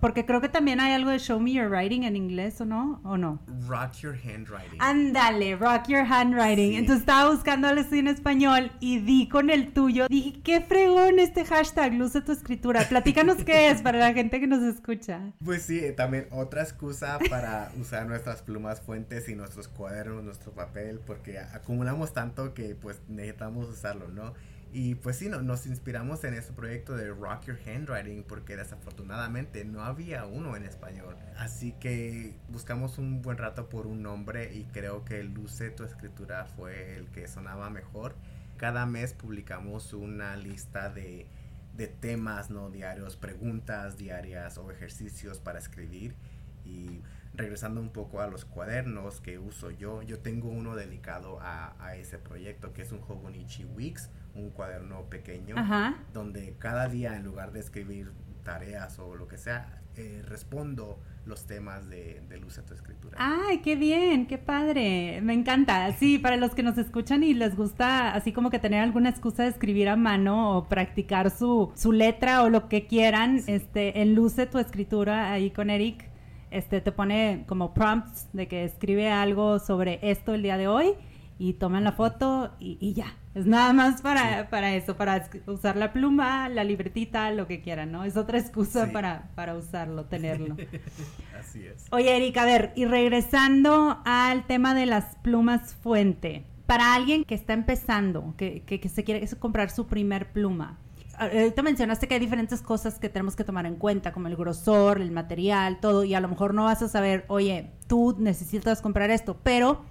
porque 0.00 0.26
creo 0.26 0.40
que 0.40 0.48
también 0.48 0.80
hay 0.80 0.92
algo 0.92 1.10
de 1.10 1.18
Show 1.18 1.40
Me 1.40 1.52
Your 1.52 1.68
Writing 1.68 2.04
en 2.04 2.16
inglés, 2.16 2.60
¿o 2.60 2.64
no? 2.64 3.00
¿O 3.04 3.16
no? 3.16 3.40
Rock 3.66 3.92
Your 4.02 4.14
Handwriting. 4.14 4.80
Ándale, 4.80 5.56
Rock 5.56 5.88
Your 5.88 6.04
Handwriting. 6.04 6.74
Entonces 6.74 7.00
estaba 7.00 7.30
buscando 7.30 7.68
así 7.68 7.98
en 7.98 8.08
español 8.08 8.70
y 8.80 8.98
di 8.98 9.28
con 9.28 9.50
el 9.50 9.72
tuyo. 9.72 10.06
Dije, 10.08 10.40
qué 10.42 10.60
fregón 10.60 11.18
este 11.18 11.44
hashtag, 11.44 11.94
luce 11.94 12.20
tu 12.20 12.32
escritura. 12.32 12.86
Platícanos 12.88 13.42
qué 13.44 13.70
es 13.70 13.82
para 13.82 13.98
la 13.98 14.12
gente 14.12 14.38
que 14.38 14.46
nos 14.46 14.62
escucha. 14.62 15.32
Pues 15.44 15.62
sí, 15.62 15.80
también 15.96 16.28
otra 16.30 16.62
excusa 16.62 17.18
para 17.30 17.70
usar 17.80 18.06
nuestras 18.06 18.42
plumas 18.42 18.80
fuentes 18.80 19.28
y 19.28 19.34
nuestros 19.34 19.68
cuadernos, 19.68 20.24
nuestro 20.24 20.52
papel, 20.52 21.00
porque 21.04 21.38
acumulamos 21.38 22.12
tanto 22.12 22.54
que 22.54 22.74
pues 22.74 23.00
necesitamos 23.08 23.68
usarlo, 23.68 24.08
¿no? 24.08 24.34
Y 24.76 24.96
pues 24.96 25.18
sí, 25.18 25.28
no, 25.28 25.40
nos 25.40 25.66
inspiramos 25.66 26.24
en 26.24 26.34
este 26.34 26.52
proyecto 26.52 26.96
de 26.96 27.08
Rock 27.08 27.44
Your 27.44 27.58
Handwriting 27.64 28.24
porque 28.24 28.56
desafortunadamente 28.56 29.64
no 29.64 29.84
había 29.84 30.26
uno 30.26 30.56
en 30.56 30.64
español. 30.64 31.14
Así 31.36 31.74
que 31.78 32.34
buscamos 32.48 32.98
un 32.98 33.22
buen 33.22 33.38
rato 33.38 33.68
por 33.68 33.86
un 33.86 34.02
nombre 34.02 34.52
y 34.52 34.64
creo 34.64 35.04
que 35.04 35.22
Luce 35.22 35.70
tu 35.70 35.84
escritura 35.84 36.46
fue 36.46 36.96
el 36.96 37.06
que 37.12 37.28
sonaba 37.28 37.70
mejor. 37.70 38.16
Cada 38.56 38.84
mes 38.84 39.12
publicamos 39.12 39.92
una 39.92 40.34
lista 40.34 40.90
de, 40.90 41.28
de 41.76 41.86
temas 41.86 42.50
no 42.50 42.68
diarios, 42.68 43.14
preguntas 43.14 43.96
diarias 43.96 44.58
o 44.58 44.72
ejercicios 44.72 45.38
para 45.38 45.60
escribir. 45.60 46.16
Y 46.64 47.00
regresando 47.32 47.80
un 47.80 47.90
poco 47.90 48.22
a 48.22 48.26
los 48.26 48.44
cuadernos 48.44 49.20
que 49.20 49.38
uso 49.38 49.70
yo, 49.70 50.02
yo 50.02 50.18
tengo 50.18 50.48
uno 50.48 50.74
dedicado 50.74 51.38
a, 51.40 51.76
a 51.78 51.94
ese 51.94 52.18
proyecto 52.18 52.72
que 52.72 52.82
es 52.82 52.90
un 52.90 53.00
Hobonichi 53.06 53.66
Weeks 53.66 54.10
un 54.34 54.50
cuaderno 54.50 55.02
pequeño 55.04 55.56
donde 56.12 56.54
cada 56.58 56.88
día 56.88 57.16
en 57.16 57.24
lugar 57.24 57.52
de 57.52 57.60
escribir 57.60 58.12
tareas 58.42 58.98
o 58.98 59.16
lo 59.16 59.26
que 59.26 59.38
sea, 59.38 59.80
eh, 59.96 60.22
respondo 60.26 60.98
los 61.24 61.46
temas 61.46 61.88
de, 61.88 62.20
de 62.28 62.38
Luce 62.38 62.62
tu 62.62 62.74
escritura. 62.74 63.16
Ay, 63.18 63.58
qué 63.58 63.76
bien, 63.76 64.26
qué 64.26 64.36
padre, 64.38 65.20
me 65.22 65.32
encanta. 65.32 65.90
Sí, 65.92 66.18
para 66.18 66.36
los 66.36 66.54
que 66.54 66.62
nos 66.62 66.76
escuchan 66.76 67.22
y 67.22 67.32
les 67.32 67.56
gusta 67.56 68.12
así 68.12 68.32
como 68.32 68.50
que 68.50 68.58
tener 68.58 68.80
alguna 68.80 69.08
excusa 69.08 69.44
de 69.44 69.48
escribir 69.48 69.88
a 69.88 69.96
mano 69.96 70.58
o 70.58 70.68
practicar 70.68 71.30
su, 71.30 71.72
su 71.74 71.92
letra 71.92 72.42
o 72.42 72.50
lo 72.50 72.68
que 72.68 72.86
quieran, 72.86 73.40
este, 73.46 74.02
en 74.02 74.14
Luce 74.14 74.46
tu 74.46 74.58
escritura 74.58 75.32
ahí 75.32 75.50
con 75.50 75.70
Eric, 75.70 76.10
este, 76.50 76.80
te 76.80 76.92
pone 76.92 77.44
como 77.48 77.72
prompts 77.72 78.28
de 78.32 78.46
que 78.46 78.64
escribe 78.64 79.10
algo 79.10 79.58
sobre 79.58 79.98
esto 80.02 80.34
el 80.34 80.42
día 80.42 80.58
de 80.58 80.68
hoy 80.68 80.94
y 81.38 81.54
toman 81.54 81.84
la 81.84 81.92
foto 81.92 82.52
y, 82.60 82.78
y 82.80 82.92
ya. 82.94 83.14
Es 83.34 83.46
nada 83.46 83.72
más 83.72 84.00
para, 84.00 84.48
para 84.48 84.74
eso, 84.74 84.96
para 84.96 85.28
usar 85.46 85.76
la 85.76 85.92
pluma, 85.92 86.48
la 86.48 86.62
libretita, 86.62 87.30
lo 87.32 87.48
que 87.48 87.60
quieran, 87.60 87.90
¿no? 87.90 88.04
Es 88.04 88.16
otra 88.16 88.38
excusa 88.38 88.86
Sí. 88.86 88.92
para, 88.92 89.30
para 89.34 89.56
usarlo, 89.56 90.04
tenerlo. 90.04 90.56
Así 91.40 91.66
es. 91.66 91.86
Oye, 91.90 92.16
Erika, 92.16 92.42
a 92.42 92.46
ver, 92.46 92.72
y 92.76 92.84
regresando 92.84 94.00
al 94.04 94.46
tema 94.46 94.74
de 94.74 94.86
las 94.86 95.16
plumas 95.16 95.74
fuente, 95.74 96.46
para 96.66 96.94
alguien 96.94 97.24
que 97.24 97.34
está 97.34 97.52
empezando, 97.52 98.34
que, 98.36 98.62
que, 98.62 98.78
que 98.80 98.88
se 98.88 99.02
quiere 99.04 99.26
comprar 99.38 99.70
su 99.70 99.86
primer 99.88 100.30
pluma, 100.32 100.78
ahorita 101.18 101.62
mencionaste 101.62 102.08
que 102.08 102.14
hay 102.14 102.20
diferentes 102.20 102.62
cosas 102.62 102.98
que 102.98 103.08
tenemos 103.08 103.36
que 103.36 103.44
tomar 103.44 103.66
en 103.66 103.74
cuenta, 103.76 104.12
como 104.12 104.28
el 104.28 104.36
grosor, 104.36 105.00
el 105.00 105.10
material, 105.10 105.78
todo, 105.80 106.04
y 106.04 106.14
a 106.14 106.20
lo 106.20 106.28
mejor 106.28 106.54
no 106.54 106.64
vas 106.64 106.82
a 106.82 106.88
saber, 106.88 107.24
oye, 107.28 107.72
tú 107.86 108.16
necesitas 108.18 108.80
comprar 108.80 109.10
esto, 109.10 109.36
pero 109.42 109.84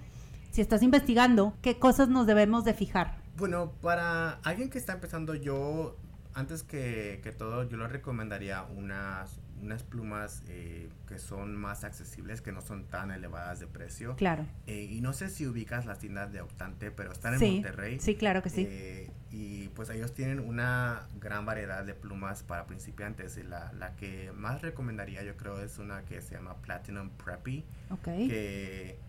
si 0.54 0.60
estás 0.60 0.84
investigando, 0.84 1.52
¿qué 1.62 1.80
cosas 1.80 2.08
nos 2.08 2.28
debemos 2.28 2.64
de 2.64 2.74
fijar? 2.74 3.16
Bueno, 3.36 3.72
para 3.82 4.34
alguien 4.44 4.70
que 4.70 4.78
está 4.78 4.92
empezando, 4.92 5.34
yo, 5.34 5.96
antes 6.32 6.62
que, 6.62 7.18
que 7.24 7.32
todo, 7.32 7.64
yo 7.64 7.76
le 7.76 7.88
recomendaría 7.88 8.62
unas, 8.62 9.40
unas 9.60 9.82
plumas 9.82 10.44
eh, 10.46 10.88
que 11.08 11.18
son 11.18 11.56
más 11.56 11.82
accesibles, 11.82 12.40
que 12.40 12.52
no 12.52 12.60
son 12.60 12.84
tan 12.84 13.10
elevadas 13.10 13.58
de 13.58 13.66
precio. 13.66 14.14
Claro. 14.14 14.46
Eh, 14.68 14.86
y 14.92 15.00
no 15.00 15.12
sé 15.12 15.28
si 15.28 15.44
ubicas 15.44 15.86
las 15.86 15.98
tiendas 15.98 16.30
de 16.32 16.40
Octante, 16.40 16.92
pero 16.92 17.10
están 17.10 17.34
en 17.34 17.40
Sí, 17.40 17.50
Monterrey. 17.54 17.98
sí, 17.98 18.14
claro 18.14 18.40
que 18.40 18.50
sí. 18.50 18.64
Eh, 18.70 19.10
y 19.32 19.66
pues 19.70 19.90
ellos 19.90 20.14
tienen 20.14 20.38
una 20.38 21.08
gran 21.20 21.44
variedad 21.44 21.82
de 21.84 21.94
plumas 21.94 22.44
para 22.44 22.64
principiantes. 22.66 23.36
Y 23.38 23.42
la, 23.42 23.72
la 23.72 23.96
que 23.96 24.30
más 24.36 24.62
recomendaría 24.62 25.24
yo 25.24 25.36
creo 25.36 25.60
es 25.60 25.78
una 25.78 26.04
que 26.04 26.22
se 26.22 26.36
llama 26.36 26.54
Platinum 26.58 27.10
Preppy, 27.10 27.64
Ok. 27.90 28.04
que 28.04 29.00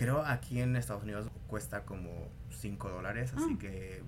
creo 0.00 0.24
aquí 0.24 0.60
en 0.60 0.76
Estados 0.76 1.02
Unidos 1.02 1.28
cuesta 1.46 1.84
como 1.84 2.10
5 2.50 2.88
dólares, 2.88 3.32
así 3.36 3.54
Ah. 3.54 3.58
que 3.60 4.02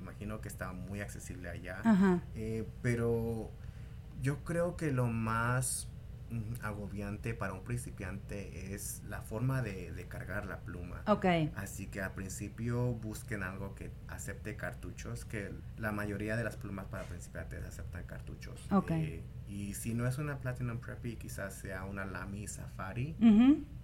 imagino 0.00 0.40
que 0.40 0.48
está 0.48 0.72
muy 0.72 1.00
accesible 1.00 1.48
allá. 1.50 1.82
Eh, 2.34 2.66
pero 2.80 3.50
yo 4.22 4.38
creo 4.44 4.76
que 4.76 4.92
lo 4.92 5.06
más 5.06 5.88
agobiante 6.62 7.34
para 7.34 7.52
un 7.52 7.64
principiante 7.64 8.74
es 8.74 9.02
la 9.08 9.22
forma 9.22 9.62
de, 9.62 9.92
de 9.92 10.08
cargar 10.08 10.46
la 10.46 10.60
pluma. 10.60 11.02
Ok. 11.06 11.26
Así 11.56 11.86
que 11.86 12.00
al 12.00 12.12
principio 12.12 12.94
busquen 12.94 13.42
algo 13.42 13.74
que 13.74 13.90
acepte 14.08 14.56
cartuchos, 14.56 15.24
que 15.24 15.52
la 15.76 15.92
mayoría 15.92 16.36
de 16.36 16.44
las 16.44 16.56
plumas 16.56 16.86
para 16.86 17.04
principiantes 17.04 17.64
aceptan 17.64 18.04
cartuchos. 18.04 18.66
Ok. 18.70 18.90
Eh, 18.92 19.22
y 19.48 19.74
si 19.74 19.94
no 19.94 20.06
es 20.06 20.18
una 20.18 20.38
Platinum 20.38 20.78
Preppy, 20.78 21.16
quizás 21.16 21.54
sea 21.54 21.84
una 21.84 22.06
Lamy 22.06 22.46
Safari, 22.46 23.16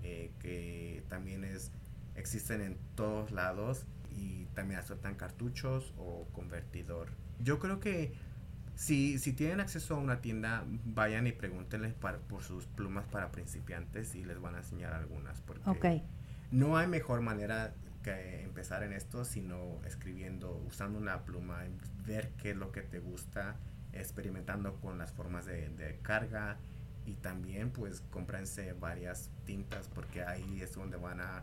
eh, 0.03 0.32
que 0.38 1.05
también 1.09 1.44
es 1.44 1.72
existen 2.18 2.61
en 2.61 2.76
todos 2.94 3.30
lados 3.30 3.86
y 4.11 4.46
también 4.55 4.80
aceptan 4.80 5.14
cartuchos 5.14 5.94
o 5.96 6.26
convertidor. 6.32 7.11
Yo 7.38 7.59
creo 7.59 7.78
que 7.78 8.12
si, 8.78 9.18
si 9.18 9.32
tienen 9.32 9.58
acceso 9.58 9.96
a 9.96 9.98
una 9.98 10.20
tienda, 10.20 10.62
vayan 10.84 11.26
y 11.26 11.32
pregúntenles 11.32 11.94
para- 11.94 12.18
por 12.18 12.44
sus 12.44 12.66
plumas 12.66 13.04
para 13.06 13.32
principiantes 13.32 14.14
y 14.14 14.24
les 14.24 14.40
van 14.40 14.54
a 14.54 14.58
enseñar 14.58 14.92
algunas. 14.92 15.40
Porque 15.40 15.68
Ok. 15.68 15.86
no 16.52 16.76
hay 16.76 16.86
mejor 16.86 17.20
manera 17.20 17.74
que 18.04 18.44
empezar 18.44 18.84
en 18.84 18.92
esto 18.92 19.24
sino 19.24 19.80
escribiendo, 19.84 20.52
usando 20.68 20.96
una 21.00 21.24
pluma, 21.24 21.64
ver 22.06 22.30
qué 22.40 22.50
es 22.52 22.56
lo 22.56 22.70
que 22.70 22.82
te 22.82 23.00
gusta, 23.00 23.56
experimentando 23.92 24.76
con 24.80 24.96
las 24.96 25.10
formas 25.12 25.44
de, 25.44 25.70
de 25.70 25.98
carga 26.02 26.56
y 27.04 27.14
también 27.14 27.70
pues 27.70 28.02
cómprense 28.12 28.74
varias 28.74 29.30
tintas 29.44 29.88
porque 29.88 30.22
ahí 30.22 30.60
es 30.62 30.74
donde 30.74 30.96
van 30.98 31.20
a 31.20 31.42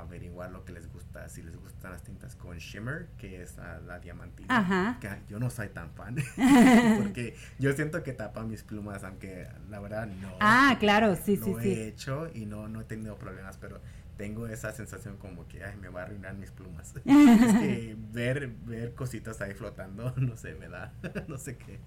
averiguar 0.00 0.50
lo 0.50 0.64
que 0.64 0.72
les 0.72 0.90
gusta. 0.92 1.28
Si 1.28 1.42
les 1.42 1.56
gustan 1.56 1.92
las 1.92 2.02
tintas 2.02 2.36
con 2.36 2.58
shimmer, 2.58 3.08
que 3.18 3.42
es 3.42 3.56
la, 3.56 3.80
la 3.80 3.98
diamantina, 3.98 4.58
Ajá. 4.58 4.98
que 5.00 5.08
yo 5.28 5.38
no 5.38 5.50
soy 5.50 5.68
tan 5.68 5.90
fan 5.92 6.16
porque 6.96 7.36
yo 7.58 7.72
siento 7.72 8.02
que 8.02 8.12
tapa 8.12 8.42
mis 8.44 8.62
plumas, 8.62 9.04
aunque 9.04 9.48
la 9.68 9.80
verdad 9.80 10.06
no. 10.06 10.36
Ah, 10.40 10.76
claro, 10.80 11.16
sí, 11.16 11.36
lo 11.36 11.46
sí, 11.46 11.56
he 11.58 11.62
sí. 11.62 11.80
hecho 11.88 12.28
y 12.34 12.46
no, 12.46 12.68
no 12.68 12.80
he 12.80 12.84
tenido 12.84 13.16
problemas, 13.18 13.56
pero 13.58 13.80
tengo 14.16 14.46
esa 14.46 14.72
sensación 14.72 15.16
como 15.16 15.48
que 15.48 15.64
ay, 15.64 15.76
me 15.76 15.88
va 15.88 16.00
a 16.02 16.04
arruinar 16.04 16.34
mis 16.34 16.50
plumas. 16.50 16.94
es 17.04 17.04
que 17.04 17.96
ver, 18.12 18.48
ver 18.48 18.94
cositas 18.94 19.40
ahí 19.40 19.54
flotando, 19.54 20.12
no 20.16 20.36
sé, 20.36 20.54
me 20.54 20.68
da, 20.68 20.92
no 21.28 21.38
sé 21.38 21.56
qué. 21.56 21.80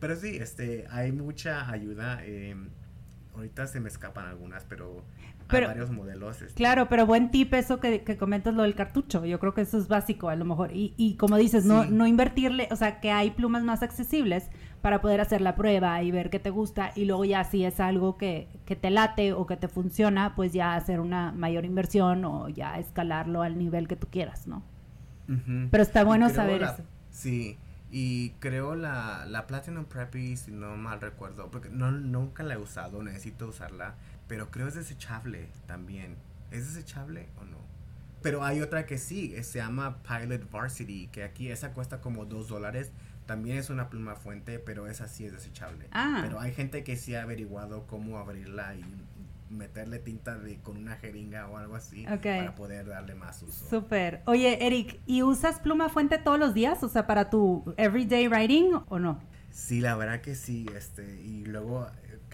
Pero 0.00 0.16
sí, 0.16 0.36
este, 0.36 0.86
hay 0.90 1.12
mucha 1.12 1.70
ayuda. 1.70 2.20
eh, 2.24 2.56
ahorita 3.34 3.66
se 3.66 3.80
me 3.80 3.88
escapan 3.88 4.26
algunas, 4.26 4.64
pero, 4.64 5.04
Pero- 5.48 5.66
varios 5.68 5.90
modelos. 5.90 6.42
este, 6.42 6.54
Claro, 6.54 6.88
pero 6.88 7.06
buen 7.06 7.30
tip 7.30 7.54
eso 7.54 7.80
que, 7.80 8.02
que 8.04 8.16
comentas 8.16 8.54
lo 8.54 8.62
del 8.62 8.74
cartucho. 8.74 9.24
Yo 9.24 9.38
creo 9.40 9.54
que 9.54 9.62
eso 9.62 9.78
es 9.78 9.88
básico 9.88 10.28
a 10.28 10.36
lo 10.36 10.44
mejor. 10.44 10.72
Y, 10.72 10.94
y 10.96 11.14
como 11.14 11.36
dices, 11.36 11.64
no, 11.64 11.84
Sí. 11.84 11.88
no 11.90 12.06
invertirle, 12.06 12.68
o 12.70 12.76
sea, 12.76 13.00
que 13.00 13.10
hay 13.12 13.30
plumas 13.30 13.62
más 13.64 13.82
accesibles 13.82 14.50
para 14.82 15.00
poder 15.00 15.20
hacer 15.20 15.40
la 15.40 15.56
prueba 15.56 16.02
y 16.02 16.10
ver 16.10 16.30
qué 16.30 16.38
te 16.38 16.50
gusta. 16.50 16.92
Y 16.94 17.04
luego 17.06 17.24
ya 17.24 17.42
si 17.44 17.64
es 17.64 17.80
algo 17.80 18.16
que, 18.16 18.46
que 18.66 18.76
te 18.76 18.90
late 18.90 19.32
o 19.32 19.46
que 19.46 19.56
te 19.56 19.68
funciona, 19.68 20.34
pues 20.36 20.52
ya 20.52 20.74
hacer 20.74 21.00
una 21.00 21.32
mayor 21.32 21.64
inversión 21.64 22.24
o 22.24 22.48
ya 22.48 22.78
escalarlo 22.78 23.42
al 23.42 23.58
nivel 23.58 23.88
que 23.88 23.96
tú 23.96 24.06
quieras, 24.10 24.46
¿no? 24.46 24.62
Pero 25.70 25.82
está 25.82 26.04
bueno 26.04 26.28
saber 26.30 26.60
la- 26.62 26.72
eso. 26.72 26.82
Sí, 27.10 27.58
y 27.90 28.30
creo 28.38 28.74
la, 28.76 29.26
la 29.26 29.46
Platinum 29.46 29.84
Preppy, 29.84 30.36
si 30.36 30.52
no 30.52 30.76
mal 30.76 31.00
recuerdo, 31.00 31.50
porque 31.50 31.68
no, 31.70 31.90
nunca 31.90 32.42
la 32.42 32.54
he 32.54 32.58
usado, 32.58 33.02
necesito 33.02 33.48
usarla, 33.48 33.94
pero 34.28 34.50
creo 34.50 34.68
es 34.68 34.74
desechable 34.74 35.48
también. 35.66 36.16
¿Es 36.50 36.72
desechable 36.72 37.28
o 37.40 37.44
no? 37.44 37.58
Pero 38.22 38.44
hay 38.44 38.60
otra 38.60 38.86
que 38.86 38.98
sí, 38.98 39.34
eh, 39.34 39.42
se 39.44 39.58
llama 39.58 40.02
Pilot 40.02 40.50
Varsity, 40.50 41.08
que 41.08 41.24
aquí 41.24 41.50
esa 41.50 41.72
cuesta 41.72 42.00
como 42.00 42.24
2 42.24 42.48
dólares. 42.48 42.92
También 43.26 43.58
es 43.58 43.68
una 43.70 43.90
pluma 43.90 44.14
fuente, 44.16 44.58
pero 44.58 44.86
esa 44.86 45.06
sí 45.06 45.26
es 45.26 45.32
desechable. 45.32 45.88
Ah. 45.92 46.20
Pero 46.22 46.40
hay 46.40 46.52
gente 46.52 46.82
que 46.82 46.96
sí 46.96 47.14
ha 47.14 47.22
averiguado 47.22 47.86
cómo 47.86 48.18
abrirla 48.18 48.74
y 48.74 48.84
meterle 49.50 49.98
tinta 49.98 50.36
de, 50.38 50.58
con 50.58 50.76
una 50.76 50.96
jeringa 50.96 51.46
o 51.48 51.56
algo 51.56 51.74
así 51.76 52.06
Ok. 52.06 52.22
para 52.22 52.54
poder 52.54 52.86
darle 52.86 53.14
más 53.14 53.42
uso. 53.42 53.68
Súper. 53.68 54.22
Oye, 54.26 54.66
Eric, 54.66 55.00
¿y 55.06 55.22
usas 55.22 55.60
pluma 55.60 55.88
fuente 55.88 56.18
todos 56.18 56.38
los 56.38 56.54
días? 56.54 56.82
O 56.82 56.88
sea, 56.88 57.06
para 57.06 57.30
tu 57.30 57.74
everyday 57.76 58.28
writing 58.28 58.72
o 58.88 58.98
no? 58.98 59.20
Sí, 59.50 59.80
la 59.80 59.94
verdad 59.96 60.20
que 60.20 60.34
sí, 60.34 60.66
este, 60.76 61.20
y 61.22 61.44
luego 61.44 61.86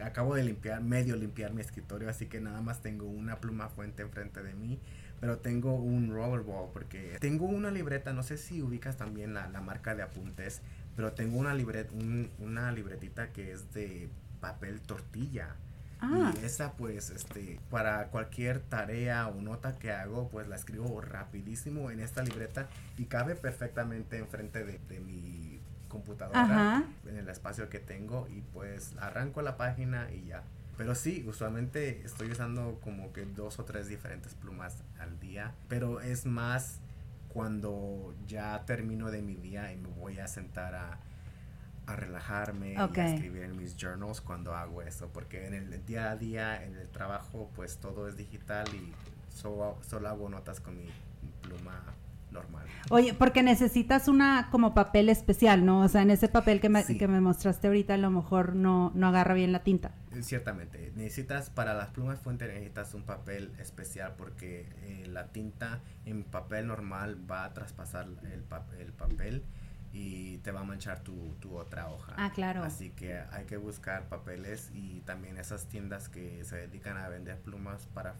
acabo 0.03 0.35
de 0.35 0.45
limpiar, 0.45 0.83
medio 0.83 1.17
limpiar 1.17 1.53
mi 1.53 1.61
escritorio, 1.61 2.09
así 2.09 2.27
que 2.27 2.41
nada 2.41 2.61
más 2.61 2.81
tengo 2.83 3.07
una 3.07 3.37
pluma 3.41 3.69
fuente 3.69 4.03
enfrente 4.03 4.43
de 4.43 4.55
mí, 4.55 4.79
pero 5.21 5.39
tengo 5.39 5.75
un 5.75 6.11
rollerball 6.11 6.71
porque 6.73 7.17
tengo 7.21 7.47
una 7.47 7.71
libreta, 7.71 8.13
no 8.13 8.23
sé 8.23 8.37
si 8.37 8.63
ubicas 8.63 8.97
también 8.97 9.35
la, 9.35 9.49
la 9.49 9.61
marca 9.61 9.95
de 9.95 10.03
apuntes, 10.03 10.61
pero 10.97 11.13
tengo 11.13 11.39
una 11.39 11.55
libret, 11.55 11.91
un- 11.93 12.31
una 12.39 12.71
libretita 12.73 13.33
que 13.33 13.53
es 13.53 13.73
de 13.73 14.09
papel 14.41 14.81
tortilla. 14.81 15.57
Ah. 16.01 16.35
Y 16.41 16.45
esa 16.45 16.73
pues 16.73 17.09
este 17.11 17.59
para 17.71 18.09
cualquier 18.09 18.59
tarea 18.61 19.29
o 19.29 19.41
nota 19.41 19.77
que 19.79 19.91
hago 19.93 20.29
pues 20.29 20.47
la 20.49 20.57
escribo 20.57 21.01
rapidísimo 21.01 21.91
en 21.91 22.01
esta 22.01 22.23
libreta 22.23 22.69
y 22.99 23.05
cabe 23.07 23.37
perfectamente 23.37 24.19
enfrente 24.19 24.65
de, 24.65 24.79
de 24.89 25.01
mi 25.01 25.54
computadora 25.95 26.43
Ajá. 26.43 26.85
en 27.07 27.17
el 27.17 27.29
espacio 27.29 27.69
que 27.69 27.79
tengo 27.79 28.27
y 28.29 28.41
pues 28.41 28.95
arranco 28.99 29.43
la 29.43 29.57
página 29.57 30.11
y 30.13 30.27
ya. 30.27 30.43
Pero 30.77 30.97
sí, 30.97 31.25
usualmente 31.27 32.03
estoy 32.05 32.33
usando 32.33 32.81
como 32.83 33.13
que 33.13 33.25
dos 33.25 33.61
o 33.61 33.65
tres 33.65 33.87
diferentes 33.89 34.35
plumas 34.35 34.83
al 34.99 35.21
día, 35.21 35.55
pero 35.69 36.01
es 36.01 36.27
más 36.27 36.81
cuando 37.29 38.13
ya 38.27 38.65
termino 38.67 39.13
de 39.13 39.23
mi 39.23 39.37
día 39.37 39.73
y 39.73 39.77
me 39.77 39.89
voy 39.89 40.19
a 40.19 40.27
sentar 40.27 40.75
a, 40.75 40.99
a 41.87 41.97
relajarme 41.97 42.73
y 42.73 42.77
a 42.77 43.15
escribir 43.15 43.45
en 43.45 43.57
mis 43.57 43.77
journals 43.77 44.21
cuando 44.21 44.57
hago 44.57 44.83
eso, 44.83 45.09
porque 45.13 45.47
en 45.47 45.55
el 45.55 45.87
día 45.87 46.11
a 46.11 46.17
día, 46.17 46.65
en 46.65 46.75
el 46.75 46.89
trabajo, 46.89 47.51
pues 47.55 47.79
todo 47.79 48.09
es 48.09 48.17
digital 48.17 48.67
y 48.75 48.93
solo, 49.33 49.79
solo 49.89 50.09
hago 50.09 50.29
notas 50.29 50.59
con 50.59 50.77
mi 50.77 50.89
pluma 51.43 51.81
normal. 52.35 52.67
Oye, 52.91 53.15
porque 53.15 53.43
necesitas 53.43 54.09
una 54.09 54.49
como 54.51 54.75
papel 54.75 55.09
especial, 55.09 55.65
¿no? 55.65 55.81
O 55.81 55.89
sea, 55.89 56.03
en 56.03 56.11
ese 56.11 56.29
papel 56.29 56.61
que 56.61 56.69
me, 56.69 56.83
Sí. 56.83 56.99
que 56.99 57.09
me 57.09 57.21
mostraste 57.23 57.69
ahorita 57.69 57.95
a 57.95 57.97
lo 57.99 58.11
mejor 58.11 58.55
no, 58.55 58.93
no 58.95 59.07
agarra 59.09 59.33
bien 59.33 59.53
la 59.53 59.61
tinta. 59.63 59.95
Eh, 60.13 60.23
Ciertamente, 60.23 60.93
necesitas 60.97 61.49
para 61.49 61.73
las 61.73 61.89
plumas 61.89 62.21
fuente 62.21 62.47
necesitas 62.47 62.93
un 62.93 63.05
papel 63.05 63.53
especial 63.59 64.15
porque 64.19 64.69
eh, 64.83 65.07
la 65.07 65.29
tinta 65.29 65.81
en 66.05 66.25
papel 66.25 66.67
normal 66.67 67.19
va 67.31 67.45
a 67.47 67.55
traspasar 67.55 68.07
el, 68.31 68.43
pa- 68.43 68.67
el 68.79 68.93
papel 68.93 69.43
y 69.93 70.39
te 70.39 70.51
va 70.51 70.61
a 70.61 70.65
manchar 70.65 71.01
tu, 71.05 71.37
tu 71.41 71.57
otra 71.57 71.89
hoja. 71.89 72.15
Ah, 72.17 72.33
claro. 72.35 72.65
Así 72.65 72.91
que 72.91 73.17
hay 73.31 73.45
que 73.47 73.57
buscar 73.57 74.09
papeles 74.09 74.71
y 74.75 75.01
también 75.03 75.39
esas 75.39 75.67
tiendas 75.69 76.09
que 76.09 76.43
se 76.45 76.57
dedican 76.57 76.97
a 76.97 77.09
vender 77.09 77.39
plumas 77.39 77.87
para 77.95 78.15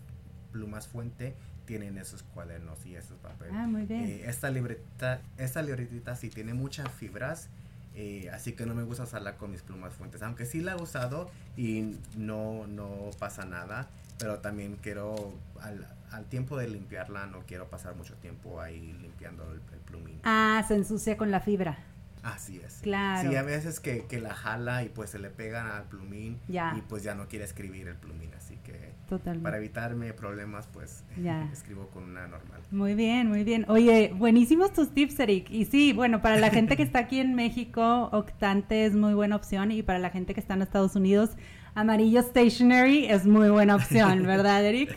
plumas 0.53 0.87
fuente 0.87 1.35
tienen 1.67 1.99
esos 1.99 2.23
cuadernos 2.23 2.85
y 2.87 2.97
esos 2.97 3.19
papeles. 3.19 3.55
Ah, 3.57 3.67
muy 3.67 3.83
bien. 3.87 4.05
Eh, 4.05 4.23
esta 4.27 4.51
libreta, 4.51 5.21
esta 5.39 5.63
libretita 5.63 6.17
sí 6.17 6.31
tiene 6.31 6.55
muchas 6.55 6.89
fibras, 6.91 7.49
eh, 7.95 8.31
así 8.33 8.53
que 8.53 8.67
no 8.67 8.75
me 8.75 8.83
gusta 8.83 9.05
usarla 9.05 9.37
con 9.37 9.51
mis 9.51 9.63
plumas 9.63 9.93
fuentes, 9.95 10.23
aunque 10.23 10.47
sí 10.47 10.61
la 10.61 10.73
he 10.73 10.83
usado 10.83 11.31
y 11.57 11.97
no, 12.17 12.67
no 12.67 13.11
pasa 13.19 13.45
nada, 13.45 13.89
pero 14.19 14.39
también 14.41 14.77
quiero, 14.83 15.35
al, 15.61 15.87
al 16.11 16.25
tiempo 16.27 16.57
de 16.57 16.69
limpiarla, 16.69 17.27
no 17.27 17.41
quiero 17.47 17.69
pasar 17.69 17.95
mucho 17.97 18.15
tiempo 18.15 18.61
ahí 18.61 18.93
limpiando 19.01 19.45
el, 19.53 19.61
el 19.73 19.81
plumín. 19.81 20.21
Ah, 20.25 20.65
se 20.67 20.75
ensucia 20.75 21.17
con 21.17 21.31
la 21.31 21.41
fibra. 21.41 21.79
Así 22.25 22.59
es. 22.65 22.79
Claro. 22.83 23.29
Sí, 23.31 23.37
a 23.37 23.43
veces 23.43 23.81
que, 23.81 24.07
que 24.07 24.19
la 24.19 24.35
jala 24.35 24.83
y 24.83 24.89
pues 24.89 25.11
se 25.11 25.19
le 25.19 25.29
pega 25.31 25.77
al 25.77 25.85
plumín 25.85 26.41
Ya. 26.49 26.75
y 26.77 26.81
pues 26.81 27.03
ya 27.03 27.15
no 27.15 27.29
quiere 27.29 27.45
escribir 27.45 27.87
el 27.87 27.97
plumín, 27.97 28.31
así 28.35 28.57
que 28.65 28.95
Totalmente. 29.09 29.45
para 29.45 29.59
evitarme 29.59 30.13
problemas 30.15 30.67
pues 30.73 31.05
Ya. 31.23 31.49
escribo 31.53 31.89
con 31.89 32.05
una 32.05 32.27
normal. 32.27 32.63
Muy 32.71 32.95
bien, 32.95 33.29
muy 33.29 33.45
bien. 33.45 33.67
Oye, 33.69 34.13
buenísimos 34.17 34.73
tus 34.73 34.95
tips, 34.95 35.21
Eric. 35.21 35.51
Y 35.51 35.67
sí, 35.67 35.93
bueno, 35.93 36.23
para 36.23 36.39
la 36.39 36.49
gente 36.51 36.77
que 36.79 36.83
está 36.83 37.01
aquí 37.01 37.21
en 37.21 37.35
México, 37.35 38.09
Octante 38.13 38.87
es 38.87 38.95
muy 38.95 39.13
buena 39.13 39.37
opción. 39.37 39.71
Y 39.71 39.83
para 39.83 39.99
la 39.99 40.09
gente 40.11 40.33
que 40.33 40.41
está 40.41 40.55
en 40.55 40.63
Estados 40.63 40.97
Unidos, 40.97 41.31
Amarillo 41.75 42.23
Stationery 42.23 43.07
es 43.07 43.27
muy 43.27 43.51
buena 43.51 43.75
opción, 43.77 44.23
¿verdad, 44.27 44.65
Eric? 44.65 44.97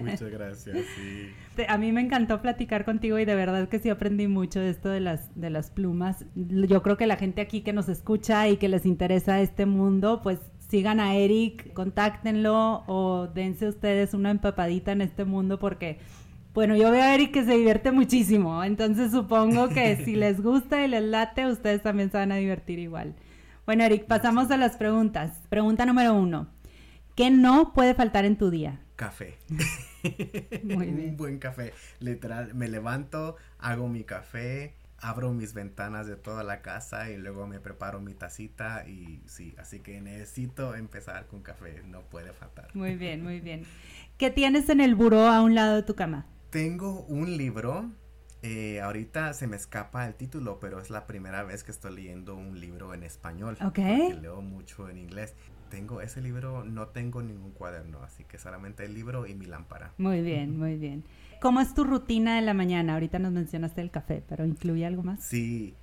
Muchas 0.00 0.30
gracias, 0.30 0.78
sí. 0.96 1.64
A 1.66 1.78
mí 1.78 1.92
me 1.92 2.00
encantó 2.00 2.40
platicar 2.40 2.84
contigo 2.84 3.18
y 3.18 3.24
de 3.24 3.34
verdad 3.34 3.68
que 3.68 3.78
sí 3.78 3.88
aprendí 3.88 4.28
mucho 4.28 4.60
de 4.60 4.70
esto 4.70 4.88
de 4.88 5.00
las, 5.00 5.30
de 5.34 5.50
las 5.50 5.70
plumas. 5.70 6.24
Yo 6.34 6.82
creo 6.82 6.96
que 6.96 7.06
la 7.06 7.16
gente 7.16 7.40
aquí 7.40 7.62
que 7.62 7.72
nos 7.72 7.88
escucha 7.88 8.48
y 8.48 8.58
que 8.58 8.68
les 8.68 8.86
interesa 8.86 9.40
este 9.40 9.66
mundo, 9.66 10.20
pues 10.22 10.38
sigan 10.68 11.00
a 11.00 11.16
Eric, 11.16 11.72
contáctenlo 11.72 12.84
o 12.86 13.26
dense 13.26 13.66
ustedes 13.66 14.14
una 14.14 14.30
empapadita 14.30 14.92
en 14.92 15.00
este 15.00 15.24
mundo 15.24 15.58
porque, 15.58 15.98
bueno, 16.54 16.76
yo 16.76 16.90
veo 16.90 17.02
a 17.02 17.14
Eric 17.14 17.32
que 17.32 17.44
se 17.44 17.56
divierte 17.56 17.90
muchísimo. 17.90 18.62
Entonces 18.62 19.10
supongo 19.10 19.68
que 19.68 19.96
si 20.04 20.14
les 20.16 20.40
gusta 20.40 20.84
y 20.84 20.88
les 20.88 21.02
late, 21.02 21.46
ustedes 21.46 21.82
también 21.82 22.10
se 22.10 22.18
van 22.18 22.32
a 22.32 22.36
divertir 22.36 22.78
igual. 22.78 23.14
Bueno, 23.68 23.84
Eric, 23.84 24.06
pasamos 24.06 24.50
a 24.50 24.56
las 24.56 24.78
preguntas. 24.78 25.42
Pregunta 25.50 25.84
número 25.84 26.14
uno. 26.14 26.48
¿Qué 27.14 27.30
no 27.30 27.74
puede 27.74 27.94
faltar 27.94 28.24
en 28.24 28.38
tu 28.38 28.48
día? 28.48 28.80
Café. 28.96 29.36
Muy 30.64 30.86
bien. 30.86 31.10
Un 31.10 31.16
buen 31.18 31.38
café. 31.38 31.74
Literal, 32.00 32.54
me 32.54 32.68
levanto, 32.68 33.36
hago 33.58 33.86
mi 33.86 34.04
café, 34.04 34.74
abro 34.96 35.34
mis 35.34 35.52
ventanas 35.52 36.06
de 36.06 36.16
toda 36.16 36.44
la 36.44 36.62
casa 36.62 37.10
y 37.10 37.18
luego 37.18 37.46
me 37.46 37.60
preparo 37.60 38.00
mi 38.00 38.14
tacita 38.14 38.88
y 38.88 39.20
sí, 39.26 39.54
así 39.58 39.80
que 39.80 40.00
necesito 40.00 40.74
empezar 40.74 41.26
con 41.26 41.42
café, 41.42 41.82
no 41.84 42.00
puede 42.08 42.32
faltar. 42.32 42.74
Muy 42.74 42.96
bien, 42.96 43.22
muy 43.22 43.40
bien. 43.40 43.64
¿Qué 44.16 44.30
tienes 44.30 44.70
en 44.70 44.80
el 44.80 44.94
buró 44.94 45.26
a 45.26 45.42
un 45.42 45.54
lado 45.54 45.76
de 45.76 45.82
tu 45.82 45.94
cama? 45.94 46.24
Tengo 46.48 47.02
un 47.02 47.36
libro, 47.36 47.90
eh, 48.42 48.80
ahorita 48.80 49.32
se 49.34 49.46
me 49.46 49.56
escapa 49.56 50.06
el 50.06 50.14
título, 50.14 50.60
pero 50.60 50.80
es 50.80 50.90
la 50.90 51.06
primera 51.06 51.42
vez 51.42 51.64
que 51.64 51.70
estoy 51.70 51.94
leyendo 51.94 52.34
un 52.34 52.60
libro 52.60 52.94
en 52.94 53.02
español. 53.02 53.56
Ok. 53.60 53.74
porque 53.74 54.18
leo 54.20 54.42
mucho 54.42 54.88
en 54.88 54.98
inglés. 54.98 55.34
Tengo 55.70 56.00
ese 56.00 56.22
libro, 56.22 56.64
no 56.64 56.88
tengo 56.88 57.22
ningún 57.22 57.52
cuaderno, 57.52 58.02
así 58.02 58.24
que 58.24 58.38
solamente 58.38 58.84
el 58.84 58.94
libro 58.94 59.26
y 59.26 59.34
mi 59.34 59.44
lámpara. 59.44 59.92
Muy 59.98 60.22
bien, 60.22 60.58
muy 60.58 60.76
bien. 60.76 61.04
¿Cómo 61.40 61.60
es 61.60 61.74
tu 61.74 61.84
rutina 61.84 62.36
de 62.36 62.42
la 62.42 62.54
mañana? 62.54 62.94
Ahorita 62.94 63.18
nos 63.18 63.32
mencionaste 63.32 63.82
el 63.82 63.90
café, 63.90 64.24
pero 64.26 64.46
¿incluye 64.46 64.86
algo 64.86 65.02
más? 65.02 65.22
Sí, 65.22 65.76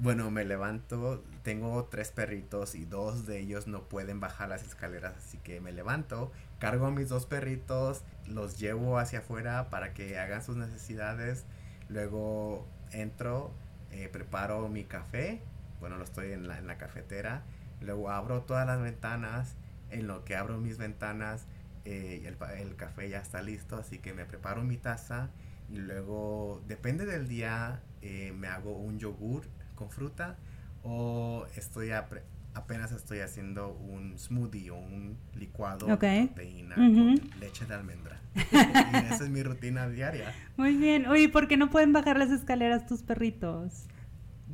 bueno, 0.00 0.30
me 0.30 0.44
levanto, 0.44 1.24
tengo 1.42 1.84
tres 1.86 2.12
perritos 2.12 2.74
y 2.76 2.84
dos 2.84 3.26
de 3.26 3.40
ellos 3.40 3.66
no 3.66 3.88
pueden 3.88 4.20
bajar 4.20 4.48
las 4.48 4.62
escaleras, 4.62 5.16
así 5.16 5.38
que 5.38 5.60
me 5.60 5.72
levanto, 5.72 6.30
cargo 6.60 6.86
a 6.86 6.90
mis 6.90 7.08
dos 7.08 7.26
perritos, 7.26 8.02
los 8.26 8.58
llevo 8.58 8.98
hacia 8.98 9.20
afuera 9.20 9.70
para 9.70 9.94
que 9.94 10.18
hagan 10.18 10.44
sus 10.44 10.56
necesidades, 10.56 11.46
luego 11.88 12.66
entro, 12.92 13.52
eh, 13.90 14.08
preparo 14.08 14.68
mi 14.68 14.84
café, 14.84 15.40
bueno, 15.80 15.96
lo 15.96 16.04
estoy 16.04 16.32
en 16.32 16.48
la, 16.48 16.58
en 16.58 16.66
la 16.66 16.78
cafetera, 16.78 17.42
luego 17.80 18.10
abro 18.10 18.42
todas 18.42 18.66
las 18.66 18.80
ventanas, 18.80 19.54
en 19.90 20.06
lo 20.06 20.24
que 20.24 20.36
abro 20.36 20.58
mis 20.58 20.78
ventanas, 20.78 21.46
eh, 21.84 22.22
el, 22.26 22.36
el 22.58 22.76
café 22.76 23.08
ya 23.08 23.18
está 23.18 23.42
listo, 23.42 23.76
así 23.76 23.98
que 23.98 24.12
me 24.12 24.24
preparo 24.24 24.62
mi 24.62 24.76
taza. 24.76 25.30
Y 25.70 25.76
luego, 25.76 26.62
depende 26.66 27.04
del 27.04 27.28
día, 27.28 27.82
eh, 28.00 28.32
me 28.36 28.48
hago 28.48 28.72
un 28.72 28.98
yogur 28.98 29.44
con 29.74 29.90
fruta 29.90 30.36
o 30.82 31.46
estoy 31.56 31.88
apre- 31.88 32.22
apenas 32.54 32.92
estoy 32.92 33.20
haciendo 33.20 33.70
un 33.72 34.18
smoothie 34.18 34.70
o 34.70 34.76
un 34.76 35.16
licuado 35.34 35.86
de 35.86 35.96
proteína 35.96 36.74
con 36.74 37.20
leche 37.40 37.66
de 37.66 37.74
almendra. 37.74 38.20
y 38.34 38.96
esa 39.12 39.24
es 39.24 39.30
mi 39.30 39.42
rutina 39.42 39.88
diaria. 39.88 40.34
Muy 40.56 40.76
bien. 40.76 41.06
Oye, 41.06 41.28
¿por 41.28 41.48
qué 41.48 41.56
no 41.56 41.70
pueden 41.70 41.92
bajar 41.92 42.18
las 42.18 42.30
escaleras 42.30 42.86
tus 42.86 43.02
perritos? 43.02 43.86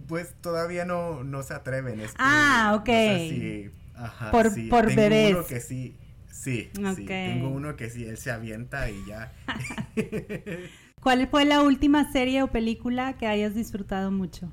Pues 0.09 0.35
todavía 0.41 0.85
no, 0.85 1.23
no 1.25 1.43
se 1.43 1.55
atreven. 1.55 2.01
es 2.01 2.11
que 2.13 2.17
Ah, 2.19 2.71
no 2.73 2.77
ok. 2.79 2.87
sé 2.87 3.29
si- 3.29 3.71
ajá, 3.95 4.31
Por- 4.31 4.51
sí, 4.51 4.69
por 4.69 4.87
tengo 4.87 5.01
bebés. 5.03 5.31
uno 5.35 5.47
que 5.47 5.61
sí, 5.61 5.97
sí, 6.27 6.71
sí. 6.97 7.05
Tengo 7.07 7.49
uno 7.49 7.77
que 7.77 7.91
sí, 7.91 8.05
él 8.05 8.19
se 8.19 8.31
avienta 8.33 8.91
y 8.91 9.05
ya. 9.07 9.33
¿Cuál 11.01 11.29
fue 11.29 11.45
la 11.45 11.63
última 11.63 12.11
serie 12.11 12.43
o 12.43 12.49
película 12.51 13.17
que 13.19 13.27
hayas 13.27 13.55
disfrutado 13.55 14.11
mucho? 14.11 14.51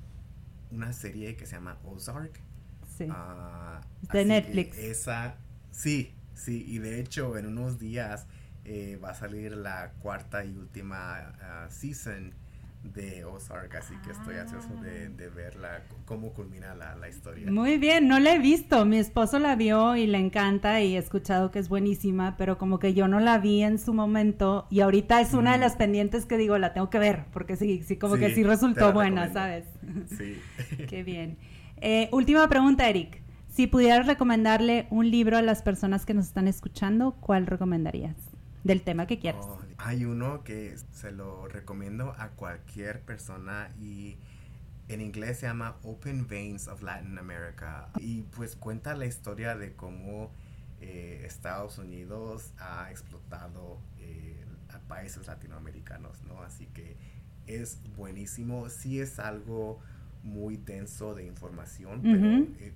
Una 0.70 0.94
serie 0.94 1.36
que 1.36 1.46
se 1.46 1.56
llama 1.56 1.78
Ozark. 1.86 2.40
Sí. 2.98 3.06
Ah, 3.10 3.82
de 4.02 4.08
que 4.20 4.26
Netflix. 4.26 4.78
Esa, 4.78 5.36
sí, 5.72 6.14
sí, 6.34 6.64
y 6.68 6.80
de 6.80 7.00
hecho 7.00 7.38
en 7.38 7.48
unos 7.48 7.80
días 7.80 8.28
eh, 8.66 9.00
va 9.04 9.10
a 9.12 9.16
salir 9.16 9.54
la 9.56 9.92
cuarta 10.00 10.44
y 10.46 10.56
última 10.58 11.34
ah, 11.42 11.68
season 11.70 12.34
de 12.84 13.24
Ozark, 13.26 13.76
así 13.76 13.94
que 14.04 14.10
estoy 14.12 14.38
ansioso 14.38 14.70
de, 14.82 15.10
de 15.10 15.30
verla, 15.30 15.84
cómo 16.06 16.34
culmina 16.34 16.74
la, 16.74 16.96
la 16.96 17.10
historia. 17.10 17.50
Muy 17.52 17.78
bien, 17.78 18.08
no 18.08 18.20
la 18.20 18.34
he 18.34 18.40
visto. 18.40 18.86
Mi 18.86 18.98
esposo 18.98 19.38
la 19.38 19.56
vio 19.56 19.96
y 19.96 20.08
le 20.08 20.18
encanta 20.18 20.82
y 20.82 20.96
he 20.96 20.98
escuchado 20.98 21.52
que 21.52 21.60
es 21.60 21.70
buenísima, 21.70 22.38
pero 22.38 22.58
como 22.58 22.80
que 22.80 22.96
yo 22.96 23.08
no 23.08 23.20
la 23.20 23.38
vi 23.38 23.62
en 23.62 23.78
su 23.78 23.94
momento 23.94 24.66
y 24.72 24.80
ahorita 24.80 25.22
es 25.22 25.36
una 25.36 25.52
de 25.52 25.58
Mm. 25.60 25.62
las 25.62 25.76
pendientes 25.76 26.26
que 26.26 26.38
digo, 26.38 26.58
la 26.58 26.74
tengo 26.74 26.90
que 26.90 26.98
ver, 26.98 27.26
porque 27.32 27.56
sí, 27.56 27.84
sí, 27.84 27.98
como 27.98 28.16
que 28.18 28.30
Sí, 28.30 28.36
sí 28.38 28.42
te 28.42 28.48
resultó 28.48 28.92
buena, 28.94 29.28
recomiendo. 29.28 29.40
¿sabes? 29.40 29.66
Sí. 30.18 30.42
Qué 30.90 31.04
bien. 31.04 31.38
Eh, 31.82 32.10
última 32.12 32.48
pregunta, 32.48 32.88
Eric. 32.88 33.22
Si 33.50 33.66
pudieras 33.66 34.06
recomendarle 34.06 34.88
un 34.92 35.10
libro 35.10 35.36
a 35.36 35.42
las 35.42 35.64
personas 35.64 36.06
que 36.06 36.14
nos 36.14 36.28
están 36.28 36.48
escuchando, 36.48 37.14
¿cuál 37.20 37.48
recomendarías? 37.48 38.16
Del 38.64 38.84
tema 38.84 39.08
que 39.08 39.18
quieras. 39.18 39.46
Oh, 39.48 39.60
hay 39.80 40.06
uno 40.06 40.44
que 40.44 40.76
se 40.94 41.12
lo 41.12 41.48
recomiendo 41.48 42.14
a 42.20 42.30
cualquier 42.30 43.02
persona 43.02 43.72
y 43.80 44.18
en 44.88 45.02
inglés 45.02 45.40
se 45.40 45.48
llama 45.48 45.78
Open 45.82 46.28
Veins 46.28 46.68
of 46.68 46.84
Latin 46.84 47.18
America 47.18 47.90
y 47.98 48.22
pues 48.22 48.56
cuenta 48.56 48.94
la 48.94 49.08
historia 49.08 49.56
de 49.56 49.74
cómo 49.74 50.32
eh, 50.82 51.24
Estados 51.26 51.80
Unidos 51.80 52.54
ha 52.60 52.92
explotado 52.92 53.80
eh, 54.00 54.46
a 54.70 54.80
países 54.88 55.26
latinoamericanos, 55.26 56.22
¿no? 56.24 56.44
Así 56.44 56.68
que 56.68 56.96
es 57.48 57.80
buenísimo, 57.98 58.70
sí 58.70 59.00
es 59.00 59.18
algo 59.18 59.80
muy 60.24 60.58
denso 60.58 61.16
de 61.16 61.26
información, 61.26 62.02
pero 62.02 62.28
eh, 62.60 62.74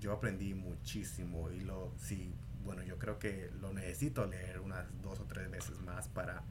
yo 0.00 0.12
aprendí 0.12 0.54
muchísimo 0.54 1.50
y 1.50 1.60
lo 1.60 1.92
sí 1.98 2.32
bueno 2.64 2.82
yo 2.82 2.98
creo 2.98 3.18
que 3.18 3.50
lo 3.60 3.72
necesito 3.72 4.26
leer 4.26 4.60
unas 4.60 4.84
dos 5.02 5.20
o 5.20 5.24
tres 5.24 5.50
veces 5.50 5.80
más 5.80 6.08
para 6.08 6.42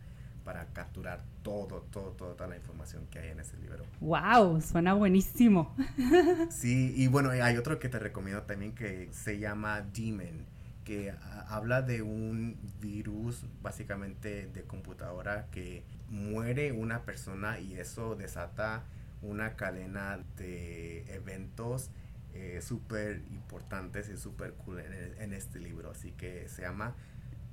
para 0.43 0.65
capturar 0.67 1.23
todo 1.43 1.81
todo 1.91 2.11
todo 2.11 2.33
toda 2.33 2.47
la 2.49 2.55
información 2.55 3.05
que 3.11 3.19
hay 3.19 3.29
en 3.29 3.39
ese 3.39 3.57
libro 3.57 3.83
Wow, 3.99 4.61
suena 4.61 4.93
buenísimo. 4.93 5.75
sí 6.49 6.93
y 6.95 7.07
bueno 7.07 7.29
hay 7.31 7.57
otro 7.57 7.79
que 7.79 7.89
te 7.89 7.99
recomiendo 7.99 8.43
también 8.43 8.73
que 8.73 9.09
se 9.11 9.39
llama 9.39 9.81
Demon 9.81 10.45
que 10.83 11.13
habla 11.49 11.81
de 11.81 12.01
un 12.01 12.57
virus 12.79 13.43
básicamente 13.61 14.47
de 14.47 14.63
computadora 14.63 15.47
que 15.51 15.83
muere 16.09 16.71
una 16.71 17.01
persona 17.03 17.59
y 17.59 17.73
eso 17.73 18.15
desata 18.15 18.83
una 19.21 19.55
cadena 19.55 20.19
de 20.37 21.05
eventos 21.13 21.89
eh, 22.33 22.59
súper 22.61 23.23
importantes 23.31 24.09
y 24.09 24.17
súper 24.17 24.53
cool 24.53 24.79
en, 24.79 25.21
en 25.21 25.33
este 25.33 25.59
libro. 25.59 25.91
Así 25.91 26.11
que 26.11 26.47
se 26.47 26.61
llama, 26.61 26.95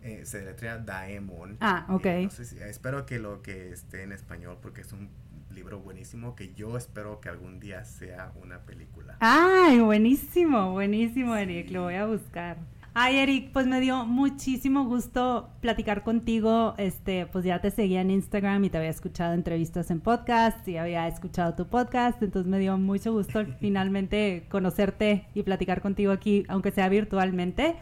eh, 0.03 0.23
se 0.27 0.41
deletrea 0.41 0.79
Daemon. 0.79 1.57
Ah, 1.61 1.87
ok. 1.89 2.07
Eh, 2.07 2.23
no 2.25 2.31
sé 2.31 2.45
si- 2.45 2.59
espero 2.59 3.07
que 3.07 3.19
lo 3.19 3.41
que 3.43 3.73
esté 3.73 4.03
en 4.03 4.13
español 4.13 4.59
porque 4.61 4.83
es 4.83 4.93
un 4.93 5.09
libro 5.51 5.79
buenísimo 5.81 6.35
que 6.35 6.53
yo 6.53 6.77
espero 6.77 7.21
que 7.21 7.29
algún 7.29 7.61
día 7.61 7.85
sea 7.85 8.33
una 8.43 8.59
película. 8.61 9.17
Ay, 9.21 9.79
buenísimo, 9.81 10.73
buenísimo, 10.73 11.35
Eric. 11.37 11.71
Lo 11.71 11.85
voy 11.85 11.95
a 11.95 12.07
buscar. 12.07 12.59
Ay, 12.97 13.17
Eric, 13.17 13.51
pues 13.53 13.67
me 13.67 13.81
dio 13.81 14.07
muchísimo 14.07 14.85
gusto 14.85 15.49
platicar 15.61 16.05
contigo. 16.05 16.75
Este, 16.79 17.27
pues 17.27 17.45
ya 17.45 17.61
te 17.61 17.73
seguía 17.73 18.01
en 18.03 18.13
Instagram 18.13 18.63
y 18.63 18.71
te 18.71 18.79
había 18.79 18.91
escuchado 18.91 19.35
entrevistas 19.35 19.91
en 19.91 19.99
podcast 19.99 20.69
y 20.69 20.77
había 20.77 21.09
escuchado 21.09 21.55
tu 21.57 21.67
podcast, 21.67 22.23
entonces 22.23 22.49
me 22.49 22.61
dio 22.61 22.79
mucho 22.79 23.13
gusto 23.13 23.45
finalmente 23.61 24.47
conocerte 24.49 25.27
y 25.35 25.43
platicar 25.43 25.83
contigo 25.83 26.13
aquí, 26.13 26.45
aunque 26.47 26.71
sea 26.71 26.89
virtualmente. 26.89 27.75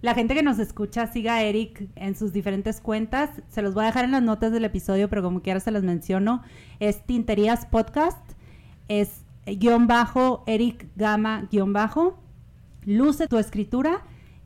La 0.00 0.14
gente 0.14 0.34
que 0.34 0.42
nos 0.42 0.58
escucha, 0.58 1.08
siga 1.08 1.34
a 1.34 1.42
Eric 1.42 1.86
en 1.94 2.16
sus 2.16 2.32
diferentes 2.32 2.80
cuentas. 2.80 3.28
Se 3.50 3.60
los 3.60 3.74
voy 3.74 3.82
a 3.82 3.88
dejar 3.88 4.06
en 4.06 4.12
las 4.12 4.22
notas 4.22 4.50
del 4.50 4.64
episodio, 4.64 5.10
pero 5.10 5.22
como 5.22 5.42
quiera 5.42 5.60
se 5.60 5.72
las 5.72 5.82
menciono. 5.82 6.40
Es 6.80 7.04
Tinterías 7.04 7.66
Podcast. 7.66 8.32
Es 8.88 9.26
guion 9.44 9.86
bajo, 9.88 10.42
Eric 10.46 10.88
Gama 10.96 11.48
guion 11.50 11.74
bajo. 11.74 12.18
Luce 12.86 13.28
tu 13.28 13.36
escritura 13.36 14.02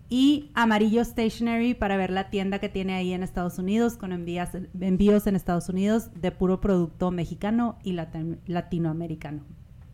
y 0.09 0.51
Amarillo 0.55 1.05
Stationery 1.05 1.75
para 1.75 1.97
ver 1.97 2.11
la 2.11 2.31
tienda 2.31 2.59
que 2.59 2.69
tiene 2.69 2.95
ahí 2.95 3.13
en 3.13 3.23
Estados 3.23 3.59
Unidos 3.59 3.97
con 3.97 4.13
envías, 4.13 4.51
envíos 4.81 5.27
en 5.27 5.37
Estados 5.37 5.69
Unidos 5.69 6.11
de 6.15 6.31
puro 6.31 6.61
producto 6.61 7.11
mexicano 7.11 7.79
y 7.83 7.93
latinoamericano, 7.93 9.45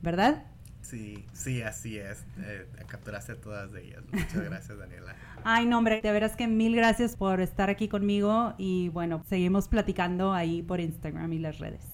¿verdad? 0.02 0.44
Sí, 0.82 1.24
sí, 1.32 1.62
así 1.62 1.96
es. 1.96 2.26
Eh, 2.42 2.66
capturaste 2.86 3.34
todas 3.36 3.72
de 3.72 3.86
ellas. 3.86 4.02
Muchas 4.12 4.34
gracias, 4.44 4.78
Daniela. 4.78 5.16
Ay, 5.42 5.66
no, 5.66 5.78
hombre, 5.78 6.00
de 6.02 6.12
veras 6.12 6.36
que 6.36 6.46
mil 6.46 6.76
gracias 6.76 7.16
por 7.16 7.40
estar 7.40 7.70
aquí 7.70 7.88
conmigo 7.88 8.54
y 8.58 8.90
bueno, 8.90 9.22
seguimos 9.26 9.66
platicando 9.68 10.34
ahí 10.34 10.62
por 10.62 10.80
Instagram 10.80 11.32
y 11.32 11.38
las 11.38 11.58
redes. 11.58 11.93